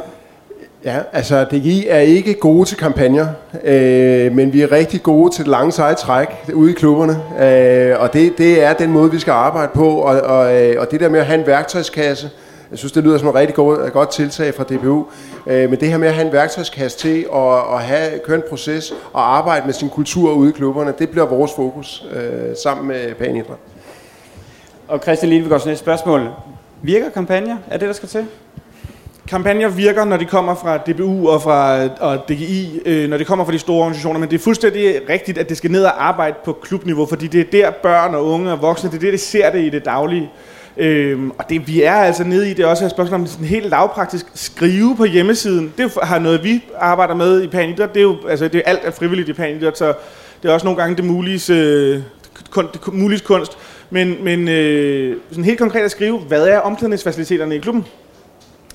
Ja, 0.86 1.00
altså 1.12 1.44
DGI 1.44 1.88
er 1.88 2.00
ikke 2.00 2.34
gode 2.34 2.66
til 2.66 2.78
kampagner, 2.78 3.28
øh, 3.64 4.32
men 4.32 4.54
vi 4.54 4.62
er 4.62 4.72
rigtig 4.72 5.04
gode 5.04 5.34
til 5.34 5.44
det 5.44 5.52
lange 5.52 5.72
seje 5.72 5.96
træk 5.96 6.28
ude 6.54 6.72
i 6.72 6.74
klubberne, 6.74 7.14
øh, 7.46 8.00
og 8.00 8.14
det, 8.14 8.38
det 8.38 8.64
er 8.64 8.74
den 8.74 8.92
måde, 8.92 9.12
vi 9.12 9.20
skal 9.20 9.32
arbejde 9.32 9.72
på, 9.74 9.90
og, 9.90 10.22
og, 10.22 10.62
øh, 10.62 10.82
og 10.82 10.92
det 10.92 11.00
der 11.00 11.10
med 11.10 11.20
at 11.20 11.26
have 11.26 11.40
en 11.40 11.48
værktøjskasse, 11.48 12.30
jeg 12.72 12.80
synes, 12.80 12.92
det 12.92 13.04
lyder 13.04 13.18
som 13.18 13.28
et 13.28 13.36
rigtig 13.36 13.56
godt, 13.56 13.94
godt 13.94 14.12
tiltag 14.12 14.54
fra 14.54 14.64
DBU, 14.64 15.06
øh, 15.48 15.70
men 15.70 15.80
det 15.80 15.90
her 15.90 15.98
med 15.98 16.08
at 16.08 16.14
have 16.14 16.28
en 16.28 16.34
værktøjskasse 16.34 16.98
til 16.98 17.26
at, 17.36 17.76
at 17.76 17.82
have, 17.82 18.20
køre 18.26 18.36
en 18.36 18.44
proces 18.50 18.94
og 19.14 19.38
arbejde 19.38 19.66
med 19.66 19.74
sin 19.74 19.90
kultur 19.90 20.34
ude 20.34 20.50
i 20.50 20.54
klubberne, 20.54 20.94
det 21.00 21.10
bliver 21.10 21.26
vores 21.26 21.52
fokus 21.56 22.06
øh, 22.14 22.56
sammen 22.64 22.88
med 22.88 23.16
Panidræt. 23.16 23.58
Og 24.88 25.00
Christian 25.00 25.30
Lindvigårds 25.30 25.66
næste 25.66 25.84
spørgsmål. 25.84 26.30
Virker 26.82 27.10
kampagner? 27.10 27.58
Er 27.72 27.78
det, 27.78 27.88
der 27.88 27.94
skal 27.94 28.10
til? 28.10 28.28
Kampagner 29.28 29.70
virker, 29.70 30.06
når 30.06 30.18
de 30.18 30.26
kommer 30.26 30.56
fra 30.56 30.78
DBU 30.78 31.30
og 31.30 31.42
fra 31.42 31.88
og 32.00 32.30
DGI, 32.30 32.82
øh, 32.86 33.10
når 33.10 33.18
de 33.18 33.26
kommer 33.26 33.46
fra 33.46 33.52
de 33.52 33.60
store 33.60 33.80
organisationer, 33.82 34.20
men 34.20 34.30
det 34.30 34.36
er 34.36 34.44
fuldstændig 34.44 35.02
rigtigt, 35.10 35.38
at 35.38 35.50
det 35.50 35.58
skal 35.58 35.72
ned 35.72 35.84
og 35.84 36.08
arbejde 36.08 36.36
på 36.46 36.54
klubniveau, 36.54 37.06
fordi 37.06 37.28
det 37.28 37.42
er 37.42 37.52
der 37.52 37.72
børn 37.72 38.16
og 38.16 38.26
unge 38.26 38.52
og 38.52 38.62
voksne, 38.62 38.90
det 38.90 38.96
er 38.96 39.00
det, 39.00 39.14
de 39.14 39.18
ser 39.18 39.52
det 39.52 39.62
i 39.62 39.70
det 39.70 39.86
daglige. 39.86 40.30
Øhm, 40.78 41.32
og 41.38 41.50
det 41.50 41.68
vi 41.68 41.84
er 41.84 41.94
altså 41.94 42.24
nede 42.24 42.52
i, 42.52 42.54
det 42.54 42.64
er 42.64 42.68
også 42.68 42.86
et 42.86 42.92
spørgsmål 42.92 43.20
om 43.20 43.28
sådan 43.28 43.46
helt 43.46 43.70
lavpraktisk 43.70 44.26
skrive 44.34 44.96
på 44.96 45.06
hjemmesiden. 45.06 45.74
Det 45.78 45.92
har 46.04 46.20
noget, 46.20 46.44
vi 46.44 46.64
arbejder 46.80 47.16
med 47.16 47.44
i 47.44 47.48
Panidræt. 47.48 47.94
Det 47.94 48.00
er 48.00 48.04
jo 48.04 48.18
altså, 48.30 48.48
det 48.48 48.56
er 48.56 48.70
alt 48.70 48.80
er 48.84 48.92
frivilligt 48.92 49.30
i 49.30 49.34
Panidræt, 49.34 49.78
så 49.78 49.94
det 50.44 50.50
er 50.50 50.54
også 50.54 50.66
nogle 50.66 50.82
gange 50.82 50.96
det 50.96 51.06
muliges, 51.06 51.50
øh, 51.50 52.02
kun, 52.50 52.68
det 52.74 52.94
muliges 52.94 53.22
kunst. 53.22 53.58
Men, 53.90 54.18
men 54.24 54.48
øh, 54.48 55.18
sådan 55.30 55.44
helt 55.44 55.60
konkret 55.60 55.82
at 55.82 55.92
skrive, 55.92 56.18
hvad 56.20 56.48
er 56.48 56.60
omklædningsfaciliteterne 56.60 57.56
i 57.56 57.60
klubben? 57.60 57.86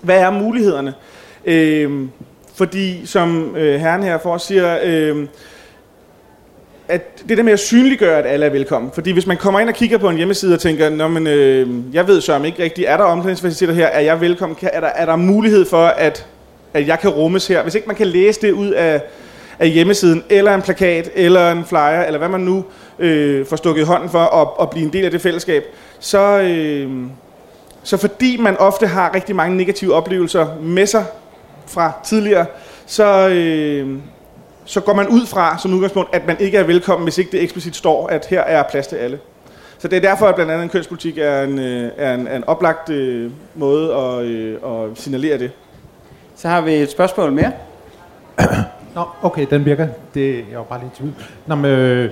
Hvad 0.03 0.21
er 0.21 0.31
mulighederne? 0.31 0.95
Øh, 1.45 2.09
fordi, 2.55 3.07
som 3.07 3.57
øh, 3.57 3.81
herren 3.81 4.03
her 4.03 4.19
for 4.19 4.39
siger, 4.39 4.79
øh, 4.85 5.27
at 6.89 7.23
det 7.29 7.37
der 7.37 7.43
med 7.43 7.53
at 7.53 7.59
synliggøre, 7.59 8.19
at 8.19 8.27
alle 8.27 8.47
er 8.47 8.51
velkommen. 8.51 8.91
Fordi 8.95 9.11
hvis 9.11 9.27
man 9.27 9.37
kommer 9.37 9.61
ind 9.61 9.69
og 9.69 9.75
kigger 9.75 9.99
på 9.99 10.09
en 10.09 10.17
hjemmeside 10.17 10.55
og 10.55 10.61
tænker, 10.61 10.91
Nå, 10.91 11.09
men, 11.09 11.27
øh, 11.27 11.69
jeg 11.93 12.07
ved 12.09 12.21
så 12.21 12.43
ikke 12.43 12.63
rigtigt, 12.63 12.89
er 12.89 12.97
der 12.97 13.05
omklædningsfaciliteter 13.05 13.75
her? 13.75 13.87
Er 13.87 14.01
jeg 14.01 14.21
velkommen? 14.21 14.59
Er 14.63 14.81
der, 14.81 14.87
er 14.87 15.07
der 15.07 15.17
mulighed 15.17 15.65
for, 15.65 15.87
at, 15.87 16.27
at 16.75 16.87
jeg 16.87 16.99
kan 16.99 17.11
rummes 17.11 17.47
her? 17.47 17.63
Hvis 17.63 17.75
ikke 17.75 17.87
man 17.87 17.97
kan 17.97 18.07
læse 18.07 18.41
det 18.41 18.53
ud 18.53 18.71
af, 18.71 19.03
af 19.59 19.71
hjemmesiden, 19.71 20.25
eller 20.29 20.55
en 20.55 20.63
plakat, 20.63 21.11
eller 21.15 21.53
en 21.53 21.65
flyer, 21.65 22.03
eller 22.03 22.19
hvad 22.19 22.29
man 22.29 22.41
nu 22.41 22.65
øh, 22.99 23.47
får 23.47 23.57
stukket 23.57 23.87
hånden 23.87 24.11
for 24.11 24.19
at, 24.19 24.49
at 24.61 24.71
blive 24.71 24.87
en 24.87 24.93
del 24.93 25.05
af 25.05 25.11
det 25.11 25.21
fællesskab, 25.21 25.65
så, 25.99 26.41
øh, 26.41 26.91
så 27.89 27.97
fordi 27.97 28.37
man 28.37 28.57
ofte 28.57 28.87
har 28.87 29.15
rigtig 29.15 29.37
mange 29.37 29.57
negative 29.57 29.95
oplevelser 29.95 30.47
med 30.63 30.87
sig 30.87 31.05
fra 31.67 31.93
tidligere, 32.05 32.47
så, 32.87 33.29
øh, 33.29 33.99
så 34.65 34.81
går 34.81 34.95
man 34.95 35.09
ud 35.09 35.27
fra 35.27 35.59
som 35.59 35.75
udgangspunkt, 35.75 36.15
at 36.15 36.27
man 36.27 36.37
ikke 36.41 36.59
er 36.59 36.63
velkommen, 36.63 37.05
hvis 37.05 37.19
ikke 37.19 37.33
det 37.33 37.43
eksplicit 37.43 37.77
står, 37.77 38.07
at 38.07 38.27
her 38.27 38.41
er 38.41 38.63
plads 38.71 38.87
til 38.87 38.97
alle. 38.97 39.19
Så 39.79 39.89
det 39.89 39.97
er 39.97 40.01
derfor, 40.01 40.27
at 40.27 40.35
blandt 40.35 40.53
andet 40.53 40.63
en 40.63 40.69
kønspolitik 40.69 41.19
er 41.19 41.43
en, 41.43 41.59
øh, 41.59 41.91
er 41.97 42.15
en, 42.15 42.27
er 42.27 42.37
en 42.37 42.45
oplagt 42.45 42.91
øh, 42.91 43.31
måde 43.55 43.95
at, 43.95 44.25
øh, 44.25 44.55
at 44.65 44.99
signalere 44.99 45.39
det. 45.39 45.51
Så 46.37 46.49
har 46.49 46.61
vi 46.61 46.75
et 46.75 46.91
spørgsmål 46.91 47.33
mere. 47.33 47.53
Nå, 48.95 49.05
okay, 49.23 49.47
den 49.51 49.65
virker. 49.65 49.89
Det, 50.15 50.45
jeg 50.51 50.59
var 50.59 50.65
bare 50.65 50.81
lidt 50.83 50.95
tvivl. 50.95 51.13
Nå, 51.47 51.55
men, 51.55 51.71
øh, 51.71 52.11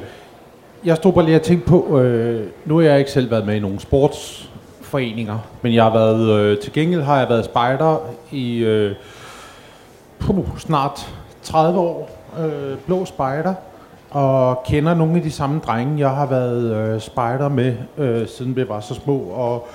jeg 0.84 0.96
stod 0.96 1.12
bare 1.12 1.24
lige 1.24 1.36
og 1.36 1.42
tænkte 1.42 1.68
på, 1.68 2.00
øh, 2.00 2.46
nu 2.64 2.76
har 2.76 2.84
jeg 2.84 2.98
ikke 2.98 3.10
selv 3.10 3.30
været 3.30 3.46
med 3.46 3.54
i 3.56 3.60
nogen 3.60 3.78
sports 3.78 4.50
foreninger. 4.86 5.38
Men 5.62 5.74
jeg 5.74 5.84
har 5.84 5.92
været, 5.92 6.30
øh, 6.30 6.58
til 6.58 6.72
gengæld 6.72 7.02
har 7.02 7.18
jeg 7.18 7.28
været 7.28 7.44
spejder 7.44 7.98
i 8.30 8.58
øh, 8.58 8.96
puh, 10.18 10.58
snart 10.58 11.12
30 11.42 11.78
år. 11.78 12.10
Øh, 12.38 12.78
blå 12.86 13.04
spejder. 13.04 13.54
Og 14.10 14.62
kender 14.66 14.94
nogle 14.94 15.16
af 15.16 15.22
de 15.22 15.30
samme 15.30 15.60
drenge, 15.66 15.98
jeg 15.98 16.10
har 16.10 16.26
været 16.26 16.76
øh, 16.76 17.00
spejder 17.00 17.48
med, 17.48 17.74
øh, 17.98 18.28
siden 18.28 18.56
vi 18.56 18.68
var 18.68 18.80
så 18.80 18.94
små. 18.94 19.18
Og 19.18 19.68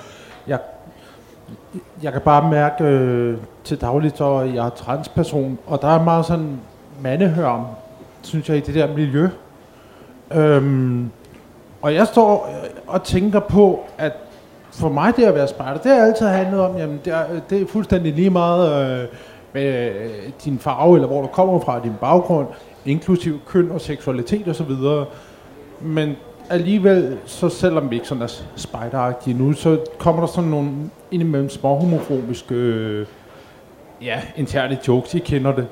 jeg, 0.46 0.58
jeg 2.02 2.12
kan 2.12 2.20
bare 2.20 2.50
mærke 2.50 2.84
øh, 2.84 3.38
til 3.64 3.80
dagligt, 3.80 4.20
at 4.20 4.54
jeg 4.54 4.66
er 4.66 4.70
transperson. 4.70 5.58
Og 5.66 5.82
der 5.82 5.88
er 5.88 6.04
meget 6.04 6.26
sådan 6.26 6.60
mandehørm, 7.00 7.64
synes 8.22 8.48
jeg, 8.48 8.56
i 8.56 8.60
det 8.60 8.74
der 8.74 8.94
miljø. 8.94 9.28
Øhm, 10.32 11.10
og 11.82 11.94
jeg 11.94 12.06
står 12.06 12.54
og 12.86 13.02
tænker 13.02 13.40
på, 13.40 13.84
at 13.98 14.12
for 14.72 14.88
mig 14.88 15.12
det 15.16 15.24
at 15.24 15.34
være 15.34 15.48
spejder, 15.48 15.80
det 15.80 15.92
har 15.92 16.06
altid 16.06 16.26
handlet 16.26 16.60
om, 16.60 16.76
jamen 16.76 17.00
det 17.04 17.12
er, 17.12 17.24
det 17.50 17.62
er 17.62 17.66
fuldstændig 17.66 18.12
lige 18.12 18.30
meget 18.30 19.02
øh, 19.02 19.08
med 19.52 19.94
øh, 19.94 20.10
din 20.44 20.58
farve, 20.58 20.94
eller 20.94 21.08
hvor 21.08 21.20
du 21.20 21.26
kommer 21.26 21.60
fra, 21.60 21.80
din 21.84 21.92
baggrund, 22.00 22.46
inklusiv 22.86 23.40
køn 23.46 23.70
og 23.70 23.80
seksualitet 23.80 24.48
osv. 24.48 24.70
Men 25.80 26.16
alligevel, 26.50 27.18
så 27.26 27.48
selvom 27.48 27.90
vi 27.90 27.96
ikke 27.96 28.08
sådan 28.08 28.22
er 28.22 28.42
spejderagtige 28.56 29.38
nu, 29.38 29.52
så 29.52 29.78
kommer 29.98 30.22
der 30.22 30.26
sådan 30.26 30.50
nogle 30.50 30.70
indimellem 31.10 31.50
små 31.50 31.74
homofobiske, 31.74 32.54
øh, 32.54 33.06
ja, 34.02 34.20
interne 34.36 34.78
jokes, 34.88 35.14
I 35.14 35.18
kender 35.18 35.54
det. 35.54 35.66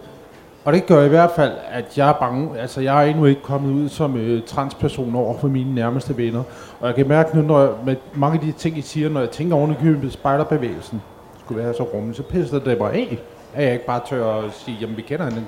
Og 0.64 0.72
det 0.72 0.86
gør 0.86 1.04
i 1.04 1.08
hvert 1.08 1.30
fald, 1.30 1.52
at 1.70 1.98
jeg 1.98 2.08
er 2.08 2.12
bange. 2.12 2.58
Altså, 2.58 2.80
jeg 2.80 3.04
er 3.04 3.10
endnu 3.10 3.24
ikke 3.24 3.42
kommet 3.42 3.72
ud 3.72 3.88
som 3.88 4.16
øh, 4.16 4.42
transperson 4.46 5.14
over 5.14 5.38
for 5.38 5.48
mine 5.48 5.74
nærmeste 5.74 6.16
venner. 6.16 6.42
Og 6.80 6.86
jeg 6.86 6.94
kan 6.94 7.08
mærke 7.08 7.36
nu, 7.36 7.42
når 7.42 7.60
jeg, 7.60 7.70
med 7.84 7.96
mange 8.14 8.38
af 8.38 8.46
de 8.46 8.52
ting, 8.52 8.78
I 8.78 8.82
siger, 8.82 9.08
når 9.08 9.20
jeg 9.20 9.30
tænker 9.30 9.56
oven 9.56 9.70
i 9.70 9.74
købet 9.82 10.12
spejderbevægelsen, 10.12 11.02
skulle 11.44 11.62
være 11.62 11.74
så 11.74 11.82
rummelig, 11.82 12.16
så 12.16 12.22
pisser 12.22 12.58
det 12.58 12.78
bare 12.78 12.92
af, 12.92 13.18
at 13.54 13.64
jeg 13.64 13.72
ikke 13.72 13.86
bare 13.86 14.00
tør 14.08 14.26
at 14.26 14.52
sige, 14.52 14.76
jamen 14.80 14.96
vi 14.96 15.02
kender 15.02 15.24
hende 15.24 15.44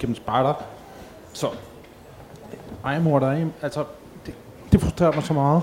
gennem 0.00 0.16
spejder. 0.16 0.54
Så, 1.32 1.46
ej 2.84 3.00
mor, 3.00 3.18
der 3.18 3.30
er 3.30 3.46
altså, 3.62 3.84
det, 4.26 4.34
det 4.72 4.80
frustrerer 4.80 5.12
mig 5.12 5.22
så 5.22 5.32
meget. 5.32 5.62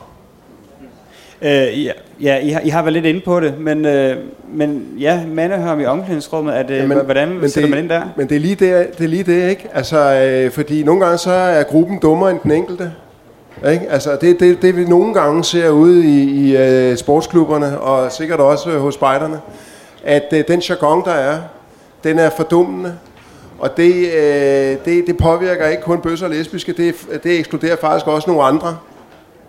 Øh, 1.41 1.85
ja, 1.85 1.91
ja 2.21 2.37
I, 2.37 2.49
har, 2.49 2.59
I 2.59 2.69
har 2.69 2.81
været 2.81 2.93
lidt 2.93 3.05
inde 3.05 3.21
på 3.21 3.39
det, 3.39 3.59
men, 3.59 3.85
øh, 3.85 4.17
men 4.53 4.87
ja, 4.99 5.21
mandehørm 5.27 5.79
i 5.79 5.85
omklædningsrummet, 5.85 6.57
er 6.57 6.63
det, 6.63 6.77
ja, 6.77 6.87
men, 6.87 6.97
hvordan 6.97 7.29
men 7.29 7.49
sætter 7.49 7.61
det, 7.61 7.69
man 7.69 7.79
ind 7.79 7.89
der? 7.89 8.01
Men 8.15 8.29
det 8.29 8.35
er 8.35 8.39
lige 8.39 8.55
det, 8.55 8.97
det, 8.97 9.03
er 9.03 9.07
lige 9.07 9.23
det 9.23 9.49
ikke? 9.49 9.67
Altså, 9.73 10.13
øh, 10.13 10.51
fordi 10.51 10.83
nogle 10.83 11.01
gange 11.01 11.17
så 11.17 11.31
er 11.31 11.63
gruppen 11.63 11.99
dummere 11.99 12.31
end 12.31 12.39
den 12.43 12.51
enkelte. 12.51 12.91
Ikke? 13.71 13.89
Altså, 13.89 14.17
det, 14.21 14.39
det, 14.39 14.61
det 14.61 14.77
vi 14.77 14.85
nogle 14.85 15.13
gange 15.13 15.43
ser 15.43 15.69
ude 15.69 16.05
i, 16.05 16.51
i 16.51 16.91
uh, 16.91 16.97
sportsklubberne, 16.97 17.79
og 17.79 18.11
sikkert 18.11 18.39
også 18.39 18.69
hos 18.69 18.93
spejderne. 18.93 19.39
at 20.03 20.33
øh, 20.33 20.43
den 20.47 20.59
jargon, 20.59 21.03
der 21.05 21.11
er, 21.11 21.37
den 22.03 22.19
er 22.19 22.29
fordummende, 22.29 22.93
og 23.59 23.77
det, 23.77 23.93
øh, 23.95 24.77
det, 24.85 25.07
det 25.07 25.17
påvirker 25.17 25.67
ikke 25.67 25.83
kun 25.83 26.01
bøsser 26.01 26.25
og 26.25 26.31
lesbiske, 26.31 26.73
det, 26.73 26.95
det 27.23 27.39
ekskluderer 27.39 27.75
faktisk 27.81 28.07
også 28.07 28.29
nogle 28.29 28.43
andre. 28.43 28.77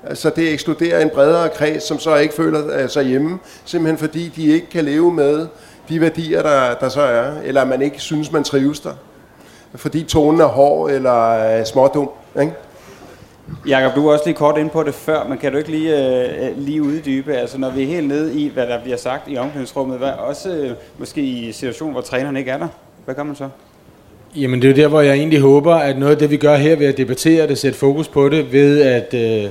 Altså 0.09 0.31
det 0.37 0.53
ekskluderer 0.53 1.01
en 1.01 1.11
bredere 1.15 1.49
kreds, 1.49 1.83
som 1.83 1.99
så 1.99 2.17
ikke 2.17 2.35
føler 2.35 2.87
sig 2.89 3.05
hjemme, 3.05 3.39
simpelthen 3.65 3.99
fordi 3.99 4.33
de 4.37 4.47
ikke 4.47 4.71
kan 4.71 4.85
leve 4.85 5.13
med 5.13 5.47
de 5.89 6.01
værdier, 6.01 6.43
der, 6.43 6.75
der 6.75 6.89
så 6.89 7.01
er, 7.01 7.33
eller 7.45 7.65
man 7.65 7.83
ikke 7.83 8.01
synes, 8.01 8.33
man 8.33 8.45
trives 8.45 8.81
der. 8.81 8.93
Fordi 9.75 10.03
tonen 10.03 10.41
er 10.41 10.47
hård 10.47 10.91
eller 10.91 11.65
smådum. 11.65 12.11
Ikke? 12.41 12.53
Jakob, 13.69 13.97
du 13.97 14.05
var 14.05 14.13
også 14.13 14.25
lige 14.27 14.37
kort 14.37 14.59
ind 14.59 14.71
på 14.71 14.83
det 14.83 14.95
før, 14.95 15.27
men 15.29 15.39
kan 15.39 15.53
du 15.53 15.59
ikke 15.59 15.71
lige, 15.71 16.17
øh, 16.47 16.59
lige 16.59 16.83
uddybe, 16.83 17.35
altså 17.35 17.59
når 17.59 17.71
vi 17.71 17.83
er 17.83 17.87
helt 17.87 18.09
nede 18.09 18.35
i, 18.35 18.49
hvad 18.49 18.67
der 18.67 18.83
bliver 18.83 18.97
sagt 18.97 19.23
i 19.27 19.37
omklædningsrummet, 19.37 19.99
hvad, 19.99 20.09
også 20.09 20.51
øh, 20.51 20.71
måske 20.99 21.21
i 21.21 21.53
situationer, 21.53 21.93
hvor 21.93 22.01
træneren 22.01 22.37
ikke 22.37 22.51
er 22.51 22.59
der, 22.59 22.69
hvad 23.05 23.15
gør 23.15 23.23
man 23.23 23.37
så? 23.37 23.49
Jamen 24.37 24.63
det 24.63 24.69
er 24.69 24.73
jo 24.73 24.83
der, 24.83 24.89
hvor 24.89 25.01
jeg 25.01 25.15
egentlig 25.15 25.41
håber, 25.41 25.75
at 25.75 25.99
noget 25.99 26.13
af 26.13 26.19
det, 26.19 26.31
vi 26.31 26.37
gør 26.37 26.57
her 26.57 26.77
ved 26.77 26.87
at 26.87 26.97
debattere 26.97 27.49
det, 27.49 27.59
sætte 27.59 27.79
fokus 27.79 28.09
på 28.09 28.29
det, 28.29 28.53
ved 28.53 28.81
at, 28.81 29.15
øh, 29.15 29.51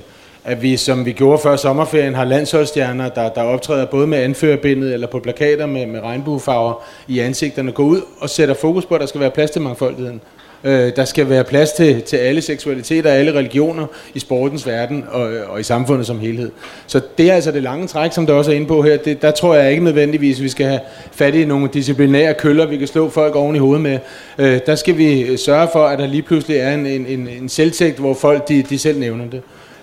at 0.50 0.62
vi, 0.62 0.78
som 0.78 1.06
vi 1.06 1.12
gjorde 1.12 1.42
før 1.44 1.56
sommerferien, 1.56 2.16
har 2.16 2.26
landsholdsstjerner, 2.26 3.10
der, 3.10 3.30
der 3.30 3.42
optræder 3.42 3.86
både 3.86 4.08
med 4.08 4.18
anførerbindet 4.18 4.94
eller 4.94 5.08
på 5.08 5.20
plakater 5.20 5.66
med, 5.66 5.86
med 5.86 6.00
regnbuefarver 6.00 6.84
i 7.08 7.20
ansigterne, 7.20 7.72
går 7.72 7.84
ud 7.84 8.02
og 8.20 8.30
sætter 8.30 8.56
fokus 8.56 8.86
på, 8.86 8.96
at 8.96 9.02
der 9.02 9.08
skal 9.08 9.22
være 9.22 9.32
plads 9.32 9.52
til 9.52 9.62
mangfoldigheden. 9.62 10.22
Øh, 10.64 10.92
der 10.96 11.06
skal 11.06 11.30
være 11.30 11.44
plads 11.44 11.72
til, 11.72 12.02
til 12.02 12.18
alle 12.18 12.42
seksualiteter 12.42 13.12
og 13.12 13.18
alle 13.18 13.34
religioner 13.34 13.86
i 14.14 14.20
sportens 14.20 14.68
verden 14.68 15.06
og, 15.12 15.32
og 15.50 15.60
i 15.60 15.64
samfundet 15.64 16.08
som 16.08 16.20
helhed. 16.20 16.52
Så 16.88 17.02
det 17.18 17.30
er 17.30 17.34
altså 17.34 17.52
det 17.52 17.64
lange 17.64 17.88
træk, 17.88 18.12
som 18.12 18.26
der 18.26 18.34
også 18.34 18.52
er 18.52 18.56
inde 18.56 18.68
på 18.68 18.82
her. 18.82 18.98
Det, 18.98 19.22
der 19.22 19.32
tror 19.32 19.56
jeg 19.56 19.72
ikke 19.72 19.84
nødvendigvis, 19.84 20.38
at 20.38 20.44
vi 20.44 20.50
skal 20.50 20.66
have 20.66 20.80
fat 21.12 21.36
i 21.36 21.46
nogle 21.46 21.70
disciplinære 21.74 22.34
køller, 22.34 22.66
vi 22.66 22.78
kan 22.78 22.88
slå 22.88 23.10
folk 23.10 23.36
oven 23.36 23.56
i 23.56 23.60
hovedet 23.60 23.82
med. 23.82 24.00
Øh, 24.38 24.60
der 24.66 24.76
skal 24.76 24.98
vi 24.98 25.38
sørge 25.38 25.68
for, 25.74 25.86
at 25.86 26.00
der 26.00 26.08
lige 26.08 26.22
pludselig 26.22 26.58
er 26.58 26.74
en, 26.74 26.86
en, 26.86 27.06
en, 27.06 27.28
en 27.28 27.50
selvtægt, 27.50 28.00
hvor 28.00 28.14
folk 28.14 28.50
de, 28.50 28.64
de 28.70 28.80
selv 28.80 29.00
nævner 29.00 29.26
det. 29.30 29.42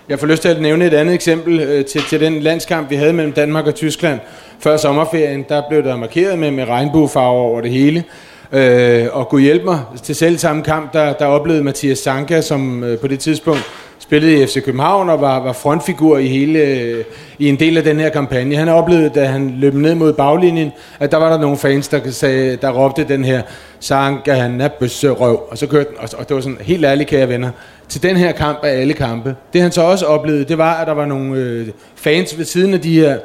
Jeg 0.09 0.19
får 0.19 0.27
lyst 0.27 0.41
til 0.41 0.49
at 0.49 0.61
nævne 0.61 0.85
et 0.85 0.93
andet 0.93 1.15
eksempel 1.15 1.59
øh, 1.59 1.85
til, 1.85 2.01
til 2.01 2.19
den 2.19 2.39
landskamp, 2.39 2.89
vi 2.89 2.95
havde 2.95 3.13
mellem 3.13 3.33
Danmark 3.33 3.67
og 3.67 3.75
Tyskland 3.75 4.19
før 4.59 4.77
sommerferien. 4.77 5.45
Der 5.49 5.61
blev 5.69 5.83
der 5.83 5.97
markeret 5.97 6.39
med, 6.39 6.51
med 6.51 6.67
regnbuefarver 6.67 7.41
over 7.41 7.61
det 7.61 7.71
hele. 7.71 8.03
Øh, 8.51 9.05
og 9.11 9.29
kunne 9.29 9.41
hjælpe 9.41 9.65
mig 9.65 9.79
til 10.03 10.15
selv 10.15 10.37
samme 10.37 10.63
kamp, 10.63 10.93
der, 10.93 11.13
der 11.13 11.25
oplevede 11.25 11.63
Mathias 11.63 11.97
Sanka, 11.97 12.41
som 12.41 12.83
øh, 12.83 12.99
på 12.99 13.07
det 13.07 13.19
tidspunkt 13.19 13.63
spillede 14.07 14.43
i 14.43 14.45
FC 14.45 14.63
København 14.63 15.09
og 15.09 15.21
var, 15.21 15.39
var 15.43 15.53
frontfigur 15.53 16.17
i 16.17 16.27
hele 16.27 17.05
i 17.39 17.49
en 17.49 17.59
del 17.59 17.77
af 17.77 17.83
den 17.83 17.99
her 17.99 18.09
kampagne. 18.09 18.55
Han 18.55 18.69
oplevede, 18.69 19.09
da 19.09 19.25
han 19.25 19.53
løb 19.57 19.73
ned 19.73 19.95
mod 19.95 20.13
baglinjen, 20.13 20.71
at 20.99 21.11
der 21.11 21.17
var 21.17 21.29
der 21.29 21.39
nogle 21.39 21.57
fans, 21.57 21.87
der, 21.87 22.11
sagde, 22.11 22.55
der 22.55 22.71
råbte 22.71 23.03
den 23.03 23.25
her 23.25 23.41
sang, 23.79 24.27
at 24.27 24.37
han 24.37 24.61
er 24.61 24.67
bøsserøv. 24.67 25.41
Og 25.49 25.57
så 25.57 25.67
kørte 25.67 25.89
den, 25.89 25.97
og, 25.97 26.09
og 26.17 26.29
det 26.29 26.35
var 26.35 26.41
sådan, 26.41 26.57
helt 26.61 26.85
ærligt, 26.85 27.09
kære 27.09 27.29
venner, 27.29 27.49
til 27.89 28.03
den 28.03 28.15
her 28.15 28.31
kamp 28.31 28.59
af 28.63 28.81
alle 28.81 28.93
kampe. 28.93 29.35
Det 29.53 29.61
han 29.61 29.71
så 29.71 29.81
også 29.81 30.05
oplevede, 30.05 30.45
det 30.45 30.57
var, 30.57 30.73
at 30.73 30.87
der 30.87 30.93
var 30.93 31.05
nogle 31.05 31.39
øh, 31.39 31.67
fans 31.95 32.37
ved 32.37 32.45
siden 32.45 32.73
af 32.73 32.81
de 32.81 32.99
her 32.99 33.17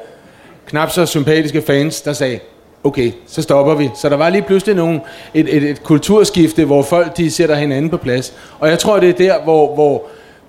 knap 0.66 0.90
så 0.90 1.07
sympatiske 1.07 1.62
fans, 1.62 2.01
der 2.01 2.12
sagde, 2.12 2.38
okay, 2.85 3.12
så 3.27 3.42
stopper 3.42 3.75
vi. 3.75 3.90
Så 4.01 4.09
der 4.09 4.16
var 4.16 4.29
lige 4.29 4.42
pludselig 4.42 4.75
nogle, 4.75 5.01
et, 5.35 5.57
et, 5.57 5.62
et 5.62 5.83
kulturskifte, 5.83 6.64
hvor 6.64 6.83
folk 6.83 7.16
de 7.16 7.31
sætter 7.31 7.55
hinanden 7.55 7.90
på 7.90 7.97
plads. 7.97 8.35
Og 8.61 8.68
jeg 8.68 8.79
tror, 8.79 9.01
det 9.01 9.09
er 9.09 9.12
der, 9.12 9.42
hvor, 9.45 9.75
hvor 9.75 10.03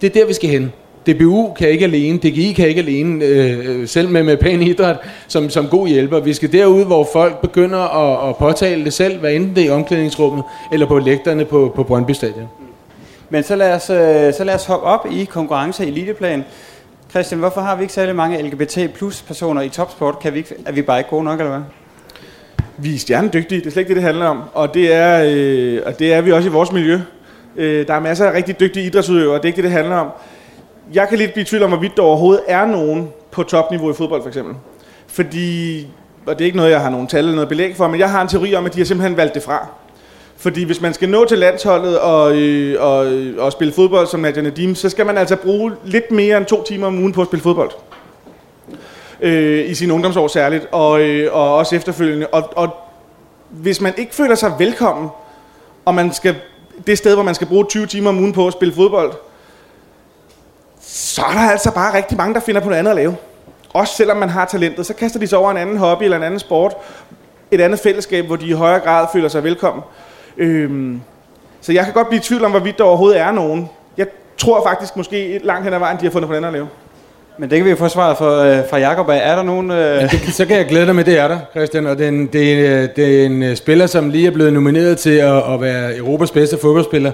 det 0.03 0.09
er 0.15 0.19
der, 0.21 0.27
vi 0.27 0.33
skal 0.33 0.49
hen. 0.49 0.73
DBU 1.07 1.53
kan 1.53 1.69
ikke 1.69 1.85
alene, 1.85 2.17
DGI 2.17 2.53
kan 2.53 2.67
ikke 2.67 2.81
alene, 2.81 3.25
øh, 3.25 3.87
selv 3.87 4.09
med, 4.09 4.23
med 4.23 4.37
pæn 4.37 4.61
idræt, 4.61 4.97
som, 5.27 5.49
som 5.49 5.67
god 5.67 5.87
hjælper. 5.87 6.19
Vi 6.19 6.33
skal 6.33 6.51
derud, 6.51 6.85
hvor 6.85 7.07
folk 7.13 7.41
begynder 7.41 7.79
at, 7.79 8.29
at 8.29 8.37
påtale 8.37 8.85
det 8.85 8.93
selv, 8.93 9.19
hvad 9.19 9.33
enten 9.33 9.55
det 9.55 9.63
er 9.63 9.67
i 9.67 9.69
omklædningsrummet, 9.69 10.43
eller 10.71 10.85
på 10.87 10.99
lægterne 10.99 11.45
på, 11.45 11.71
på 11.75 11.83
Brøndby 11.83 12.11
Stadion. 12.11 12.47
Men 13.29 13.43
så 13.43 13.55
lad, 13.55 13.73
os, 13.73 13.89
øh, 13.89 14.33
så 14.33 14.43
lad 14.43 14.55
os 14.55 14.65
hoppe 14.65 14.85
op 14.85 15.07
i 15.11 15.23
konkurrence 15.23 15.85
i 15.85 15.87
eliteplan. 15.87 16.43
Christian, 17.09 17.39
hvorfor 17.39 17.61
har 17.61 17.75
vi 17.75 17.81
ikke 17.81 17.93
særlig 17.93 18.15
mange 18.15 18.41
LGBT 18.41 18.93
plus 18.93 19.21
personer 19.21 19.61
i 19.61 19.69
topsport? 19.69 20.19
Kan 20.19 20.33
vi 20.33 20.37
ikke, 20.37 20.55
er 20.65 20.71
vi 20.71 20.81
bare 20.81 20.99
ikke 20.99 21.09
gode 21.09 21.23
nok, 21.23 21.39
eller 21.39 21.51
hvad? 21.51 21.63
Vi 22.77 22.95
er 22.95 22.99
stjernedygtige, 22.99 23.59
det 23.59 23.67
er 23.67 23.71
slet 23.71 23.81
ikke 23.81 23.89
det, 23.89 23.95
det 23.95 24.03
handler 24.03 24.25
om. 24.25 24.41
Og 24.53 24.73
det 24.73 24.93
er, 24.93 25.23
øh, 25.27 25.81
og 25.85 25.99
det 25.99 26.13
er 26.13 26.21
vi 26.21 26.31
også 26.31 26.49
i 26.49 26.51
vores 26.51 26.71
miljø. 26.71 26.99
Øh, 27.55 27.87
der 27.87 27.93
er 27.93 27.99
masser 27.99 28.25
af 28.25 28.33
rigtig 28.33 28.59
dygtige 28.59 28.85
idrætsudøvere, 28.85 29.37
det 29.37 29.43
er 29.43 29.47
ikke 29.47 29.55
det, 29.55 29.63
det 29.63 29.71
handler 29.71 29.95
om. 29.95 30.07
Jeg 30.93 31.09
kan 31.09 31.17
lidt 31.17 31.33
blive 31.33 31.41
i 31.41 31.45
tvivl 31.45 31.63
om, 31.63 31.69
hvorvidt 31.69 31.97
der 31.97 32.03
overhovedet 32.03 32.43
er 32.47 32.65
nogen 32.65 33.09
på 33.31 33.43
topniveau 33.43 33.91
i 33.91 33.93
fodbold, 33.93 34.21
for 34.21 34.27
eksempel. 34.27 34.55
Fordi, 35.07 35.87
og 36.25 36.39
det 36.39 36.41
er 36.41 36.45
ikke 36.45 36.57
noget, 36.57 36.71
jeg 36.71 36.81
har 36.81 36.89
nogen 36.89 37.07
tal 37.07 37.19
eller 37.19 37.35
noget 37.35 37.49
belæg 37.49 37.75
for, 37.75 37.87
men 37.87 37.99
jeg 37.99 38.11
har 38.11 38.21
en 38.21 38.27
teori 38.27 38.55
om, 38.55 38.65
at 38.65 38.73
de 38.73 38.79
har 38.79 38.85
simpelthen 38.85 39.17
valgt 39.17 39.33
det 39.33 39.43
fra. 39.43 39.67
Fordi 40.37 40.63
hvis 40.63 40.81
man 40.81 40.93
skal 40.93 41.09
nå 41.09 41.25
til 41.25 41.37
landsholdet 41.37 41.99
og, 41.99 42.41
øh, 42.41 42.83
og, 42.83 43.05
øh, 43.05 43.43
og 43.43 43.51
spille 43.51 43.73
fodbold 43.73 44.07
som 44.07 44.19
Nadia 44.19 44.41
Nadim, 44.41 44.75
så 44.75 44.89
skal 44.89 45.05
man 45.05 45.17
altså 45.17 45.35
bruge 45.35 45.71
lidt 45.85 46.11
mere 46.11 46.37
end 46.37 46.45
to 46.45 46.63
timer 46.63 46.87
om 46.87 46.99
ugen 46.99 47.13
på 47.13 47.21
at 47.21 47.27
spille 47.27 47.43
fodbold 47.43 47.71
øh, 49.21 49.69
i 49.69 49.73
sin 49.73 49.91
ungdomsår 49.91 50.27
særligt, 50.27 50.67
og, 50.71 51.01
øh, 51.01 51.35
og 51.35 51.55
også 51.55 51.75
efterfølgende. 51.75 52.27
Og, 52.27 52.49
og 52.55 52.69
hvis 53.49 53.81
man 53.81 53.93
ikke 53.97 54.15
føler 54.15 54.35
sig 54.35 54.53
velkommen, 54.59 55.09
og 55.85 55.95
man 55.95 56.13
skal 56.13 56.35
det 56.87 56.97
sted, 56.97 57.13
hvor 57.13 57.23
man 57.23 57.35
skal 57.35 57.47
bruge 57.47 57.65
20 57.65 57.85
timer 57.85 58.09
om 58.09 58.19
ugen 58.19 58.33
på 58.33 58.47
at 58.47 58.53
spille 58.53 58.73
fodbold, 58.73 59.13
så 60.81 61.21
er 61.21 61.31
der 61.31 61.51
altså 61.51 61.71
bare 61.73 61.93
rigtig 61.93 62.17
mange, 62.17 62.33
der 62.33 62.39
finder 62.39 62.61
på 62.61 62.67
noget 62.69 62.79
andet 62.79 62.91
at 62.91 62.95
lave. 62.95 63.15
Også 63.73 63.95
selvom 63.95 64.17
man 64.17 64.29
har 64.29 64.45
talentet, 64.45 64.85
så 64.85 64.93
kaster 64.93 65.19
de 65.19 65.27
sig 65.27 65.37
over 65.37 65.51
en 65.51 65.57
anden 65.57 65.77
hobby 65.77 66.03
eller 66.03 66.17
en 66.17 66.23
anden 66.23 66.39
sport, 66.39 66.75
et 67.51 67.61
andet 67.61 67.79
fællesskab, 67.79 68.25
hvor 68.25 68.35
de 68.35 68.47
i 68.47 68.51
højere 68.51 68.79
grad 68.79 69.07
føler 69.13 69.29
sig 69.29 69.43
velkommen. 69.43 69.83
Øhm, 70.37 71.01
så 71.61 71.71
jeg 71.71 71.85
kan 71.85 71.93
godt 71.93 72.07
blive 72.07 72.19
i 72.19 72.23
tvivl 72.23 72.45
om, 72.45 72.51
hvorvidt 72.51 72.77
der 72.77 72.83
overhovedet 72.83 73.19
er 73.19 73.31
nogen. 73.31 73.69
Jeg 73.97 74.07
tror 74.37 74.63
faktisk 74.67 74.97
måske 74.97 75.39
langt 75.43 75.63
hen 75.63 75.73
ad 75.73 75.79
vejen, 75.79 75.97
de 75.97 76.03
har 76.03 76.11
fundet 76.11 76.27
på 76.27 76.31
noget 76.31 76.37
andet 76.37 76.47
at 76.47 76.53
lave. 76.53 76.67
Men 77.37 77.49
det 77.49 77.57
kan 77.57 77.65
vi 77.65 77.69
jo 77.69 77.75
få 77.75 77.87
svaret 77.87 78.17
fra, 78.17 78.47
øh, 78.47 78.69
fra 78.69 78.77
Jacob 78.77 79.09
af. 79.09 79.31
Er 79.31 79.35
der 79.35 79.43
nogen... 79.43 79.71
Øh... 79.71 79.77
Ja, 79.77 80.07
det, 80.07 80.33
så 80.33 80.45
kan 80.45 80.57
jeg 80.57 80.65
glæde 80.65 80.85
dig 80.85 80.95
med, 80.95 81.03
det 81.03 81.19
er 81.19 81.27
der, 81.27 81.39
Christian. 81.51 81.87
Og 81.87 81.97
det 81.97 82.03
er 82.03 82.07
en, 82.07 82.27
det 82.27 82.53
er, 82.53 82.81
øh, 82.81 82.89
det 82.95 83.21
er 83.21 83.25
en 83.25 83.43
øh, 83.43 83.55
spiller, 83.55 83.87
som 83.87 84.09
lige 84.09 84.27
er 84.27 84.31
blevet 84.31 84.53
nomineret 84.53 84.97
til 84.97 85.09
at, 85.09 85.53
at 85.53 85.61
være 85.61 85.97
Europas 85.97 86.31
bedste 86.31 86.57
fodboldspiller. 86.61 87.11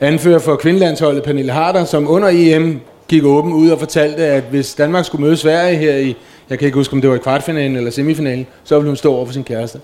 Anfører 0.00 0.38
for 0.38 0.56
kvindelandsholdet 0.56 1.22
Pernille 1.22 1.52
Harder, 1.52 1.84
som 1.84 2.10
under 2.10 2.28
EM 2.32 2.80
gik 3.08 3.24
åben 3.24 3.52
ud 3.52 3.70
og 3.70 3.78
fortalte, 3.78 4.26
at 4.26 4.42
hvis 4.50 4.74
Danmark 4.74 5.04
skulle 5.04 5.24
møde 5.24 5.36
Sverige 5.36 5.76
her 5.76 5.96
i, 5.96 6.16
jeg 6.50 6.58
kan 6.58 6.66
ikke 6.66 6.76
huske, 6.76 6.94
om 6.94 7.00
det 7.00 7.10
var 7.10 7.16
i 7.16 7.18
kvartfinalen 7.18 7.76
eller 7.76 7.90
semifinalen, 7.90 8.46
så 8.64 8.74
ville 8.74 8.88
hun 8.88 8.96
stå 8.96 9.14
over 9.14 9.26
for 9.26 9.32
sin 9.32 9.44
kæreste 9.44 9.80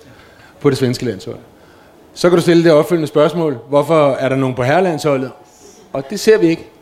på 0.59 0.69
det 0.69 0.77
svenske 0.77 1.05
landshold. 1.05 1.37
Så 2.13 2.29
kan 2.29 2.37
du 2.37 2.41
stille 2.41 2.63
det 2.63 2.71
opfølgende 2.71 3.07
spørgsmål. 3.07 3.57
Hvorfor 3.69 4.11
er 4.19 4.29
der 4.29 4.35
nogen 4.35 4.55
på 4.55 4.63
herrelandsholdet? 4.63 5.31
Og 5.93 6.09
det 6.09 6.19
ser 6.19 6.37
vi 6.37 6.47
ikke. 6.47 6.72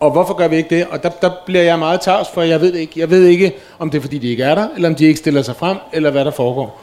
Og 0.00 0.10
hvorfor 0.10 0.34
gør 0.34 0.48
vi 0.48 0.56
ikke 0.56 0.76
det? 0.76 0.86
Og 0.90 1.02
der, 1.02 1.08
der 1.08 1.30
bliver 1.46 1.62
jeg 1.62 1.78
meget 1.78 2.00
tavs, 2.00 2.28
for 2.34 2.42
jeg 2.42 2.60
ved 2.60 2.74
ikke. 2.74 3.00
Jeg 3.00 3.10
ved 3.10 3.24
ikke, 3.24 3.54
om 3.78 3.90
det 3.90 3.98
er 3.98 4.02
fordi, 4.02 4.18
de 4.18 4.28
ikke 4.28 4.42
er 4.42 4.54
der, 4.54 4.68
eller 4.76 4.88
om 4.88 4.94
de 4.94 5.06
ikke 5.06 5.18
stiller 5.18 5.42
sig 5.42 5.56
frem, 5.56 5.76
eller 5.92 6.10
hvad 6.10 6.24
der 6.24 6.30
foregår. 6.30 6.80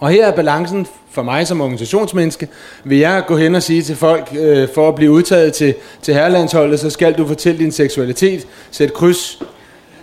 Og 0.00 0.08
her 0.08 0.26
er 0.26 0.32
balancen 0.32 0.86
for 1.10 1.22
mig 1.22 1.46
som 1.46 1.60
organisationsmenneske. 1.60 2.48
Vil 2.84 2.98
jeg 2.98 3.22
gå 3.26 3.36
hen 3.36 3.54
og 3.54 3.62
sige 3.62 3.82
til 3.82 3.96
folk, 3.96 4.28
øh, 4.38 4.68
for 4.74 4.88
at 4.88 4.94
blive 4.94 5.10
udtaget 5.10 5.52
til, 5.52 5.74
til 6.02 6.14
herrelandsholdet, 6.14 6.80
så 6.80 6.90
skal 6.90 7.14
du 7.18 7.26
fortælle 7.26 7.58
din 7.58 7.72
seksualitet, 7.72 8.46
sæt 8.70 8.92
kryds 8.92 9.42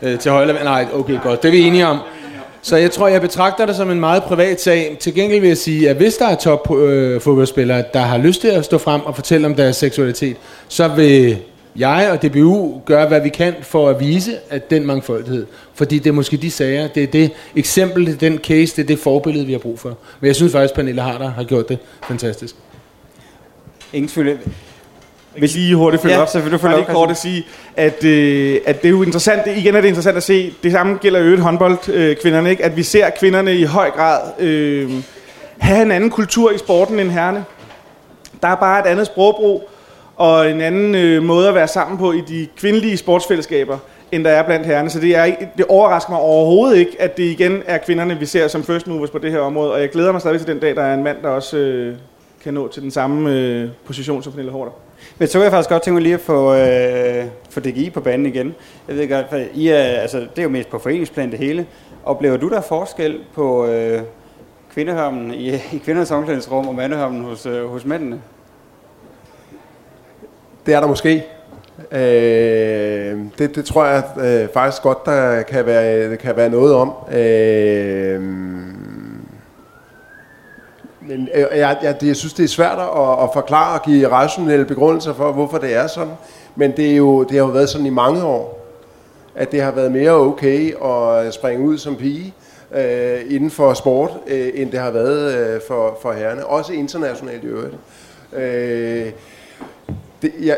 øh, 0.01 0.19
til 0.19 0.31
højre. 0.31 0.63
Nej, 0.63 0.87
okay, 0.93 1.19
godt, 1.23 1.43
det 1.43 1.47
er 1.47 1.51
vi 1.51 1.61
enige 1.61 1.87
om. 1.87 1.99
Så 2.61 2.77
jeg 2.77 2.91
tror, 2.91 3.07
jeg 3.07 3.21
betragter 3.21 3.65
det 3.65 3.75
som 3.75 3.91
en 3.91 3.99
meget 3.99 4.23
privat 4.23 4.61
sag. 4.61 4.97
Til 4.99 5.13
gengæld 5.15 5.41
vil 5.41 5.47
jeg 5.47 5.57
sige, 5.57 5.89
at 5.89 5.95
hvis 5.95 6.15
der 6.15 6.27
er 6.27 6.35
top 6.35 6.75
øh, 6.75 7.21
fodboldspillere, 7.21 7.83
der 7.93 7.99
har 7.99 8.17
lyst 8.17 8.41
til 8.41 8.47
at 8.47 8.65
stå 8.65 8.77
frem 8.77 9.01
og 9.01 9.15
fortælle 9.15 9.47
om 9.47 9.55
deres 9.55 9.75
seksualitet, 9.75 10.37
så 10.67 10.87
vil 10.87 11.37
jeg 11.75 12.09
og 12.11 12.21
DBU 12.21 12.81
gør, 12.85 13.07
hvad 13.07 13.21
vi 13.21 13.29
kan 13.29 13.55
for 13.61 13.89
at 13.89 13.99
vise, 13.99 14.37
at 14.49 14.69
den 14.69 14.85
mangfoldighed, 14.85 15.45
fordi 15.73 15.99
det 15.99 16.09
er 16.09 16.13
måske 16.13 16.37
de 16.37 16.51
sager, 16.51 16.87
det 16.87 17.03
er 17.03 17.07
det 17.07 17.31
eksempel, 17.55 18.05
det 18.05 18.13
er 18.13 18.17
den 18.17 18.37
case, 18.37 18.75
det 18.75 18.79
er 18.79 18.87
det 18.87 18.99
forbillede, 18.99 19.45
vi 19.45 19.51
har 19.51 19.59
brug 19.59 19.79
for. 19.79 19.97
Men 20.19 20.27
jeg 20.27 20.35
synes 20.35 20.51
faktisk, 20.51 20.71
at 20.71 20.75
Pernille 20.75 21.01
Harder 21.01 21.31
har 21.31 21.43
gjort 21.43 21.69
det 21.69 21.77
fantastisk. 22.07 22.55
Ingen 23.93 24.09
tvivl. 24.09 24.39
Hvis 25.37 25.55
lige 25.55 25.75
hurtigt 25.75 26.01
følge 26.01 26.15
ja, 26.15 26.21
op, 26.21 26.27
så 26.27 26.39
vil 26.39 26.51
du 26.51 26.57
følge 26.57 26.75
op, 26.75 26.87
kort 26.87 27.11
at 27.11 27.17
sige, 27.17 27.45
at, 27.75 28.03
øh, 28.03 28.59
at 28.65 28.81
det 28.81 28.87
er 28.87 28.91
jo 28.91 29.03
interessant, 29.03 29.45
det, 29.45 29.57
igen 29.57 29.75
er 29.75 29.81
det 29.81 29.87
interessant 29.87 30.17
at 30.17 30.23
se, 30.23 30.53
det 30.63 30.71
samme 30.71 30.97
gælder 30.97 31.19
jo 31.19 31.39
håndboldkvinderne, 31.39 32.47
øh, 32.47 32.51
ikke? 32.51 32.65
at 32.65 32.77
vi 32.77 32.83
ser 32.83 33.09
kvinderne 33.09 33.55
i 33.55 33.63
høj 33.63 33.89
grad 33.89 34.21
øh, 34.39 34.91
have 35.57 35.81
en 35.81 35.91
anden 35.91 36.09
kultur 36.09 36.51
i 36.51 36.57
sporten 36.57 36.99
end 36.99 37.09
herrene. 37.09 37.45
Der 38.41 38.47
er 38.47 38.55
bare 38.55 38.79
et 38.79 38.91
andet 38.91 39.05
sprogbrug, 39.05 39.69
og 40.15 40.51
en 40.51 40.61
anden 40.61 40.95
øh, 40.95 41.23
måde 41.23 41.47
at 41.47 41.55
være 41.55 41.67
sammen 41.67 41.97
på 41.97 42.11
i 42.11 42.21
de 42.21 42.47
kvindelige 42.57 42.97
sportsfællesskaber, 42.97 43.77
end 44.11 44.23
der 44.23 44.29
er 44.29 44.43
blandt 44.43 44.65
herrerne. 44.65 44.89
Så 44.89 44.99
det, 44.99 45.15
er, 45.15 45.35
det 45.57 45.65
overrasker 45.69 46.11
mig 46.11 46.19
overhovedet 46.19 46.77
ikke, 46.77 46.91
at 46.99 47.17
det 47.17 47.23
igen 47.23 47.63
er 47.65 47.77
kvinderne, 47.77 48.19
vi 48.19 48.25
ser 48.25 48.47
som 48.47 48.63
first 48.63 48.87
movers 48.87 49.09
på 49.09 49.17
det 49.17 49.31
her 49.31 49.39
område. 49.39 49.73
Og 49.73 49.81
jeg 49.81 49.89
glæder 49.89 50.11
mig 50.11 50.21
stadig 50.21 50.39
til 50.39 50.47
den 50.47 50.59
dag, 50.59 50.75
der 50.75 50.83
er 50.83 50.93
en 50.93 51.03
mand, 51.03 51.17
der 51.21 51.29
også 51.29 51.57
øh, 51.57 51.95
kan 52.43 52.53
nå 52.53 52.67
til 52.67 52.81
den 52.81 52.91
samme 52.91 53.31
øh, 53.31 53.69
position 53.85 54.23
som 54.23 54.31
Pernille 54.31 54.51
Hårder. 54.51 54.71
Men 55.17 55.27
så 55.27 55.37
vil 55.37 55.43
jeg 55.43 55.51
faktisk 55.51 55.69
godt 55.69 55.83
tænke 55.83 55.93
mig 55.93 56.03
lige 56.03 56.13
at 56.13 56.19
få, 56.19 56.55
øh, 56.55 57.25
få 57.49 57.59
DGI 57.59 57.89
på 57.89 58.01
banen 58.01 58.25
igen. 58.25 58.55
Jeg 58.87 58.95
ved 58.95 59.09
godt, 59.09 59.25
for 59.29 59.39
I 59.53 59.67
er, 59.67 59.75
altså, 59.75 60.19
det 60.19 60.39
er 60.39 60.43
jo 60.43 60.49
mest 60.49 60.69
på 60.69 60.79
foreningsplan 60.79 61.31
det 61.31 61.39
hele. 61.39 61.65
Oplever 62.05 62.37
du 62.37 62.49
der 62.49 62.61
forskel 62.61 63.19
på 63.33 63.65
øh, 63.65 64.01
kvindehørmen 64.73 65.33
i, 65.33 65.49
i 65.49 65.81
kvindernes 65.83 66.11
omklædningsrum 66.11 66.67
og 66.67 66.75
mandehørmen 66.75 67.23
hos, 67.23 67.45
øh, 67.45 67.65
hos 67.65 67.85
mændene? 67.85 68.21
Det 70.65 70.73
er 70.73 70.79
der 70.79 70.87
måske. 70.87 71.25
Øh, 71.91 73.19
det, 73.37 73.55
det 73.55 73.65
tror 73.65 73.85
jeg 73.85 74.03
øh, 74.17 74.49
faktisk 74.53 74.81
godt, 74.81 75.05
der 75.05 75.41
kan 75.41 75.65
være, 75.65 76.17
kan 76.17 76.35
være 76.35 76.49
noget 76.49 76.73
om. 76.75 76.93
Øh, 77.11 78.21
men 81.07 81.29
øh, 81.33 81.45
jeg, 81.57 81.77
jeg, 81.83 81.95
jeg 82.03 82.15
synes, 82.15 82.33
det 82.33 82.43
er 82.43 82.47
svært 82.47 82.79
at, 82.79 83.23
at 83.23 83.29
forklare 83.33 83.79
og 83.79 83.85
give 83.85 84.07
rationelle 84.07 84.65
begrundelser 84.65 85.13
for, 85.13 85.31
hvorfor 85.31 85.57
det 85.57 85.75
er 85.75 85.87
sådan. 85.87 86.13
Men 86.55 86.71
det, 86.77 86.91
er 86.91 86.95
jo, 86.95 87.23
det 87.23 87.31
har 87.31 87.45
jo 87.45 87.51
været 87.51 87.69
sådan 87.69 87.87
i 87.87 87.89
mange 87.89 88.23
år, 88.23 88.65
at 89.35 89.51
det 89.51 89.61
har 89.61 89.71
været 89.71 89.91
mere 89.91 90.11
okay 90.11 90.83
at 90.85 91.33
springe 91.33 91.65
ud 91.65 91.77
som 91.77 91.95
pige 91.95 92.33
øh, 92.75 93.19
inden 93.29 93.51
for 93.51 93.73
sport, 93.73 94.11
øh, 94.27 94.49
end 94.53 94.71
det 94.71 94.79
har 94.79 94.91
været 94.91 95.35
øh, 95.35 95.61
for, 95.67 95.97
for 96.01 96.11
herrerne. 96.11 96.45
Også 96.45 96.73
internationalt 96.73 97.43
i 97.43 97.47
øvrigt. 97.47 97.75
Øh, 98.33 99.11
det, 100.25 100.45
ja, 100.45 100.55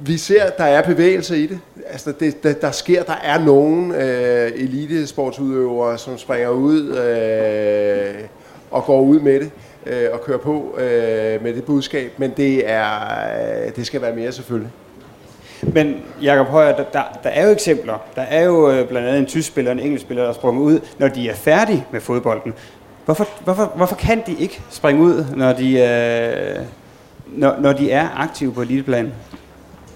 vi 0.00 0.16
ser, 0.16 0.50
der 0.50 0.64
er 0.64 0.82
bevægelse 0.82 1.38
i 1.38 1.46
det. 1.46 1.60
Altså, 1.90 2.12
det, 2.20 2.42
der, 2.42 2.52
der 2.52 2.70
sker, 2.70 3.02
der 3.02 3.16
er 3.24 3.44
nogen 3.44 3.94
øh, 3.94 4.52
elitesportsudøvere, 4.54 5.98
som 5.98 6.18
springer 6.18 6.48
ud 6.48 6.96
øh, 6.96 8.14
og 8.70 8.84
går 8.84 9.00
ud 9.00 9.20
med 9.20 9.40
det 9.40 9.50
øh, 9.86 10.08
og 10.12 10.20
kører 10.20 10.38
på 10.38 10.78
øh, 10.78 11.42
med 11.42 11.54
det 11.54 11.64
budskab. 11.64 12.12
Men 12.16 12.32
det, 12.36 12.70
er, 12.70 12.90
øh, 13.66 13.76
det 13.76 13.86
skal 13.86 14.02
være 14.02 14.14
mere 14.14 14.32
selvfølgelig. 14.32 14.70
Men 15.62 15.96
Jakob 16.22 16.46
Højer, 16.46 16.76
der, 16.76 16.84
der, 16.92 17.02
der 17.22 17.28
er 17.28 17.46
jo 17.46 17.52
eksempler. 17.52 17.98
Der 18.16 18.22
er 18.22 18.44
jo 18.44 18.70
øh, 18.70 18.88
blandt 18.88 19.08
andet 19.08 19.20
en 19.20 19.26
tysk 19.26 19.48
spiller 19.48 19.70
og 19.70 19.76
en 19.78 19.84
engelsk 19.84 20.04
spiller, 20.04 20.24
der 20.24 20.32
springer 20.32 20.60
ud, 20.60 20.80
når 20.98 21.08
de 21.08 21.28
er 21.28 21.34
færdige 21.34 21.86
med 21.92 22.00
fodbolden. 22.00 22.54
Hvorfor, 23.04 23.28
hvorfor, 23.44 23.72
hvorfor 23.76 23.96
kan 23.96 24.22
de 24.26 24.36
ikke 24.38 24.60
springe 24.70 25.02
ud, 25.02 25.24
når 25.36 25.52
de, 25.52 25.80
øh, 25.80 26.64
når, 27.36 27.56
når 27.60 27.72
de 27.72 27.90
er 27.90 28.08
aktive 28.16 28.52
på 28.52 28.62
eliteplan? 28.62 29.12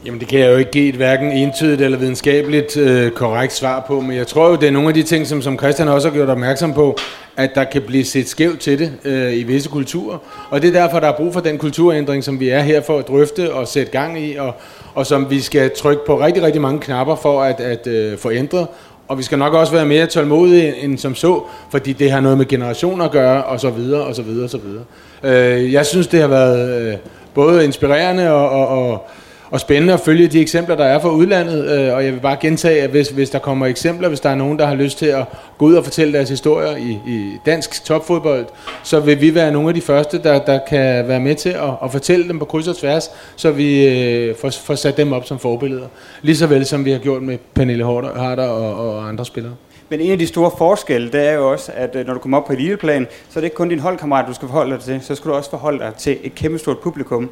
Jamen 0.06 0.20
det 0.20 0.28
kan 0.28 0.38
jeg 0.38 0.52
jo 0.52 0.56
ikke 0.56 0.70
give 0.70 0.88
et 0.88 0.94
hverken 0.94 1.32
entydigt 1.32 1.80
eller 1.80 1.98
videnskabeligt 1.98 2.76
øh, 2.76 3.10
korrekt 3.10 3.52
svar 3.52 3.84
på, 3.86 4.00
men 4.00 4.16
jeg 4.16 4.26
tror 4.26 4.48
jo, 4.48 4.56
det 4.56 4.68
er 4.68 4.72
nogle 4.72 4.88
af 4.88 4.94
de 4.94 5.02
ting, 5.02 5.26
som, 5.26 5.42
som 5.42 5.58
Christian 5.58 5.88
også 5.88 6.08
har 6.08 6.14
gjort 6.14 6.28
opmærksom 6.28 6.74
på, 6.74 6.96
at 7.36 7.50
der 7.54 7.64
kan 7.64 7.82
blive 7.82 8.04
set 8.04 8.28
skævt 8.28 8.60
til 8.60 8.78
det 8.78 8.92
øh, 9.04 9.38
i 9.38 9.42
visse 9.42 9.68
kulturer. 9.68 10.18
Og 10.50 10.62
det 10.62 10.68
er 10.76 10.82
derfor, 10.82 11.00
der 11.00 11.08
er 11.08 11.16
brug 11.16 11.32
for 11.32 11.40
den 11.40 11.58
kulturændring, 11.58 12.24
som 12.24 12.40
vi 12.40 12.48
er 12.48 12.60
her 12.60 12.80
for 12.80 12.98
at 12.98 13.08
drøfte 13.08 13.52
og 13.52 13.68
sætte 13.68 13.92
gang 13.92 14.20
i, 14.20 14.36
og, 14.36 14.54
og 14.94 15.06
som 15.06 15.30
vi 15.30 15.40
skal 15.40 15.70
trykke 15.76 16.02
på 16.06 16.20
rigtig, 16.20 16.42
rigtig 16.42 16.60
mange 16.60 16.80
knapper 16.80 17.16
for 17.16 17.42
at, 17.42 17.60
at 17.60 17.86
øh, 17.86 18.18
få 18.18 18.30
ændret. 18.30 18.66
Og 19.08 19.18
vi 19.18 19.22
skal 19.22 19.38
nok 19.38 19.54
også 19.54 19.72
være 19.72 19.86
mere 19.86 20.06
tålmodige 20.06 20.76
end 20.76 20.98
som 20.98 21.14
så, 21.14 21.42
fordi 21.70 21.92
det 21.92 22.10
har 22.10 22.20
noget 22.20 22.38
med 22.38 22.46
generationer 22.46 23.04
at 23.04 23.10
gøre, 23.10 23.44
og 23.44 23.60
så 23.60 23.70
videre, 23.70 24.02
og 24.02 24.14
så 24.14 24.22
videre, 24.22 24.44
og 24.44 24.50
så 24.50 24.58
videre. 24.58 24.84
Øh, 25.22 25.72
jeg 25.72 25.86
synes, 25.86 26.06
det 26.06 26.20
har 26.20 26.28
været 26.28 26.82
øh, 26.82 26.96
både 27.34 27.64
inspirerende 27.64 28.30
og, 28.30 28.50
og, 28.50 28.68
og 28.68 29.06
og 29.52 29.60
spændende 29.60 29.94
at 29.94 30.00
følge 30.00 30.28
de 30.28 30.40
eksempler, 30.40 30.76
der 30.76 30.84
er 30.84 30.98
fra 30.98 31.10
udlandet. 31.10 31.70
Øh, 31.70 31.94
og 31.94 32.04
jeg 32.04 32.12
vil 32.12 32.20
bare 32.20 32.36
gentage, 32.40 32.82
at 32.82 32.90
hvis, 32.90 33.08
hvis 33.08 33.30
der 33.30 33.38
kommer 33.38 33.66
eksempler, 33.66 34.08
hvis 34.08 34.20
der 34.20 34.30
er 34.30 34.34
nogen, 34.34 34.58
der 34.58 34.66
har 34.66 34.74
lyst 34.74 34.98
til 34.98 35.06
at 35.06 35.24
gå 35.58 35.66
ud 35.66 35.74
og 35.74 35.84
fortælle 35.84 36.12
deres 36.12 36.28
historier 36.28 36.76
i, 36.76 36.98
i 37.06 37.32
dansk 37.46 37.84
topfodbold, 37.84 38.46
så 38.82 39.00
vil 39.00 39.20
vi 39.20 39.34
være 39.34 39.52
nogle 39.52 39.68
af 39.68 39.74
de 39.74 39.80
første, 39.80 40.22
der, 40.22 40.38
der 40.38 40.58
kan 40.68 41.08
være 41.08 41.20
med 41.20 41.34
til 41.34 41.48
at, 41.48 41.70
at 41.84 41.92
fortælle 41.92 42.28
dem 42.28 42.38
på 42.38 42.44
kryds 42.44 42.68
og 42.68 42.76
tværs, 42.76 43.10
så 43.36 43.50
vi 43.50 43.86
øh, 43.86 44.36
får, 44.36 44.50
får 44.50 44.74
sat 44.74 44.96
dem 44.96 45.12
op 45.12 45.24
som 45.24 45.38
forbilleder. 45.38 45.86
Lige 46.22 46.36
så 46.36 46.46
vel 46.46 46.66
som 46.66 46.84
vi 46.84 46.90
har 46.90 46.98
gjort 46.98 47.22
med 47.22 47.38
Pernille 47.54 47.84
Harder 47.84 48.46
og, 48.46 48.94
og 48.94 49.08
andre 49.08 49.24
spillere. 49.24 49.54
Men 49.92 50.00
en 50.00 50.12
af 50.12 50.18
de 50.18 50.26
store 50.26 50.50
forskelle, 50.58 51.12
det 51.12 51.28
er 51.28 51.32
jo 51.32 51.50
også, 51.52 51.72
at 51.74 51.96
øh, 51.96 52.06
når 52.06 52.14
du 52.14 52.20
kommer 52.20 52.38
op 52.38 52.44
på 52.44 52.52
eliteplan, 52.52 53.06
så 53.28 53.38
er 53.38 53.40
det 53.40 53.46
ikke 53.46 53.56
kun 53.56 53.68
din 53.68 53.78
holdkammerat, 53.78 54.24
du 54.28 54.34
skal 54.34 54.48
forholde 54.48 54.72
dig 54.72 54.80
til, 54.80 55.00
så 55.02 55.14
skal 55.14 55.30
du 55.30 55.34
også 55.34 55.50
forholde 55.50 55.78
dig 55.78 55.94
til 55.98 56.18
et 56.22 56.34
kæmpestort 56.34 56.78
publikum 56.78 57.30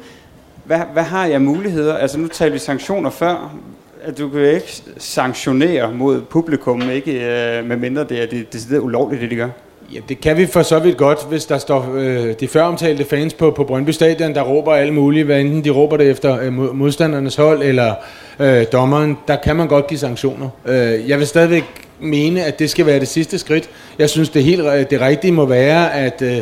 hvad, 0.63 0.79
hvad 0.93 1.03
har 1.03 1.25
jeg 1.25 1.41
muligheder? 1.41 1.97
Altså 1.97 2.19
nu 2.19 2.27
talte 2.27 2.53
vi 2.53 2.59
sanktioner 2.59 3.09
før. 3.09 3.55
At 4.03 4.17
du 4.17 4.29
kan 4.29 4.41
ikke 4.41 4.81
sanktionere 4.97 5.93
mod 5.93 6.21
publikum, 6.21 6.89
ikke 6.89 7.11
øh, 7.11 7.65
med 7.65 7.77
mindre 7.77 8.03
det 8.03 8.21
er 8.21 8.25
det, 8.25 8.53
det 8.53 8.75
er 8.75 8.79
ulovligt, 8.79 9.21
det 9.21 9.31
de 9.31 9.35
gør. 9.35 9.49
Ja, 9.93 9.99
det 10.09 10.21
kan 10.21 10.37
vi 10.37 10.45
for 10.45 10.61
så 10.61 10.79
vidt 10.79 10.97
godt, 10.97 11.25
hvis 11.29 11.45
der 11.45 11.57
står 11.57 11.93
øh, 11.93 12.33
de 12.39 12.47
føromtalte 12.47 13.05
fans 13.05 13.33
på, 13.33 13.51
på 13.51 13.63
Brøndby 13.63 13.89
Stadion, 13.89 14.35
der 14.35 14.41
råber 14.41 14.73
alle 14.73 14.93
mulige, 14.93 15.23
hvad 15.23 15.39
enten 15.39 15.63
de 15.63 15.69
råber 15.69 15.97
det 15.97 16.09
efter 16.09 16.39
øh, 16.41 16.75
modstandernes 16.75 17.35
hold 17.35 17.63
eller 17.63 17.93
øh, 18.39 18.65
dommeren, 18.71 19.17
der 19.27 19.35
kan 19.35 19.55
man 19.55 19.67
godt 19.67 19.87
give 19.87 19.97
sanktioner. 19.97 20.49
Øh, 20.65 21.09
jeg 21.09 21.19
vil 21.19 21.27
stadigvæk 21.27 21.90
mene, 22.01 22.43
at 22.43 22.59
det 22.59 22.69
skal 22.69 22.85
være 22.85 22.99
det 22.99 23.07
sidste 23.07 23.37
skridt. 23.37 23.69
Jeg 23.99 24.09
synes, 24.09 24.29
det 24.29 24.43
helt 24.43 24.63
det 24.89 25.01
rigtige 25.01 25.31
må 25.31 25.45
være, 25.45 25.93
at 25.93 26.21
øh, 26.21 26.41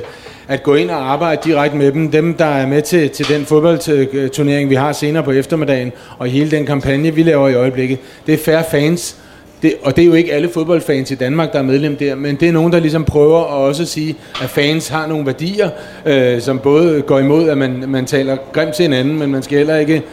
at 0.49 0.63
gå 0.63 0.75
ind 0.75 0.89
og 0.89 1.11
arbejde 1.11 1.41
direkte 1.43 1.77
med 1.77 1.91
dem. 1.91 2.11
Dem, 2.11 2.33
der 2.33 2.45
er 2.45 2.67
med 2.67 2.81
til, 2.81 3.09
til 3.09 3.27
den 3.27 3.45
fodboldturnering, 3.45 4.69
vi 4.69 4.75
har 4.75 4.91
senere 4.91 5.23
på 5.23 5.31
eftermiddagen, 5.31 5.91
og 6.17 6.27
hele 6.27 6.51
den 6.51 6.65
kampagne, 6.65 7.15
vi 7.15 7.23
laver 7.23 7.49
i 7.49 7.53
øjeblikket, 7.53 7.97
det 8.27 8.33
er 8.33 8.37
færre 8.37 8.63
fans. 8.71 9.15
Det, 9.61 9.73
og 9.83 9.95
det 9.95 10.01
er 10.01 10.05
jo 10.05 10.13
ikke 10.13 10.33
alle 10.33 10.49
fodboldfans 10.49 11.11
i 11.11 11.15
Danmark, 11.15 11.53
der 11.53 11.59
er 11.59 11.63
medlem 11.63 11.95
der, 11.95 12.15
men 12.15 12.35
det 12.35 12.47
er 12.47 12.51
nogen, 12.51 12.73
der 12.73 12.79
ligesom 12.79 13.05
prøver 13.05 13.39
at 13.39 13.67
også 13.67 13.85
sige, 13.85 14.15
at 14.41 14.49
fans 14.49 14.87
har 14.87 15.07
nogle 15.07 15.25
værdier, 15.25 15.69
øh, 16.05 16.41
som 16.41 16.59
både 16.59 17.01
går 17.01 17.19
imod, 17.19 17.49
at 17.49 17.57
man, 17.57 17.83
man 17.87 18.05
taler 18.05 18.37
grimt 18.53 18.73
til 18.73 18.83
hinanden, 18.83 19.19
men 19.19 19.31
man 19.31 19.43
skal 19.43 19.57
heller 19.57 19.77
ikke 19.77 20.03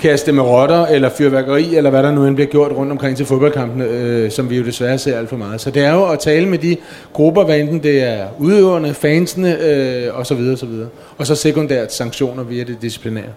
kaste 0.00 0.32
med 0.32 0.42
rotter 0.42 0.86
eller 0.86 1.10
fyrværkeri, 1.18 1.76
eller 1.76 1.90
hvad 1.90 2.02
der 2.02 2.10
nu 2.10 2.26
end 2.26 2.34
bliver 2.34 2.50
gjort 2.50 2.72
rundt 2.72 2.92
omkring 2.92 3.16
til 3.16 3.26
fodboldkampene, 3.26 3.84
øh, 3.84 4.30
som 4.30 4.50
vi 4.50 4.56
jo 4.56 4.64
desværre 4.64 4.98
ser 4.98 5.18
alt 5.18 5.28
for 5.28 5.36
meget. 5.36 5.60
Så 5.60 5.70
det 5.70 5.84
er 5.84 5.94
jo 5.94 6.04
at 6.04 6.18
tale 6.18 6.48
med 6.48 6.58
de 6.58 6.76
grupper, 7.12 7.44
hvad 7.44 7.58
enten 7.58 7.82
det 7.82 8.02
er 8.02 8.26
udøverne, 8.38 8.94
fansene 8.94 9.58
øh, 9.62 10.18
og 10.18 10.26
så 10.26 10.34
videre, 10.34 10.54
og 10.54 10.58
så 10.58 10.66
videre. 10.66 10.88
Og 11.18 11.26
så 11.26 11.34
sekundært 11.34 11.92
sanktioner 11.92 12.42
via 12.42 12.64
det 12.64 12.82
disciplinære. 12.82 13.32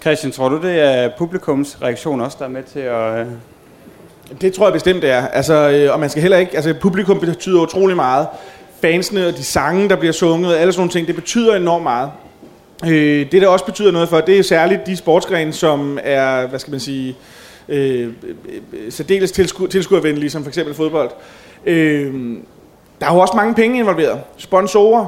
Christian, 0.00 0.32
tror 0.32 0.48
du, 0.48 0.60
det 0.62 0.80
er 0.80 1.10
publikums 1.18 1.78
reaktion 1.82 2.20
også, 2.20 2.36
der 2.40 2.44
er 2.44 2.48
med 2.48 2.62
til 2.72 2.80
at... 2.80 3.20
Øh... 3.20 3.26
Det 4.40 4.52
tror 4.52 4.66
jeg 4.66 4.72
bestemt, 4.72 5.02
det 5.02 5.10
er. 5.10 5.26
Altså, 5.26 5.70
øh, 5.70 5.92
og 5.92 6.00
man 6.00 6.10
skal 6.10 6.22
heller 6.22 6.38
ikke... 6.38 6.54
Altså, 6.54 6.74
publikum 6.80 7.20
betyder 7.20 7.60
utrolig 7.60 7.96
meget. 7.96 8.26
Fansene 8.80 9.26
og 9.26 9.36
de 9.36 9.44
sange, 9.44 9.88
der 9.88 9.96
bliver 9.96 10.12
sunget, 10.12 10.54
og 10.54 10.60
alle 10.60 10.72
sådan 10.72 10.80
nogle 10.80 10.92
ting, 10.92 11.06
det 11.06 11.14
betyder 11.14 11.54
enormt 11.54 11.82
meget. 11.82 12.10
Øh, 12.86 13.32
det, 13.32 13.42
der 13.42 13.48
også 13.48 13.64
betyder 13.64 13.90
noget 13.90 14.08
for, 14.08 14.20
det 14.20 14.38
er 14.38 14.42
særligt 14.42 14.86
de 14.86 14.96
sportsgrene, 14.96 15.52
som 15.52 15.98
er, 16.02 16.46
hvad 16.46 16.58
skal 16.58 16.70
man 16.70 16.80
sige, 16.80 17.16
øh, 17.68 18.08
øh, 18.72 18.92
særdeles 18.92 19.32
tilsku- 19.32 19.66
tilskuervenlige, 19.66 20.30
som 20.30 20.42
for 20.42 20.48
eksempel 20.48 20.74
fodbold. 20.74 21.10
Øh, 21.66 22.14
der 23.00 23.06
er 23.06 23.14
jo 23.14 23.20
også 23.20 23.36
mange 23.36 23.54
penge 23.54 23.78
involveret. 23.78 24.20
Sponsorer. 24.36 25.06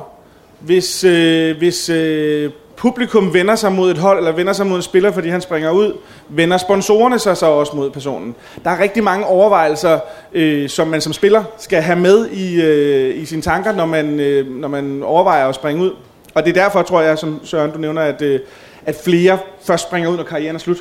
Hvis, 0.60 1.04
øh, 1.04 1.56
hvis 1.58 1.88
øh, 1.88 2.50
publikum 2.76 3.34
vender 3.34 3.54
sig 3.54 3.72
mod 3.72 3.90
et 3.90 3.98
hold, 3.98 4.18
eller 4.18 4.32
vender 4.32 4.52
sig 4.52 4.66
mod 4.66 4.76
en 4.76 4.82
spiller, 4.82 5.12
fordi 5.12 5.28
han 5.28 5.40
springer 5.40 5.70
ud, 5.70 5.92
vender 6.28 6.56
sponsorerne 6.56 7.18
sig 7.18 7.36
så 7.36 7.46
også 7.46 7.76
mod 7.76 7.90
personen. 7.90 8.34
Der 8.64 8.70
er 8.70 8.82
rigtig 8.82 9.04
mange 9.04 9.26
overvejelser, 9.26 9.98
øh, 10.32 10.68
som 10.68 10.88
man 10.88 11.00
som 11.00 11.12
spiller 11.12 11.44
skal 11.58 11.82
have 11.82 11.98
med 11.98 12.28
i, 12.28 12.62
øh, 12.62 13.22
i 13.22 13.24
sine 13.24 13.42
tanker, 13.42 13.72
når 13.72 13.86
man, 13.86 14.20
øh, 14.20 14.56
når 14.56 14.68
man 14.68 15.02
overvejer 15.02 15.48
at 15.48 15.54
springe 15.54 15.82
ud. 15.82 15.92
Og 16.36 16.44
det 16.44 16.56
er 16.56 16.62
derfor, 16.62 16.82
tror 16.82 17.00
jeg, 17.00 17.18
som 17.18 17.40
Søren, 17.44 17.70
du 17.70 17.78
nævner, 17.78 18.02
at, 18.02 18.22
øh, 18.22 18.40
at 18.86 18.96
flere 19.04 19.38
først 19.62 19.86
springer 19.86 20.10
ud, 20.10 20.16
når 20.16 20.24
karrieren 20.24 20.56
er 20.56 20.60
slut. 20.60 20.76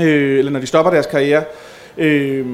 Øh, 0.00 0.38
eller 0.38 0.52
når 0.52 0.60
de 0.60 0.66
stopper 0.66 0.90
deres 0.92 1.06
karriere. 1.06 1.44
Øh, 1.98 2.46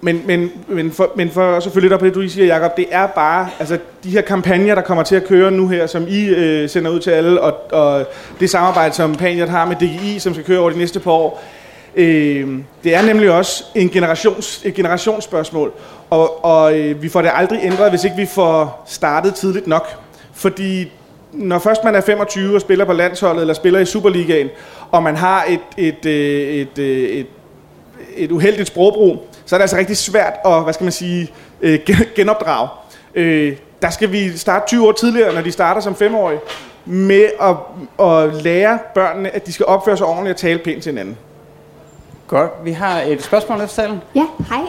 men, 0.00 0.22
men, 0.26 0.50
men, 0.68 0.92
for, 0.92 1.12
men 1.16 1.30
for 1.30 1.60
selvfølgelig 1.60 1.90
der 1.90 1.96
på 1.96 2.04
det, 2.06 2.14
du 2.14 2.28
siger, 2.28 2.46
Jacob, 2.46 2.76
det 2.76 2.86
er 2.90 3.06
bare 3.06 3.48
altså, 3.58 3.78
de 4.04 4.10
her 4.10 4.20
kampagner, 4.20 4.74
der 4.74 4.82
kommer 4.82 5.04
til 5.04 5.16
at 5.16 5.24
køre 5.24 5.50
nu 5.50 5.68
her, 5.68 5.86
som 5.86 6.06
I 6.08 6.26
øh, 6.26 6.68
sender 6.68 6.90
ud 6.90 7.00
til 7.00 7.10
alle, 7.10 7.40
og, 7.40 7.72
og 7.72 8.06
det 8.40 8.50
samarbejde, 8.50 8.94
som 8.94 9.14
Paniat 9.14 9.48
har 9.48 9.64
med 9.66 9.76
DGI, 9.76 10.18
som 10.18 10.34
skal 10.34 10.46
køre 10.46 10.58
over 10.58 10.70
de 10.70 10.78
næste 10.78 11.00
par 11.00 11.10
år, 11.10 11.44
øh, 11.96 12.58
det 12.84 12.94
er 12.94 13.02
nemlig 13.02 13.30
også 13.30 13.64
en 13.74 13.88
generations, 13.88 14.62
et 14.64 14.74
generationsspørgsmål, 14.74 15.72
og, 16.10 16.44
og 16.44 16.78
øh, 16.78 17.02
vi 17.02 17.08
får 17.08 17.22
det 17.22 17.30
aldrig 17.34 17.60
ændret, 17.62 17.90
hvis 17.90 18.04
ikke 18.04 18.16
vi 18.16 18.26
får 18.26 18.84
startet 18.86 19.34
tidligt 19.34 19.66
nok. 19.66 20.03
Fordi 20.34 20.92
når 21.32 21.58
først 21.58 21.84
man 21.84 21.94
er 21.94 22.00
25 22.00 22.54
og 22.54 22.60
spiller 22.60 22.84
på 22.84 22.92
landsholdet, 22.92 23.40
eller 23.40 23.54
spiller 23.54 23.80
i 23.80 23.84
Superligaen, 23.84 24.48
og 24.90 25.02
man 25.02 25.16
har 25.16 25.44
et, 25.48 25.60
et, 25.76 26.06
øh, 26.06 26.12
et, 26.12 26.60
et, 26.60 26.78
øh, 26.78 27.08
et, 27.08 27.26
et 28.16 28.32
uheldigt 28.32 28.68
sprogbrug, 28.68 29.26
så 29.46 29.56
er 29.56 29.58
det 29.58 29.62
altså 29.62 29.76
rigtig 29.76 29.96
svært 29.96 30.32
at, 30.44 30.62
hvad 30.64 30.72
skal 30.72 30.84
man 30.84 30.92
sige, 30.92 31.32
øh, 31.60 31.78
genopdrage. 32.16 32.68
Der 33.82 33.90
skal 33.90 34.12
vi 34.12 34.36
starte 34.36 34.66
20 34.66 34.88
år 34.88 34.92
tidligere, 34.92 35.34
når 35.34 35.40
de 35.40 35.52
starter 35.52 35.80
som 35.80 35.94
femårige, 35.94 36.40
med 36.84 37.26
at, 37.40 37.56
at 38.06 38.34
lære 38.42 38.78
børnene, 38.94 39.30
at 39.30 39.46
de 39.46 39.52
skal 39.52 39.66
opføre 39.66 39.96
sig 39.96 40.06
ordentligt 40.06 40.34
og 40.34 40.40
tale 40.40 40.58
pænt 40.58 40.82
til 40.82 40.92
hinanden. 40.92 41.16
Godt. 42.26 42.50
Vi 42.64 42.72
har 42.72 43.00
et 43.00 43.22
spørgsmål 43.22 43.60
efter 43.60 43.74
salen. 43.74 44.00
Ja, 44.14 44.26
hej. 44.48 44.60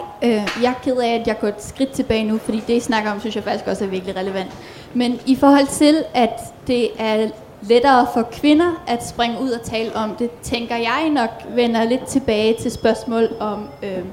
Jeg 0.62 0.70
er 0.70 0.80
ked 0.84 0.98
af, 0.98 1.20
at 1.22 1.28
jeg 1.28 1.40
går 1.40 1.48
et 1.48 1.56
skridt 1.60 1.92
tilbage 1.92 2.24
nu, 2.24 2.38
fordi 2.38 2.64
det, 2.68 2.74
I 2.74 2.80
snakker 2.80 3.12
om, 3.12 3.20
synes 3.20 3.36
jeg 3.36 3.44
faktisk 3.44 3.68
også 3.68 3.84
er 3.84 3.88
virkelig 3.88 4.16
relevant. 4.16 4.52
Men 4.96 5.20
i 5.26 5.36
forhold 5.36 5.68
til, 5.68 6.04
at 6.14 6.40
det 6.68 6.90
er 6.98 7.30
lettere 7.62 8.08
for 8.14 8.22
kvinder 8.32 8.84
at 8.88 9.08
springe 9.08 9.42
ud 9.42 9.50
og 9.50 9.62
tale 9.62 9.96
om 9.96 10.16
det, 10.16 10.30
tænker 10.42 10.76
jeg 10.76 11.10
nok 11.14 11.30
vender 11.56 11.84
lidt 11.84 12.06
tilbage 12.06 12.56
til 12.62 12.72
spørgsmål 12.72 13.28
om 13.40 13.68
øh, 13.84 14.04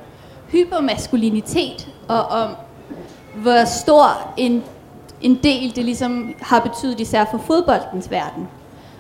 hypermaskulinitet 0.48 1.88
og 2.08 2.22
om 2.22 2.48
hvor 3.34 3.64
stor 3.64 4.32
en, 4.36 4.62
en 5.20 5.34
del 5.42 5.76
det 5.76 5.84
ligesom 5.84 6.34
har 6.40 6.60
betydet 6.60 7.00
især 7.00 7.24
for 7.30 7.38
fodboldens 7.38 8.10
verden. 8.10 8.48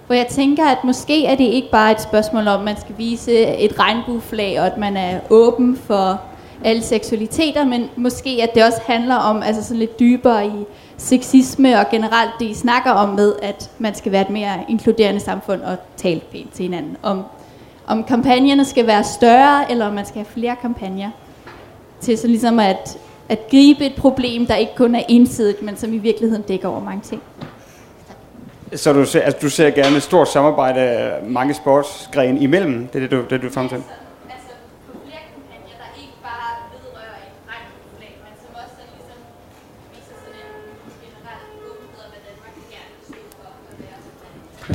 Hvor 0.06 0.14
jeg 0.14 0.26
tænker, 0.26 0.66
at 0.66 0.84
måske 0.84 1.26
er 1.26 1.34
det 1.34 1.44
ikke 1.44 1.70
bare 1.70 1.92
et 1.92 2.00
spørgsmål 2.00 2.48
om, 2.48 2.58
at 2.60 2.64
man 2.64 2.80
skal 2.80 2.94
vise 2.98 3.46
et 3.46 3.78
regnbueflag, 3.78 4.60
og 4.60 4.66
at 4.66 4.78
man 4.78 4.96
er 4.96 5.20
åben 5.30 5.76
for 5.76 6.20
alle 6.64 6.82
seksualiteter, 6.82 7.64
men 7.64 7.90
måske 7.96 8.38
at 8.42 8.54
det 8.54 8.64
også 8.64 8.80
handler 8.86 9.14
om 9.14 9.42
altså 9.42 9.62
sådan 9.62 9.78
lidt 9.78 10.00
dybere 10.00 10.46
i 10.46 10.66
sexisme 10.96 11.78
og 11.78 11.86
generelt 11.90 12.30
det, 12.40 12.46
I 12.46 12.54
snakker 12.54 12.90
om 12.90 13.08
med, 13.08 13.34
at 13.42 13.70
man 13.78 13.94
skal 13.94 14.12
være 14.12 14.22
et 14.22 14.30
mere 14.30 14.58
inkluderende 14.68 15.20
samfund 15.20 15.62
og 15.62 15.76
tale 15.96 16.20
pænt 16.32 16.52
til 16.52 16.62
hinanden. 16.62 16.96
Om, 17.02 17.22
om 17.86 18.04
kampagnerne 18.04 18.64
skal 18.64 18.86
være 18.86 19.04
større, 19.04 19.70
eller 19.70 19.86
om 19.86 19.92
man 19.92 20.06
skal 20.06 20.16
have 20.16 20.32
flere 20.34 20.56
kampagner 20.60 21.10
til 22.00 22.18
så 22.18 22.26
ligesom 22.26 22.58
at, 22.58 22.98
at 23.28 23.48
gribe 23.50 23.86
et 23.86 23.94
problem, 23.94 24.46
der 24.46 24.56
ikke 24.56 24.72
kun 24.76 24.94
er 24.94 25.02
ensidigt, 25.08 25.62
men 25.62 25.76
som 25.76 25.92
i 25.94 25.98
virkeligheden 25.98 26.42
dækker 26.42 26.68
over 26.68 26.80
mange 26.80 27.00
ting. 27.02 27.22
Så 28.74 28.92
du 28.92 29.04
ser, 29.04 29.20
altså, 29.20 29.38
du 29.42 29.50
ser 29.50 29.70
gerne 29.70 29.96
et 29.96 30.02
stort 30.02 30.28
samarbejde 30.28 31.12
mange 31.26 31.54
sportsgrene 31.54 32.40
imellem? 32.40 32.86
Det 32.86 32.96
er 32.96 33.00
det, 33.00 33.10
du, 33.10 33.24
det, 33.30 33.42
du 33.42 33.46
er 33.46 33.50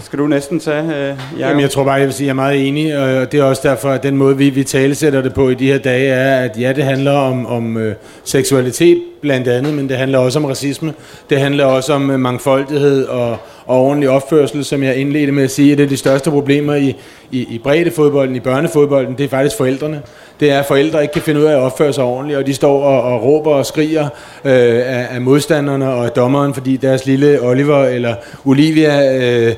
Skal 0.08 0.20
du 0.20 0.28
næsten 0.28 0.60
tage, 0.60 0.84
øh, 0.84 0.91
Jacob? 0.93 1.18
Jamen, 1.39 1.62
jeg 1.62 1.72
tror 1.72 1.84
bare, 1.84 1.93
jeg 1.93 2.05
vil 2.05 2.14
sige, 2.14 2.26
at 2.26 2.28
jeg 2.28 2.32
er 2.32 2.36
meget 2.36 2.68
enig, 2.68 2.97
og 2.97 3.32
det 3.32 3.39
er 3.39 3.43
også 3.43 3.62
derfor, 3.70 3.89
at 3.89 4.03
den 4.03 4.18
måde, 4.18 4.38
vi, 4.38 4.49
vi 4.49 4.64
talesætter 4.64 5.22
det 5.22 5.34
på 5.34 5.49
i 5.49 5.53
de 5.53 5.68
her 5.68 5.78
dage, 5.78 6.08
er, 6.08 6.43
at 6.43 6.60
ja, 6.60 6.74
det 6.74 6.84
handler 6.84 7.12
om, 7.12 7.45
om 7.45 7.78
øh, 7.78 7.95
seksualitet 8.24 9.01
blandt 9.22 9.47
andet, 9.47 9.74
men 9.74 9.89
det 9.89 9.97
handler 9.97 10.20
også 10.20 10.39
om 10.39 10.45
racisme. 10.45 10.93
Det 11.30 11.39
handler 11.39 11.66
også 11.66 11.93
om 11.93 12.12
øh, 12.12 12.20
mangfoldighed 12.20 13.05
og, 13.05 13.38
og 13.66 13.82
ordentlig 13.82 14.10
opførsel, 14.10 14.66
som 14.66 14.84
jeg 14.84 14.95
indledte 14.95 15.32
med 15.32 15.43
at 15.43 15.51
sige, 15.51 15.72
at 15.72 15.78
det 15.78 15.84
er 15.84 15.89
de 15.89 15.97
største 15.97 16.30
problemer 16.30 16.76
i, 16.76 16.95
i, 17.32 17.39
i 17.49 17.60
breddefodbolden, 17.64 18.36
i 18.36 18.39
børnefodbolden, 18.39 19.16
det 19.18 19.24
er 19.24 19.30
faktisk 19.30 19.58
forældrene. 19.58 20.01
Det 20.39 20.51
er, 20.51 20.60
at 20.60 20.66
forældre 20.66 21.01
ikke 21.01 21.14
kan 21.14 21.22
finde 21.22 21.39
ud 21.39 21.45
af 21.45 21.51
at 21.51 21.60
opføre 21.60 21.93
sig 21.93 22.03
ordentligt, 22.03 22.39
og 22.39 22.47
de 22.47 22.53
står 22.53 22.84
og, 22.84 23.01
og 23.01 23.24
råber 23.24 23.51
og 23.51 23.66
skriger 23.66 24.03
øh, 24.45 24.51
af, 24.86 25.08
af 25.12 25.22
modstanderne 25.22 25.89
og 25.89 26.05
af 26.05 26.12
dommeren, 26.12 26.53
fordi 26.53 26.78
deres 26.78 27.05
lille 27.05 27.41
Oliver 27.41 27.86
eller 27.86 28.16
Olivia 28.45 29.18
øh, 29.18 29.53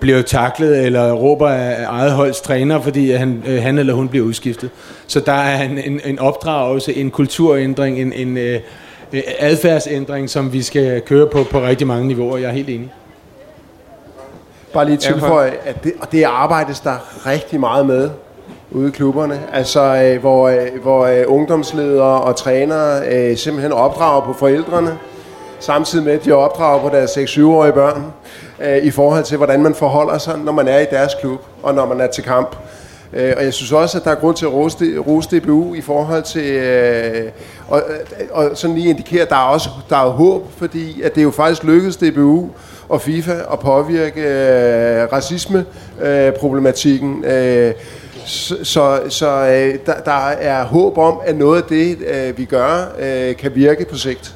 bliver 0.00 0.22
taklet 0.22 0.86
eller 0.86 1.12
råber 1.12 1.48
af 1.48 1.84
eget 1.88 2.12
holds 2.12 2.40
træner, 2.40 2.80
fordi 2.80 3.10
han, 3.10 3.42
øh, 3.46 3.62
han 3.62 3.78
eller 3.78 3.94
hun 3.94 4.08
bliver 4.08 4.26
udskiftet. 4.26 4.70
Så 5.06 5.20
der 5.20 5.32
er 5.32 5.62
en, 5.62 5.78
en, 5.78 6.00
en 6.04 6.18
opdragelse, 6.18 6.94
en 6.96 7.10
kulturændring, 7.10 7.98
en, 7.98 8.12
en 8.12 8.36
øh, 8.36 8.60
adfærdsændring, 9.38 10.30
som 10.30 10.52
vi 10.52 10.62
skal 10.62 11.00
køre 11.00 11.26
på 11.26 11.44
på 11.50 11.60
rigtig 11.62 11.86
mange 11.86 12.06
niveauer. 12.08 12.36
Jeg 12.36 12.48
er 12.48 12.52
helt 12.52 12.68
enig. 12.68 12.92
Bare 14.72 14.84
lige 14.84 14.96
tilføje, 14.96 15.52
at 15.64 15.84
det, 15.84 15.92
og 16.00 16.12
det 16.12 16.22
arbejdes 16.22 16.80
der 16.80 17.26
rigtig 17.26 17.60
meget 17.60 17.86
med 17.86 18.10
ude 18.70 18.88
i 18.88 18.90
klubberne. 18.90 19.40
Altså, 19.52 19.80
øh, 19.80 20.20
hvor, 20.20 20.48
øh, 20.48 20.82
hvor 20.82 21.06
øh, 21.06 21.24
ungdomsledere 21.26 22.20
og 22.20 22.36
trænere 22.36 23.08
øh, 23.08 23.36
simpelthen 23.36 23.72
opdrager 23.72 24.20
på 24.20 24.32
forældrene, 24.32 24.98
samtidig 25.62 26.04
med, 26.04 26.12
at 26.12 26.24
de 26.24 26.32
opdrager 26.32 26.82
på 26.82 26.88
deres 26.96 27.10
6-7-årige 27.10 27.72
børn, 27.72 28.12
øh, 28.60 28.76
i 28.76 28.90
forhold 28.90 29.24
til, 29.24 29.36
hvordan 29.36 29.62
man 29.62 29.74
forholder 29.74 30.18
sig, 30.18 30.38
når 30.38 30.52
man 30.52 30.68
er 30.68 30.78
i 30.78 30.86
deres 30.90 31.12
klub, 31.20 31.40
og 31.62 31.74
når 31.74 31.86
man 31.86 32.00
er 32.00 32.06
til 32.06 32.24
kamp. 32.24 32.56
Øh, 33.12 33.32
og 33.36 33.44
jeg 33.44 33.52
synes 33.52 33.72
også, 33.72 33.98
at 33.98 34.04
der 34.04 34.10
er 34.10 34.14
grund 34.14 34.36
til 34.36 34.46
at 34.46 34.52
rose, 34.52 34.98
rose 35.06 35.38
DBU 35.38 35.74
i 35.74 35.80
forhold 35.80 36.22
til, 36.22 36.52
øh, 36.52 37.30
og, 37.68 37.82
øh, 37.88 37.96
og 38.30 38.50
sådan 38.54 38.76
lige 38.76 38.88
indikere, 38.88 39.22
at 39.22 39.30
der 39.30 39.36
er 39.36 39.48
også 39.48 39.68
der 39.90 39.96
er 39.96 40.08
håb, 40.08 40.42
fordi 40.56 41.02
at 41.02 41.14
det 41.14 41.20
er 41.20 41.24
jo 41.24 41.30
faktisk 41.30 41.64
lykkedes 41.64 41.96
DBU 41.96 42.48
og 42.88 43.00
FIFA 43.00 43.34
at 43.52 43.60
påvirke 43.60 44.20
øh, 44.20 45.12
racisme-problematikken. 45.12 47.24
Øh, 47.24 47.68
øh 47.68 47.74
så 48.26 48.56
så, 48.62 49.00
så 49.08 49.28
øh, 49.28 49.78
der, 49.86 50.00
der 50.04 50.28
er 50.28 50.64
håb 50.64 50.98
om, 50.98 51.20
at 51.26 51.36
noget 51.36 51.62
af 51.62 51.68
det, 51.68 51.98
øh, 52.06 52.38
vi 52.38 52.44
gør, 52.44 52.92
øh, 53.00 53.36
kan 53.36 53.52
virke 53.54 53.84
på 53.84 53.96
sigt. 53.96 54.34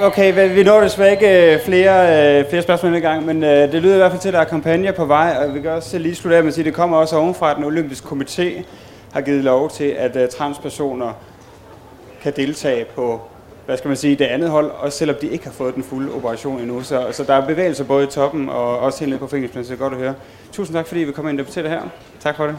Okay, 0.00 0.54
vi 0.54 0.62
når 0.62 0.80
desværre 0.80 1.10
ikke 1.10 1.54
øh, 1.54 1.60
flere, 1.60 2.38
øh, 2.40 2.48
flere 2.48 2.62
spørgsmål 2.62 2.94
i 2.94 3.00
gang, 3.00 3.26
men 3.26 3.44
øh, 3.44 3.72
det 3.72 3.82
lyder 3.82 3.94
i 3.94 3.98
hvert 3.98 4.10
fald 4.10 4.20
til, 4.20 4.28
at 4.28 4.34
der 4.34 4.40
er 4.40 4.44
kampagner 4.44 4.92
på 4.92 5.04
vej, 5.04 5.36
og 5.40 5.54
vi 5.54 5.60
kan 5.60 5.70
også 5.70 5.98
lige 5.98 6.14
slutte 6.14 6.36
af 6.36 6.42
med 6.42 6.48
at 6.48 6.54
sige, 6.54 6.62
at 6.62 6.66
det 6.66 6.74
kommer 6.74 6.96
også 6.96 7.16
ovenfra, 7.16 7.50
at 7.50 7.56
den 7.56 7.64
olympiske 7.64 8.06
komité 8.06 8.64
har 9.12 9.20
givet 9.20 9.44
lov 9.44 9.70
til, 9.70 9.84
at 9.84 10.30
transpersoner 10.30 11.12
kan 12.22 12.32
deltage 12.36 12.84
på 12.84 13.20
hvad 13.66 13.76
skal 13.76 13.88
man 13.88 13.96
sige, 13.96 14.16
det 14.16 14.24
andet 14.24 14.50
hold, 14.50 14.70
også 14.70 14.98
selvom 14.98 15.16
de 15.20 15.26
ikke 15.26 15.44
har 15.44 15.52
fået 15.52 15.74
den 15.74 15.82
fulde 15.82 16.12
operation 16.12 16.60
endnu. 16.60 16.82
Så, 16.82 17.06
så 17.12 17.24
der 17.24 17.34
er 17.34 17.46
bevægelser 17.46 17.84
både 17.84 18.04
i 18.04 18.06
toppen 18.06 18.48
og 18.48 18.78
også 18.78 19.00
helt 19.00 19.10
ned 19.10 19.18
på 19.18 19.26
fingerspidsen, 19.26 19.64
så 19.64 19.70
det 19.70 19.80
er 19.80 19.82
godt 19.82 19.92
at 19.92 19.98
høre. 19.98 20.14
Tusind 20.52 20.76
tak, 20.76 20.86
fordi 20.86 21.00
vi 21.00 21.12
kom 21.12 21.28
ind 21.28 21.36
og 21.36 21.38
debatterede 21.38 21.68
det 21.68 21.78
her. 21.78 21.88
Tak 22.20 22.36
for 22.36 22.46
det. 22.46 22.56